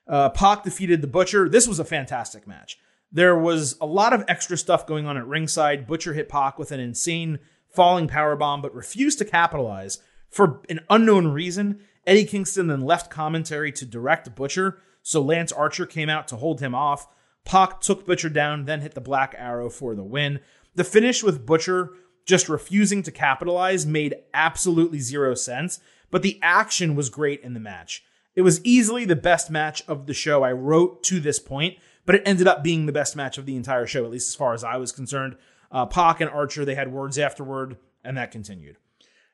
Uh, 0.08 0.30
Pac 0.30 0.63
defeated 0.63 1.02
the 1.02 1.08
Butcher. 1.08 1.50
This 1.50 1.68
was 1.68 1.80
a 1.80 1.86
fantastic 1.86 2.48
match. 2.48 2.78
There 3.12 3.38
was 3.38 3.78
a 3.80 3.86
lot 3.86 4.13
of 4.13 4.24
extra 4.28 4.58
stuff 4.58 4.86
going 4.86 5.06
on 5.08 5.18
at 5.18 5.26
ringside. 5.26 5.88
Butcher 5.88 6.13
hit 6.13 6.30
Pac 6.30 6.60
with 6.60 6.72
an 6.72 6.80
insane 6.80 7.39
falling 7.70 8.08
powerbomb, 8.08 8.62
but 8.62 8.74
refused 8.76 9.18
to 9.20 9.26
capitalize. 9.26 10.00
For 10.30 10.62
an 10.70 10.82
unknown 10.89 11.28
reason, 11.28 11.80
Eddie 12.06 12.26
Kingston 12.26 12.68
then 12.68 12.82
left 12.82 13.10
commentary 13.10 13.72
to 13.74 13.86
direct 13.86 14.36
Butcher, 14.36 14.80
so 15.02 15.22
Lance 15.22 15.52
Archer 15.52 15.86
came 15.86 16.10
out 16.10 16.28
to 16.30 16.36
hold 16.36 16.60
him 16.60 16.76
off. 16.76 17.08
Pac 17.46 17.82
took 17.82 18.06
Butcher 18.06 18.30
down, 18.30 18.65
then 18.65 18.82
hit 18.82 18.96
the 18.96 19.02
Black 19.02 19.36
Arrow 19.38 19.70
for 19.70 19.96
the 19.96 20.04
win. 20.04 20.39
The 20.76 20.84
finish 20.84 21.24
with 21.24 21.46
Butcher 21.46 21.91
just 22.26 22.50
refusing 22.50 23.04
to 23.04 23.12
capitalize 23.12 23.86
made 23.86 24.15
absolutely 24.34 25.00
zero 25.00 25.36
sense, 25.36 25.80
but 26.12 26.22
the 26.22 26.39
action 26.41 26.96
was 26.96 27.10
great 27.10 27.41
in 27.41 27.54
the 27.54 27.60
match. 27.60 28.04
It 28.36 28.41
was 28.41 28.63
easily 28.65 29.06
the 29.06 29.15
best 29.15 29.50
match 29.50 29.84
of 29.88 30.08
the 30.08 30.13
show 30.13 30.44
I 30.44 30.52
wrote 30.52 31.04
to 31.04 31.20
this 31.20 31.39
point, 31.39 31.78
but 32.06 32.15
it 32.15 32.24
ended 32.26 32.48
up 32.48 32.63
being 32.63 32.86
the 32.86 32.91
best 32.91 33.15
match 33.15 33.38
of 33.38 33.46
the 33.46 33.56
entire 33.56 33.86
show, 33.86 34.04
at 34.04 34.12
least 34.12 34.30
as 34.30 34.36
far 34.36 34.54
as 34.54 34.63
I 34.63 34.78
was 34.78 34.91
concerned. 34.91 35.38
Uh, 35.72 35.86
Pac 35.86 36.22
and 36.22 36.30
Archer, 36.30 36.65
they 36.65 36.76
had 36.76 36.91
words 36.91 37.18
afterward, 37.18 37.78
and 38.04 38.18
that 38.18 38.32
continued. 38.32 38.78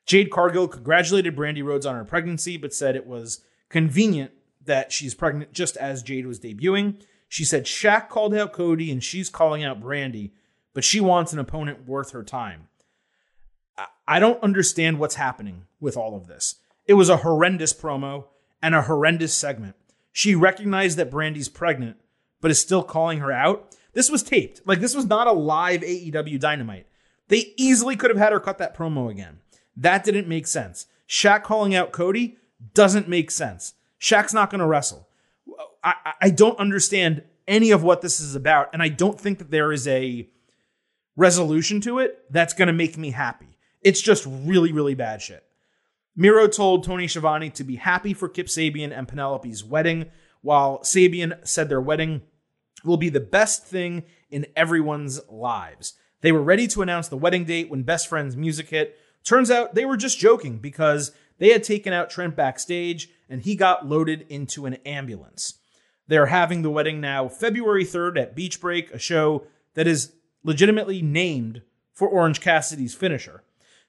Jade 0.06 0.30
Cargill 0.30 0.68
congratulated 0.68 1.36
Brandi 1.36 1.62
Rhodes 1.62 1.86
on 1.86 1.94
her 1.94 2.04
pregnancy, 2.04 2.56
but 2.56 2.74
said 2.74 2.96
it 2.96 3.06
was 3.06 3.44
convenient 3.68 4.32
that 4.64 4.92
she's 4.92 5.14
pregnant 5.14 5.52
just 5.52 5.76
as 5.76 6.02
Jade 6.02 6.26
was 6.26 6.40
debuting. 6.40 7.02
She 7.28 7.44
said 7.44 7.64
Shaq 7.64 8.08
called 8.08 8.34
out 8.34 8.52
Cody 8.52 8.90
and 8.90 9.02
she's 9.02 9.30
calling 9.30 9.64
out 9.64 9.80
Brandy, 9.80 10.32
but 10.74 10.84
she 10.84 11.00
wants 11.00 11.32
an 11.32 11.38
opponent 11.38 11.86
worth 11.86 12.10
her 12.10 12.22
time. 12.22 12.68
I 14.06 14.18
don't 14.18 14.42
understand 14.42 14.98
what's 14.98 15.14
happening 15.14 15.64
with 15.80 15.96
all 15.96 16.16
of 16.16 16.26
this. 16.26 16.56
It 16.86 16.94
was 16.94 17.08
a 17.08 17.18
horrendous 17.18 17.72
promo 17.72 18.24
and 18.62 18.74
a 18.74 18.82
horrendous 18.82 19.34
segment. 19.34 19.76
She 20.12 20.34
recognized 20.34 20.98
that 20.98 21.10
Brandi's 21.10 21.48
pregnant, 21.48 21.96
but 22.40 22.50
is 22.50 22.60
still 22.60 22.82
calling 22.82 23.18
her 23.18 23.32
out. 23.32 23.76
This 23.92 24.10
was 24.10 24.22
taped. 24.22 24.60
Like, 24.64 24.80
this 24.80 24.94
was 24.94 25.06
not 25.06 25.26
a 25.26 25.32
live 25.32 25.82
AEW 25.82 26.38
dynamite. 26.38 26.86
They 27.28 27.54
easily 27.56 27.96
could 27.96 28.10
have 28.10 28.18
had 28.18 28.32
her 28.32 28.40
cut 28.40 28.58
that 28.58 28.76
promo 28.76 29.10
again. 29.10 29.40
That 29.76 30.04
didn't 30.04 30.28
make 30.28 30.46
sense. 30.46 30.86
Shaq 31.08 31.42
calling 31.42 31.74
out 31.74 31.92
Cody 31.92 32.36
doesn't 32.74 33.08
make 33.08 33.30
sense. 33.30 33.74
Shaq's 34.00 34.34
not 34.34 34.50
going 34.50 34.60
to 34.60 34.66
wrestle. 34.66 35.08
I, 35.82 36.14
I 36.20 36.30
don't 36.30 36.58
understand 36.58 37.22
any 37.48 37.70
of 37.70 37.82
what 37.82 38.02
this 38.02 38.20
is 38.20 38.34
about, 38.34 38.68
and 38.72 38.82
I 38.82 38.88
don't 38.88 39.20
think 39.20 39.38
that 39.38 39.50
there 39.50 39.72
is 39.72 39.88
a 39.88 40.28
resolution 41.16 41.80
to 41.82 41.98
it 41.98 42.24
that's 42.30 42.54
going 42.54 42.68
to 42.68 42.72
make 42.72 42.96
me 42.96 43.10
happy. 43.10 43.58
It's 43.80 44.00
just 44.00 44.26
really, 44.26 44.72
really 44.72 44.94
bad 44.94 45.20
shit. 45.20 45.44
Miro 46.14 46.46
told 46.46 46.84
Tony 46.84 47.08
Schiavone 47.08 47.50
to 47.50 47.64
be 47.64 47.76
happy 47.76 48.12
for 48.12 48.28
Kip 48.28 48.46
Sabian 48.46 48.96
and 48.96 49.08
Penelope's 49.08 49.64
wedding, 49.64 50.10
while 50.42 50.80
Sabian 50.80 51.46
said 51.46 51.68
their 51.68 51.80
wedding 51.80 52.22
will 52.84 52.96
be 52.96 53.08
the 53.08 53.20
best 53.20 53.64
thing 53.64 54.04
in 54.30 54.46
everyone's 54.54 55.20
lives. 55.28 55.94
They 56.20 56.32
were 56.32 56.42
ready 56.42 56.66
to 56.68 56.82
announce 56.82 57.08
the 57.08 57.16
wedding 57.16 57.44
date 57.44 57.70
when 57.70 57.82
Best 57.82 58.08
Friends 58.08 58.36
music 58.36 58.68
hit. 58.68 58.98
Turns 59.24 59.50
out 59.50 59.74
they 59.74 59.84
were 59.84 59.96
just 59.96 60.18
joking 60.18 60.58
because 60.58 61.12
they 61.38 61.50
had 61.50 61.64
taken 61.64 61.92
out 61.92 62.10
Trent 62.10 62.36
backstage 62.36 63.08
and 63.28 63.42
he 63.42 63.56
got 63.56 63.86
loaded 63.86 64.26
into 64.28 64.66
an 64.66 64.74
ambulance. 64.86 65.58
They're 66.08 66.26
having 66.26 66.62
the 66.62 66.70
wedding 66.70 67.00
now 67.00 67.28
February 67.28 67.84
3rd 67.84 68.20
at 68.20 68.36
Beach 68.36 68.60
Break, 68.60 68.90
a 68.92 68.98
show 68.98 69.46
that 69.74 69.86
is 69.86 70.12
legitimately 70.44 71.00
named 71.00 71.62
for 71.92 72.08
Orange 72.08 72.40
Cassidy's 72.40 72.94
finisher. 72.94 73.42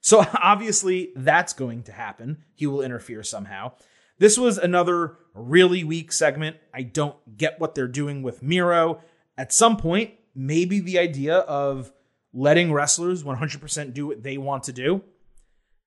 So 0.03 0.23
obviously 0.41 1.11
that's 1.15 1.53
going 1.53 1.81
to 1.83 1.91
happen. 1.91 2.43
He 2.53 2.67
will 2.67 2.83
interfere 2.83 3.23
somehow. 3.23 3.71
This 4.19 4.37
was 4.37 4.59
another 4.59 5.17
really 5.33 5.83
weak 5.83 6.11
segment. 6.11 6.57
I 6.71 6.83
don't 6.83 7.15
get 7.35 7.59
what 7.59 7.73
they're 7.73 7.87
doing 7.87 8.21
with 8.21 8.43
Miro. 8.43 9.01
At 9.37 9.51
some 9.51 9.77
point, 9.77 10.11
maybe 10.35 10.79
the 10.79 10.99
idea 10.99 11.37
of 11.37 11.91
letting 12.31 12.71
wrestlers 12.71 13.23
100% 13.23 13.93
do 13.93 14.07
what 14.07 14.21
they 14.21 14.37
want 14.37 14.63
to 14.63 14.73
do 14.73 15.01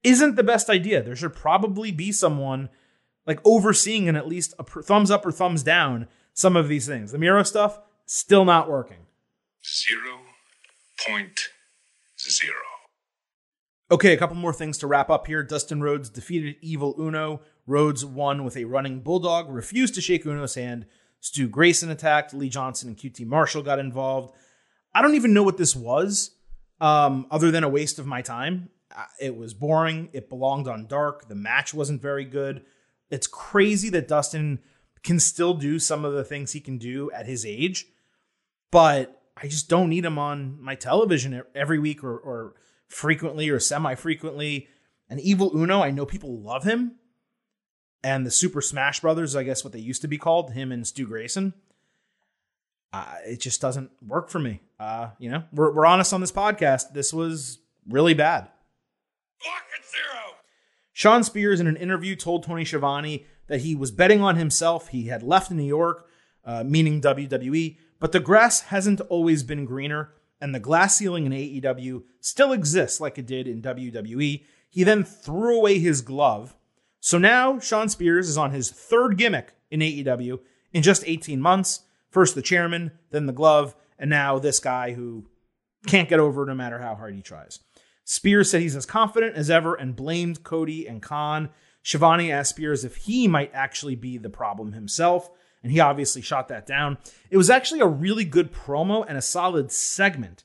isn't 0.02 0.34
the 0.34 0.42
best 0.42 0.68
idea. 0.68 1.02
There 1.02 1.16
should 1.16 1.34
probably 1.34 1.92
be 1.92 2.10
someone 2.10 2.68
like 3.26 3.40
overseeing 3.44 4.08
and 4.08 4.16
at 4.16 4.28
least 4.28 4.54
a 4.58 4.64
thumbs 4.64 5.10
up 5.10 5.26
or 5.26 5.32
thumbs 5.32 5.62
down 5.62 6.08
some 6.32 6.56
of 6.56 6.68
these 6.68 6.86
things. 6.86 7.12
The 7.12 7.18
Miro 7.18 7.42
stuff 7.42 7.78
still 8.06 8.44
not 8.44 8.68
working. 8.68 9.06
Zero 9.64 10.20
point 11.06 11.48
zero. 12.18 12.75
Okay, 13.88 14.12
a 14.12 14.16
couple 14.16 14.34
more 14.36 14.52
things 14.52 14.78
to 14.78 14.86
wrap 14.88 15.10
up 15.10 15.28
here. 15.28 15.44
Dustin 15.44 15.80
Rhodes 15.80 16.08
defeated 16.10 16.56
Evil 16.60 16.96
Uno. 16.98 17.40
Rhodes 17.68 18.04
won 18.04 18.44
with 18.44 18.56
a 18.56 18.64
running 18.64 19.00
bulldog, 19.00 19.48
refused 19.48 19.94
to 19.94 20.00
shake 20.00 20.26
Uno's 20.26 20.56
hand. 20.56 20.86
Stu 21.20 21.48
Grayson 21.48 21.90
attacked. 21.90 22.34
Lee 22.34 22.48
Johnson 22.48 22.88
and 22.88 22.96
QT 22.96 23.24
Marshall 23.26 23.62
got 23.62 23.78
involved. 23.78 24.34
I 24.92 25.02
don't 25.02 25.14
even 25.14 25.32
know 25.32 25.44
what 25.44 25.56
this 25.56 25.76
was, 25.76 26.32
um, 26.80 27.26
other 27.30 27.50
than 27.52 27.62
a 27.62 27.68
waste 27.68 27.98
of 28.00 28.06
my 28.06 28.22
time. 28.22 28.70
Uh, 28.96 29.04
It 29.20 29.36
was 29.36 29.54
boring. 29.54 30.08
It 30.12 30.28
belonged 30.28 30.66
on 30.66 30.86
dark. 30.86 31.28
The 31.28 31.34
match 31.36 31.72
wasn't 31.72 32.02
very 32.02 32.24
good. 32.24 32.64
It's 33.08 33.28
crazy 33.28 33.88
that 33.90 34.08
Dustin 34.08 34.58
can 35.04 35.20
still 35.20 35.54
do 35.54 35.78
some 35.78 36.04
of 36.04 36.12
the 36.12 36.24
things 36.24 36.52
he 36.52 36.60
can 36.60 36.78
do 36.78 37.10
at 37.12 37.26
his 37.26 37.46
age, 37.46 37.86
but 38.72 39.22
I 39.36 39.46
just 39.46 39.68
don't 39.68 39.90
need 39.90 40.04
him 40.04 40.18
on 40.18 40.60
my 40.60 40.74
television 40.74 41.40
every 41.54 41.78
week 41.78 42.02
or, 42.02 42.16
or 42.18 42.54
frequently 42.88 43.48
or 43.48 43.60
semi 43.60 43.94
frequently. 43.94 44.68
And 45.08 45.20
Evil 45.20 45.56
Uno, 45.56 45.82
I 45.82 45.90
know 45.90 46.06
people 46.06 46.40
love 46.40 46.64
him. 46.64 46.96
And 48.02 48.24
the 48.24 48.30
Super 48.30 48.60
Smash 48.60 49.00
Brothers, 49.00 49.34
I 49.34 49.42
guess 49.42 49.64
what 49.64 49.72
they 49.72 49.78
used 49.78 50.02
to 50.02 50.08
be 50.08 50.18
called, 50.18 50.52
him 50.52 50.70
and 50.70 50.86
Stu 50.86 51.06
Grayson. 51.06 51.54
Uh, 52.92 53.14
it 53.26 53.40
just 53.40 53.60
doesn't 53.60 53.90
work 54.06 54.30
for 54.30 54.38
me. 54.38 54.60
Uh, 54.78 55.10
you 55.18 55.30
know, 55.30 55.44
we're, 55.52 55.72
we're 55.72 55.86
honest 55.86 56.12
on 56.12 56.20
this 56.20 56.32
podcast. 56.32 56.92
This 56.92 57.12
was 57.12 57.58
really 57.88 58.14
bad. 58.14 58.48
Block 59.42 59.64
at 59.76 59.84
zero. 59.84 60.36
Shawn 60.92 61.24
Spears, 61.24 61.60
in 61.60 61.66
an 61.66 61.76
interview, 61.76 62.16
told 62.16 62.44
Tony 62.44 62.64
Schiavone 62.64 63.26
that 63.48 63.60
he 63.60 63.74
was 63.74 63.90
betting 63.90 64.22
on 64.22 64.36
himself. 64.36 64.88
He 64.88 65.08
had 65.08 65.22
left 65.22 65.50
New 65.50 65.62
York, 65.62 66.08
uh, 66.44 66.64
meaning 66.64 67.00
WWE, 67.00 67.76
but 67.98 68.12
the 68.12 68.20
grass 68.20 68.62
hasn't 68.62 69.00
always 69.02 69.42
been 69.42 69.64
greener, 69.64 70.12
and 70.40 70.54
the 70.54 70.60
glass 70.60 70.96
ceiling 70.96 71.26
in 71.26 71.32
AEW 71.32 72.02
still 72.20 72.52
exists 72.52 73.00
like 73.00 73.18
it 73.18 73.26
did 73.26 73.46
in 73.46 73.62
WWE. 73.62 74.44
He 74.68 74.84
then 74.84 75.04
threw 75.04 75.58
away 75.58 75.78
his 75.78 76.02
glove. 76.02 76.54
So 77.00 77.18
now 77.18 77.58
Shawn 77.58 77.88
Spears 77.88 78.28
is 78.28 78.36
on 78.36 78.50
his 78.50 78.70
third 78.70 79.16
gimmick 79.16 79.54
in 79.70 79.80
AEW 79.80 80.40
in 80.72 80.82
just 80.82 81.04
18 81.06 81.40
months. 81.40 81.80
First 82.10 82.34
the 82.34 82.42
chairman, 82.42 82.92
then 83.10 83.26
the 83.26 83.32
glove, 83.32 83.74
and 83.98 84.10
now 84.10 84.38
this 84.38 84.58
guy 84.58 84.92
who 84.92 85.26
can't 85.86 86.08
get 86.08 86.20
over 86.20 86.44
no 86.44 86.54
matter 86.54 86.78
how 86.78 86.94
hard 86.94 87.14
he 87.14 87.22
tries. 87.22 87.60
Spears 88.04 88.50
said 88.50 88.60
he's 88.60 88.76
as 88.76 88.86
confident 88.86 89.36
as 89.36 89.50
ever 89.50 89.74
and 89.74 89.96
blamed 89.96 90.42
Cody 90.42 90.86
and 90.86 91.02
Khan. 91.02 91.50
Schiavone 91.82 92.30
asked 92.30 92.50
Spears 92.50 92.84
if 92.84 92.96
he 92.96 93.28
might 93.28 93.50
actually 93.54 93.96
be 93.96 94.18
the 94.18 94.30
problem 94.30 94.72
himself, 94.72 95.30
and 95.66 95.72
he 95.72 95.80
obviously 95.80 96.22
shot 96.22 96.46
that 96.46 96.64
down. 96.64 96.96
It 97.28 97.36
was 97.36 97.50
actually 97.50 97.80
a 97.80 97.88
really 97.88 98.24
good 98.24 98.52
promo 98.52 99.04
and 99.04 99.18
a 99.18 99.20
solid 99.20 99.72
segment, 99.72 100.44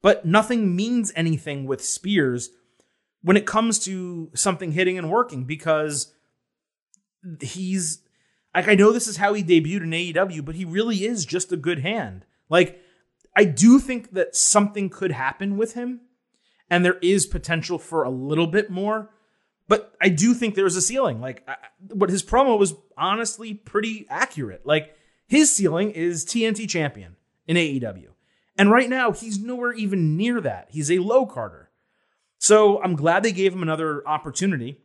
but 0.00 0.24
nothing 0.24 0.74
means 0.74 1.12
anything 1.14 1.66
with 1.66 1.84
Spears 1.84 2.48
when 3.20 3.36
it 3.36 3.44
comes 3.44 3.78
to 3.80 4.30
something 4.32 4.72
hitting 4.72 4.96
and 4.96 5.10
working 5.10 5.44
because 5.44 6.14
he's 7.42 8.00
like 8.54 8.66
I 8.66 8.74
know 8.74 8.92
this 8.92 9.06
is 9.06 9.18
how 9.18 9.34
he 9.34 9.44
debuted 9.44 9.82
in 9.82 9.90
AEW, 9.90 10.42
but 10.42 10.54
he 10.54 10.64
really 10.64 11.04
is 11.04 11.26
just 11.26 11.52
a 11.52 11.58
good 11.58 11.80
hand. 11.80 12.24
Like 12.48 12.80
I 13.36 13.44
do 13.44 13.78
think 13.78 14.12
that 14.12 14.34
something 14.34 14.88
could 14.88 15.12
happen 15.12 15.58
with 15.58 15.74
him 15.74 16.00
and 16.70 16.82
there 16.82 16.98
is 17.02 17.26
potential 17.26 17.78
for 17.78 18.04
a 18.04 18.10
little 18.10 18.46
bit 18.46 18.70
more. 18.70 19.10
But 19.72 19.94
I 20.02 20.10
do 20.10 20.34
think 20.34 20.54
there's 20.54 20.76
a 20.76 20.82
ceiling. 20.82 21.22
Like, 21.22 21.42
I, 21.48 21.56
what 21.94 22.10
his 22.10 22.22
promo 22.22 22.58
was 22.58 22.74
honestly 22.94 23.54
pretty 23.54 24.04
accurate. 24.10 24.66
Like, 24.66 24.94
his 25.26 25.50
ceiling 25.56 25.92
is 25.92 26.26
TNT 26.26 26.68
champion 26.68 27.16
in 27.46 27.56
AEW. 27.56 28.08
And 28.58 28.70
right 28.70 28.90
now, 28.90 29.12
he's 29.12 29.38
nowhere 29.38 29.72
even 29.72 30.14
near 30.18 30.42
that. 30.42 30.68
He's 30.72 30.90
a 30.90 30.98
low 30.98 31.24
carder. 31.24 31.70
So 32.36 32.82
I'm 32.82 32.96
glad 32.96 33.22
they 33.22 33.32
gave 33.32 33.54
him 33.54 33.62
another 33.62 34.06
opportunity 34.06 34.76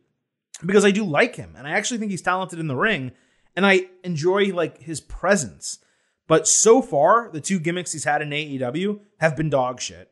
because 0.64 0.86
I 0.86 0.90
do 0.90 1.04
like 1.04 1.36
him. 1.36 1.54
And 1.58 1.66
I 1.66 1.72
actually 1.72 1.98
think 1.98 2.10
he's 2.10 2.22
talented 2.22 2.58
in 2.58 2.68
the 2.68 2.74
ring. 2.74 3.12
And 3.54 3.66
I 3.66 3.88
enjoy 4.04 4.54
like 4.54 4.80
his 4.80 5.02
presence. 5.02 5.80
But 6.26 6.48
so 6.48 6.80
far, 6.80 7.28
the 7.30 7.42
two 7.42 7.60
gimmicks 7.60 7.92
he's 7.92 8.04
had 8.04 8.22
in 8.22 8.30
AEW 8.30 9.00
have 9.20 9.36
been 9.36 9.50
dog 9.50 9.82
shit. 9.82 10.10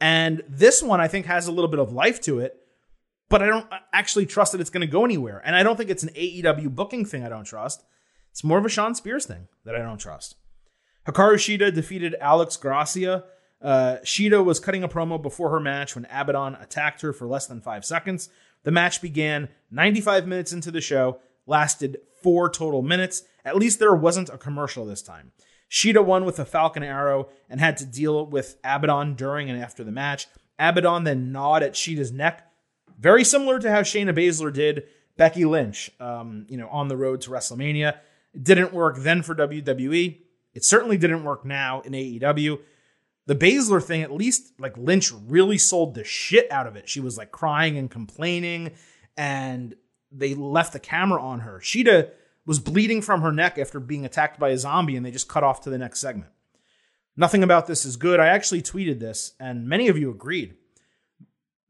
And 0.00 0.42
this 0.48 0.82
one, 0.82 1.00
I 1.00 1.06
think, 1.06 1.26
has 1.26 1.46
a 1.46 1.52
little 1.52 1.70
bit 1.70 1.78
of 1.78 1.92
life 1.92 2.20
to 2.22 2.40
it, 2.40 2.60
but 3.28 3.42
I 3.42 3.46
don't 3.46 3.66
actually 3.92 4.26
trust 4.26 4.52
that 4.52 4.60
it's 4.60 4.70
going 4.70 4.82
to 4.82 4.86
go 4.86 5.04
anywhere. 5.04 5.42
And 5.44 5.56
I 5.56 5.62
don't 5.62 5.76
think 5.76 5.90
it's 5.90 6.02
an 6.02 6.10
AEW 6.10 6.74
booking 6.74 7.04
thing 7.04 7.24
I 7.24 7.28
don't 7.28 7.44
trust. 7.44 7.84
It's 8.30 8.44
more 8.44 8.58
of 8.58 8.64
a 8.64 8.68
Shawn 8.68 8.94
Spears 8.94 9.26
thing 9.26 9.48
that 9.64 9.74
I 9.74 9.78
don't 9.78 9.98
trust. 9.98 10.36
Hikaru 11.06 11.34
Shida 11.36 11.74
defeated 11.74 12.16
Alex 12.20 12.56
Gracia. 12.56 13.24
Uh, 13.62 13.96
Shida 14.04 14.44
was 14.44 14.60
cutting 14.60 14.82
a 14.82 14.88
promo 14.88 15.20
before 15.20 15.50
her 15.50 15.60
match 15.60 15.94
when 15.94 16.06
Abaddon 16.06 16.56
attacked 16.56 17.00
her 17.02 17.12
for 17.12 17.26
less 17.26 17.46
than 17.46 17.60
five 17.60 17.84
seconds. 17.84 18.28
The 18.64 18.70
match 18.70 19.00
began 19.00 19.48
95 19.70 20.26
minutes 20.26 20.52
into 20.52 20.70
the 20.70 20.80
show, 20.80 21.20
lasted 21.46 21.98
four 22.22 22.50
total 22.50 22.82
minutes. 22.82 23.22
At 23.44 23.56
least 23.56 23.78
there 23.78 23.94
wasn't 23.94 24.28
a 24.28 24.38
commercial 24.38 24.84
this 24.84 25.02
time. 25.02 25.32
Shida 25.70 26.04
won 26.04 26.24
with 26.24 26.38
a 26.38 26.44
Falcon 26.44 26.82
Arrow 26.82 27.28
and 27.48 27.60
had 27.60 27.76
to 27.78 27.86
deal 27.86 28.26
with 28.26 28.56
Abaddon 28.64 29.14
during 29.14 29.48
and 29.50 29.60
after 29.60 29.82
the 29.84 29.92
match. 29.92 30.26
Abaddon 30.58 31.04
then 31.04 31.32
gnawed 31.32 31.62
at 31.62 31.74
Shida's 31.74 32.12
neck, 32.12 32.50
very 32.98 33.24
similar 33.24 33.58
to 33.58 33.70
how 33.70 33.82
Shayna 33.82 34.16
Baszler 34.16 34.52
did 34.52 34.84
Becky 35.16 35.44
Lynch, 35.44 35.90
um, 36.00 36.46
you 36.48 36.56
know, 36.56 36.68
on 36.68 36.88
the 36.88 36.96
road 36.96 37.20
to 37.22 37.30
WrestleMania. 37.30 37.98
It 38.34 38.44
didn't 38.44 38.72
work 38.72 38.98
then 38.98 39.22
for 39.22 39.34
WWE. 39.34 40.18
It 40.54 40.64
certainly 40.64 40.96
didn't 40.96 41.24
work 41.24 41.44
now 41.44 41.80
in 41.82 41.92
AEW. 41.92 42.58
The 43.26 43.34
Baszler 43.34 43.82
thing, 43.82 44.02
at 44.02 44.12
least, 44.12 44.52
like 44.58 44.76
Lynch 44.78 45.12
really 45.26 45.58
sold 45.58 45.94
the 45.94 46.04
shit 46.04 46.50
out 46.50 46.66
of 46.66 46.76
it. 46.76 46.88
She 46.88 47.00
was 47.00 47.18
like 47.18 47.32
crying 47.32 47.76
and 47.76 47.90
complaining, 47.90 48.72
and 49.16 49.74
they 50.12 50.34
left 50.34 50.72
the 50.72 50.78
camera 50.78 51.20
on 51.20 51.40
her. 51.40 51.60
Shida 51.60 52.10
was 52.46 52.60
bleeding 52.60 53.02
from 53.02 53.22
her 53.22 53.32
neck 53.32 53.58
after 53.58 53.80
being 53.80 54.04
attacked 54.04 54.38
by 54.38 54.50
a 54.50 54.58
zombie, 54.58 54.96
and 54.96 55.04
they 55.04 55.10
just 55.10 55.28
cut 55.28 55.42
off 55.42 55.62
to 55.62 55.70
the 55.70 55.78
next 55.78 56.00
segment. 56.00 56.30
Nothing 57.16 57.42
about 57.42 57.66
this 57.66 57.84
is 57.84 57.96
good. 57.96 58.20
I 58.20 58.28
actually 58.28 58.62
tweeted 58.62 59.00
this, 59.00 59.32
and 59.40 59.66
many 59.66 59.88
of 59.88 59.98
you 59.98 60.10
agreed. 60.10 60.54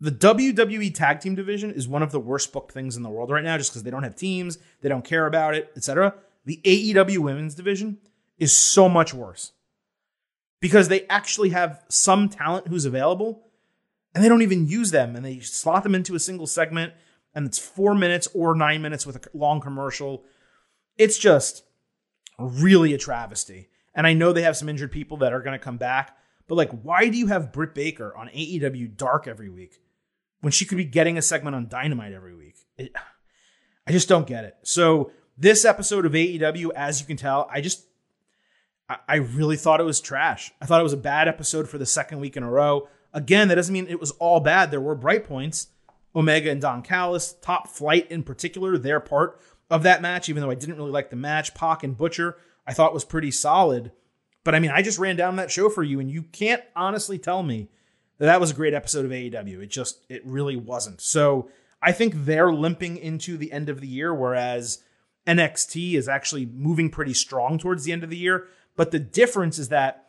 The 0.00 0.12
WWE 0.12 0.94
tag 0.94 1.20
team 1.20 1.34
division 1.34 1.70
is 1.70 1.88
one 1.88 2.02
of 2.02 2.12
the 2.12 2.20
worst 2.20 2.52
booked 2.52 2.72
things 2.72 2.96
in 2.96 3.02
the 3.02 3.08
world 3.08 3.30
right 3.30 3.44
now, 3.44 3.56
just 3.56 3.70
because 3.70 3.82
they 3.82 3.90
don't 3.90 4.02
have 4.02 4.16
teams, 4.16 4.58
they 4.82 4.88
don't 4.88 5.04
care 5.04 5.26
about 5.26 5.54
it, 5.54 5.72
etc. 5.76 6.14
The 6.44 6.60
AEW 6.64 7.18
women's 7.18 7.54
division 7.54 7.98
is 8.38 8.52
so 8.52 8.88
much 8.88 9.14
worse 9.14 9.52
because 10.60 10.88
they 10.88 11.06
actually 11.08 11.50
have 11.50 11.82
some 11.88 12.28
talent 12.28 12.68
who's 12.68 12.84
available, 12.84 13.46
and 14.14 14.22
they 14.22 14.28
don't 14.28 14.42
even 14.42 14.66
use 14.66 14.90
them, 14.90 15.16
and 15.16 15.24
they 15.24 15.40
slot 15.40 15.82
them 15.82 15.94
into 15.94 16.14
a 16.14 16.20
single 16.20 16.46
segment, 16.46 16.92
and 17.34 17.46
it's 17.46 17.58
four 17.58 17.94
minutes 17.94 18.28
or 18.34 18.54
nine 18.54 18.82
minutes 18.82 19.06
with 19.06 19.16
a 19.16 19.36
long 19.36 19.60
commercial 19.60 20.24
it's 20.98 21.18
just 21.18 21.64
really 22.38 22.94
a 22.94 22.98
travesty. 22.98 23.68
And 23.94 24.06
I 24.06 24.12
know 24.12 24.32
they 24.32 24.42
have 24.42 24.56
some 24.56 24.68
injured 24.68 24.92
people 24.92 25.18
that 25.18 25.32
are 25.32 25.40
going 25.40 25.58
to 25.58 25.64
come 25.64 25.78
back, 25.78 26.16
but 26.48 26.54
like, 26.56 26.70
why 26.82 27.08
do 27.08 27.18
you 27.18 27.26
have 27.26 27.52
Britt 27.52 27.74
Baker 27.74 28.14
on 28.16 28.28
AEW 28.28 28.96
Dark 28.96 29.26
every 29.26 29.48
week 29.48 29.80
when 30.40 30.52
she 30.52 30.64
could 30.64 30.78
be 30.78 30.84
getting 30.84 31.18
a 31.18 31.22
segment 31.22 31.56
on 31.56 31.68
Dynamite 31.68 32.12
every 32.12 32.34
week? 32.34 32.56
It, 32.76 32.92
I 33.86 33.92
just 33.92 34.08
don't 34.08 34.26
get 34.26 34.44
it. 34.44 34.56
So 34.62 35.12
this 35.38 35.64
episode 35.64 36.06
of 36.06 36.12
AEW, 36.12 36.70
as 36.74 37.00
you 37.00 37.06
can 37.06 37.16
tell, 37.16 37.48
I 37.52 37.60
just 37.60 37.86
I, 38.88 38.98
I 39.08 39.16
really 39.16 39.56
thought 39.56 39.80
it 39.80 39.84
was 39.84 40.00
trash. 40.00 40.52
I 40.60 40.66
thought 40.66 40.80
it 40.80 40.84
was 40.84 40.92
a 40.92 40.98
bad 40.98 41.28
episode 41.28 41.68
for 41.68 41.78
the 41.78 41.86
second 41.86 42.20
week 42.20 42.36
in 42.36 42.42
a 42.42 42.50
row. 42.50 42.88
Again, 43.12 43.48
that 43.48 43.54
doesn't 43.54 43.72
mean 43.72 43.86
it 43.88 44.00
was 44.00 44.12
all 44.12 44.40
bad. 44.40 44.70
There 44.70 44.80
were 44.80 44.94
bright 44.94 45.24
points. 45.24 45.68
Omega 46.14 46.50
and 46.50 46.62
Don 46.62 46.80
Callis, 46.80 47.34
top 47.42 47.68
flight 47.68 48.10
in 48.10 48.22
particular, 48.22 48.78
their 48.78 49.00
part 49.00 49.38
of 49.68 49.82
that 49.82 50.00
match, 50.00 50.30
even 50.30 50.40
though 50.40 50.50
I 50.50 50.54
didn't 50.54 50.76
really 50.76 50.90
like 50.90 51.10
the 51.10 51.16
match. 51.16 51.54
Pac 51.54 51.84
and 51.84 51.96
Butcher, 51.96 52.38
I 52.66 52.72
thought 52.72 52.94
was 52.94 53.04
pretty 53.04 53.30
solid. 53.30 53.92
But 54.42 54.54
I 54.54 54.60
mean, 54.60 54.70
I 54.70 54.80
just 54.80 54.98
ran 54.98 55.16
down 55.16 55.36
that 55.36 55.50
show 55.50 55.68
for 55.68 55.82
you, 55.82 56.00
and 56.00 56.10
you 56.10 56.22
can't 56.22 56.62
honestly 56.74 57.18
tell 57.18 57.42
me 57.42 57.68
that 58.18 58.40
was 58.40 58.50
a 58.50 58.54
great 58.54 58.74
episode 58.74 59.04
of 59.04 59.10
AEW. 59.10 59.62
It 59.62 59.70
just, 59.70 60.04
it 60.08 60.22
really 60.24 60.56
wasn't. 60.56 61.00
So 61.00 61.50
I 61.82 61.92
think 61.92 62.14
they're 62.24 62.52
limping 62.52 62.96
into 62.96 63.36
the 63.36 63.52
end 63.52 63.68
of 63.68 63.80
the 63.80 63.86
year, 63.86 64.14
whereas 64.14 64.82
NXT 65.26 65.94
is 65.94 66.08
actually 66.08 66.46
moving 66.46 66.90
pretty 66.90 67.14
strong 67.14 67.58
towards 67.58 67.84
the 67.84 67.92
end 67.92 68.04
of 68.04 68.10
the 68.10 68.16
year. 68.16 68.46
But 68.76 68.90
the 68.90 68.98
difference 68.98 69.58
is 69.58 69.68
that 69.68 70.06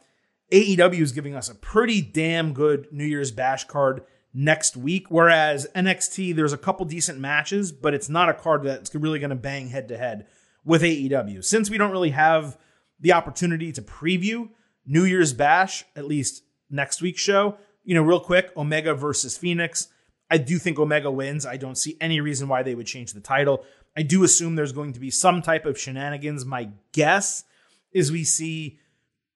AEW 0.52 1.02
is 1.02 1.12
giving 1.12 1.36
us 1.36 1.50
a 1.50 1.56
pretty 1.56 2.02
damn 2.02 2.54
good 2.54 2.88
New 2.92 3.06
Year's 3.06 3.32
Bash 3.32 3.66
card 3.66 4.04
next 4.34 4.78
week. 4.78 5.08
Whereas 5.10 5.68
NXT, 5.76 6.36
there's 6.36 6.54
a 6.54 6.58
couple 6.58 6.86
decent 6.86 7.20
matches, 7.20 7.72
but 7.72 7.94
it's 7.94 8.10
not 8.10 8.30
a 8.30 8.34
card 8.34 8.64
that's 8.64 8.94
really 8.96 9.20
going 9.20 9.32
to 9.32 9.36
bang 9.36 9.68
head 9.68 9.90
to 9.90 9.98
head 9.98 10.28
with 10.64 10.82
AEW. 10.82 11.44
Since 11.44 11.70
we 11.70 11.78
don't 11.78 11.92
really 11.92 12.12
have 12.12 12.58
the 13.00 13.14
opportunity 13.14 13.72
to 13.74 13.82
preview 13.82 14.50
New 14.86 15.04
Year's 15.04 15.34
Bash, 15.34 15.86
at 15.96 16.06
least 16.06 16.44
next 16.70 17.02
week's 17.02 17.22
show, 17.22 17.58
you 17.88 17.96
know, 17.96 18.04
real 18.04 18.20
quick 18.20 18.52
Omega 18.58 18.94
versus 18.94 19.38
Fenix. 19.38 19.88
I 20.30 20.38
do 20.38 20.60
think 20.60 20.78
Omega 20.78 21.10
wins. 21.10 21.46
I 21.46 21.56
don't 21.56 21.78
see 21.78 21.96
any 22.02 22.20
reason 22.20 22.50
why 22.50 22.62
they 22.62 22.76
would 22.76 22.86
change 22.86 23.14
the 23.14 23.22
title. 23.22 23.64
I 23.96 24.04
do 24.04 24.26
assume 24.26 24.56
there's 24.56 24.74
going 24.74 24.92
to 24.92 25.00
be 25.00 25.10
some 25.10 25.42
type 25.42 25.66
of 25.66 25.80
shenanigans. 25.80 26.46
My 26.46 26.70
guess 26.92 27.46
is 27.94 28.12
we 28.12 28.26
see 28.26 28.78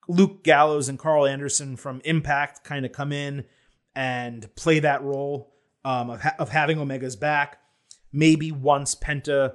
Luke 0.10 0.44
Gallows 0.44 0.90
and 0.90 1.00
Karl 1.00 1.26
Anderson 1.26 1.78
from 1.78 2.02
Impact 2.04 2.66
kind 2.66 2.86
of 2.86 2.92
come 2.92 3.14
in 3.14 3.46
and 3.96 4.54
play 4.56 4.80
that 4.80 5.02
role 5.02 5.54
um, 5.86 6.10
of, 6.10 6.22
ha- 6.22 6.36
of 6.38 6.50
having 6.50 6.78
Omega's 6.78 7.16
back. 7.16 7.58
Maybe 8.12 8.52
once 8.52 8.96
Penta 8.96 9.54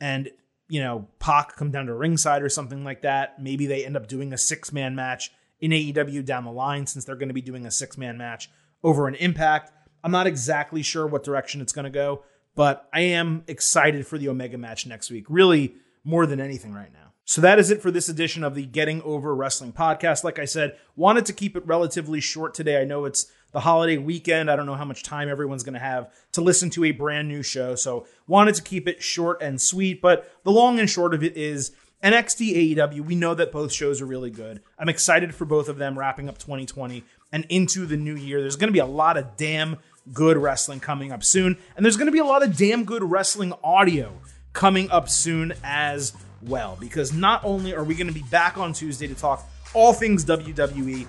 and 0.00 0.30
you 0.68 0.80
know 0.80 1.08
Pac 1.18 1.56
come 1.56 1.72
down 1.72 1.86
to 1.86 1.94
ringside 1.94 2.42
or 2.42 2.48
something 2.48 2.84
like 2.84 3.02
that. 3.02 3.42
Maybe 3.42 3.66
they 3.66 3.84
end 3.84 3.96
up 3.96 4.06
doing 4.06 4.32
a 4.32 4.38
six 4.38 4.72
man 4.72 4.94
match 4.94 5.32
in 5.60 5.70
AEW 5.70 6.24
down 6.24 6.44
the 6.44 6.52
line 6.52 6.86
since 6.86 7.04
they're 7.04 7.16
going 7.16 7.28
to 7.28 7.34
be 7.34 7.42
doing 7.42 7.66
a 7.66 7.70
six 7.70 7.98
man 7.98 8.16
match 8.16 8.50
over 8.82 9.08
an 9.08 9.14
Impact. 9.16 9.72
I'm 10.02 10.12
not 10.12 10.26
exactly 10.26 10.82
sure 10.82 11.06
what 11.06 11.22
direction 11.22 11.60
it's 11.60 11.72
going 11.72 11.84
to 11.84 11.90
go, 11.90 12.24
but 12.54 12.88
I 12.92 13.00
am 13.00 13.44
excited 13.46 14.06
for 14.06 14.16
the 14.16 14.28
Omega 14.28 14.56
match 14.56 14.86
next 14.86 15.10
week. 15.10 15.26
Really, 15.28 15.74
more 16.04 16.26
than 16.26 16.40
anything 16.40 16.72
right 16.72 16.92
now. 16.92 17.12
So 17.24 17.40
that 17.42 17.58
is 17.58 17.70
it 17.70 17.80
for 17.80 17.90
this 17.90 18.08
edition 18.08 18.42
of 18.42 18.54
the 18.54 18.64
Getting 18.64 19.02
Over 19.02 19.34
Wrestling 19.34 19.72
podcast. 19.72 20.24
Like 20.24 20.38
I 20.38 20.46
said, 20.46 20.76
wanted 20.96 21.26
to 21.26 21.32
keep 21.32 21.56
it 21.56 21.66
relatively 21.66 22.20
short 22.20 22.54
today. 22.54 22.80
I 22.80 22.84
know 22.84 23.04
it's 23.04 23.30
the 23.52 23.60
holiday 23.60 23.98
weekend. 23.98 24.50
I 24.50 24.56
don't 24.56 24.66
know 24.66 24.74
how 24.74 24.84
much 24.84 25.02
time 25.02 25.28
everyone's 25.28 25.62
going 25.62 25.74
to 25.74 25.80
have 25.80 26.12
to 26.32 26.40
listen 26.40 26.70
to 26.70 26.84
a 26.84 26.90
brand 26.90 27.28
new 27.28 27.42
show. 27.42 27.74
So 27.74 28.06
wanted 28.26 28.56
to 28.56 28.62
keep 28.62 28.88
it 28.88 29.02
short 29.02 29.42
and 29.42 29.60
sweet. 29.60 30.00
But 30.00 30.28
the 30.44 30.50
long 30.50 30.80
and 30.80 30.90
short 30.90 31.14
of 31.14 31.22
it 31.22 31.36
is 31.36 31.72
NXT 32.02 32.76
AEW. 32.76 33.04
We 33.04 33.14
know 33.14 33.34
that 33.34 33.52
both 33.52 33.72
shows 33.72 34.00
are 34.00 34.06
really 34.06 34.30
good. 34.30 34.62
I'm 34.78 34.88
excited 34.88 35.34
for 35.34 35.44
both 35.44 35.68
of 35.68 35.76
them 35.76 35.98
wrapping 35.98 36.28
up 36.28 36.38
2020 36.38 37.04
and 37.32 37.44
into 37.48 37.86
the 37.86 37.96
new 37.96 38.16
year. 38.16 38.40
There's 38.40 38.56
going 38.56 38.68
to 38.68 38.72
be 38.72 38.78
a 38.78 38.86
lot 38.86 39.16
of 39.16 39.36
damn 39.36 39.78
good 40.12 40.36
wrestling 40.36 40.80
coming 40.80 41.12
up 41.12 41.22
soon. 41.22 41.58
And 41.76 41.84
there's 41.84 41.96
going 41.96 42.06
to 42.06 42.12
be 42.12 42.18
a 42.18 42.24
lot 42.24 42.42
of 42.42 42.56
damn 42.56 42.84
good 42.84 43.02
wrestling 43.02 43.52
audio 43.62 44.12
coming 44.52 44.90
up 44.90 45.08
soon 45.08 45.52
as 45.62 46.14
well. 46.42 46.76
Because 46.80 47.12
not 47.12 47.44
only 47.44 47.74
are 47.74 47.84
we 47.84 47.94
going 47.94 48.08
to 48.08 48.14
be 48.14 48.24
back 48.30 48.56
on 48.56 48.72
Tuesday 48.72 49.06
to 49.06 49.14
talk 49.14 49.46
all 49.74 49.92
things 49.92 50.24
WWE, 50.24 51.06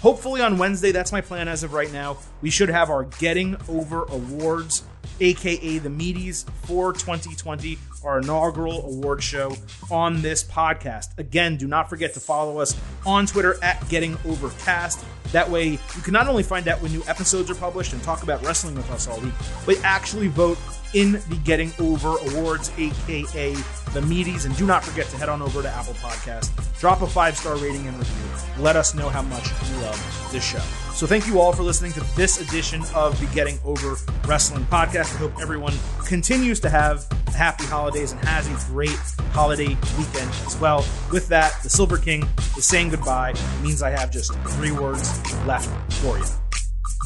hopefully 0.00 0.42
on 0.42 0.58
Wednesday, 0.58 0.92
that's 0.92 1.12
my 1.12 1.20
plan 1.20 1.48
as 1.48 1.62
of 1.62 1.72
right 1.72 1.92
now, 1.92 2.18
we 2.42 2.50
should 2.50 2.68
have 2.68 2.90
our 2.90 3.04
Getting 3.04 3.56
Over 3.68 4.02
Awards, 4.04 4.84
aka 5.20 5.78
the 5.78 5.88
Meaties 5.88 6.48
for 6.66 6.92
2020, 6.92 7.78
our 8.06 8.20
inaugural 8.20 8.86
award 8.86 9.22
show 9.22 9.56
on 9.90 10.22
this 10.22 10.44
podcast. 10.44 11.18
Again, 11.18 11.56
do 11.56 11.66
not 11.66 11.90
forget 11.90 12.14
to 12.14 12.20
follow 12.20 12.58
us 12.58 12.74
on 13.04 13.26
Twitter 13.26 13.56
at 13.62 13.86
Getting 13.88 14.16
Overcast. 14.24 15.04
That 15.32 15.50
way, 15.50 15.70
you 15.70 16.02
can 16.02 16.12
not 16.12 16.28
only 16.28 16.42
find 16.44 16.68
out 16.68 16.80
when 16.80 16.92
new 16.92 17.02
episodes 17.08 17.50
are 17.50 17.54
published 17.56 17.92
and 17.92 18.02
talk 18.02 18.22
about 18.22 18.44
wrestling 18.44 18.76
with 18.76 18.90
us 18.90 19.08
all 19.08 19.20
week, 19.20 19.34
but 19.66 19.76
actually 19.82 20.28
vote 20.28 20.58
in 20.96 21.12
the 21.12 21.38
Getting 21.44 21.70
Over 21.78 22.16
Awards, 22.30 22.72
aka 22.78 23.52
the 23.52 24.00
Meaties. 24.00 24.46
And 24.46 24.56
do 24.56 24.66
not 24.66 24.82
forget 24.82 25.06
to 25.08 25.16
head 25.18 25.28
on 25.28 25.42
over 25.42 25.60
to 25.60 25.68
Apple 25.68 25.92
Podcast, 25.94 26.50
drop 26.80 27.02
a 27.02 27.06
five 27.06 27.36
star 27.36 27.54
rating 27.56 27.86
and 27.86 27.96
review. 27.98 28.62
Let 28.62 28.76
us 28.76 28.94
know 28.94 29.10
how 29.10 29.20
much 29.22 29.46
you 29.70 29.76
love 29.82 30.28
this 30.32 30.42
show. 30.42 30.58
So 30.94 31.06
thank 31.06 31.26
you 31.26 31.38
all 31.38 31.52
for 31.52 31.62
listening 31.62 31.92
to 31.92 32.00
this 32.16 32.40
edition 32.40 32.82
of 32.94 33.20
the 33.20 33.26
Getting 33.34 33.58
Over 33.62 33.96
Wrestling 34.26 34.64
podcast. 34.64 35.14
I 35.14 35.18
hope 35.18 35.32
everyone 35.38 35.74
continues 36.06 36.58
to 36.60 36.70
have 36.70 37.06
happy 37.36 37.64
holidays 37.64 38.12
and 38.12 38.24
has 38.24 38.48
a 38.48 38.72
great 38.72 38.98
holiday 39.32 39.76
weekend 39.98 40.30
as 40.46 40.58
well. 40.58 40.86
With 41.12 41.28
that, 41.28 41.52
the 41.62 41.68
Silver 41.68 41.98
King 41.98 42.26
is 42.56 42.64
saying 42.64 42.88
goodbye. 42.88 43.32
It 43.32 43.62
means 43.62 43.82
I 43.82 43.90
have 43.90 44.10
just 44.10 44.32
three 44.56 44.72
words 44.72 45.20
left 45.44 45.68
for 45.94 46.16
you. 46.18 46.24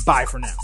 Bye 0.07 0.27
for 0.27 0.39
now. 0.39 0.55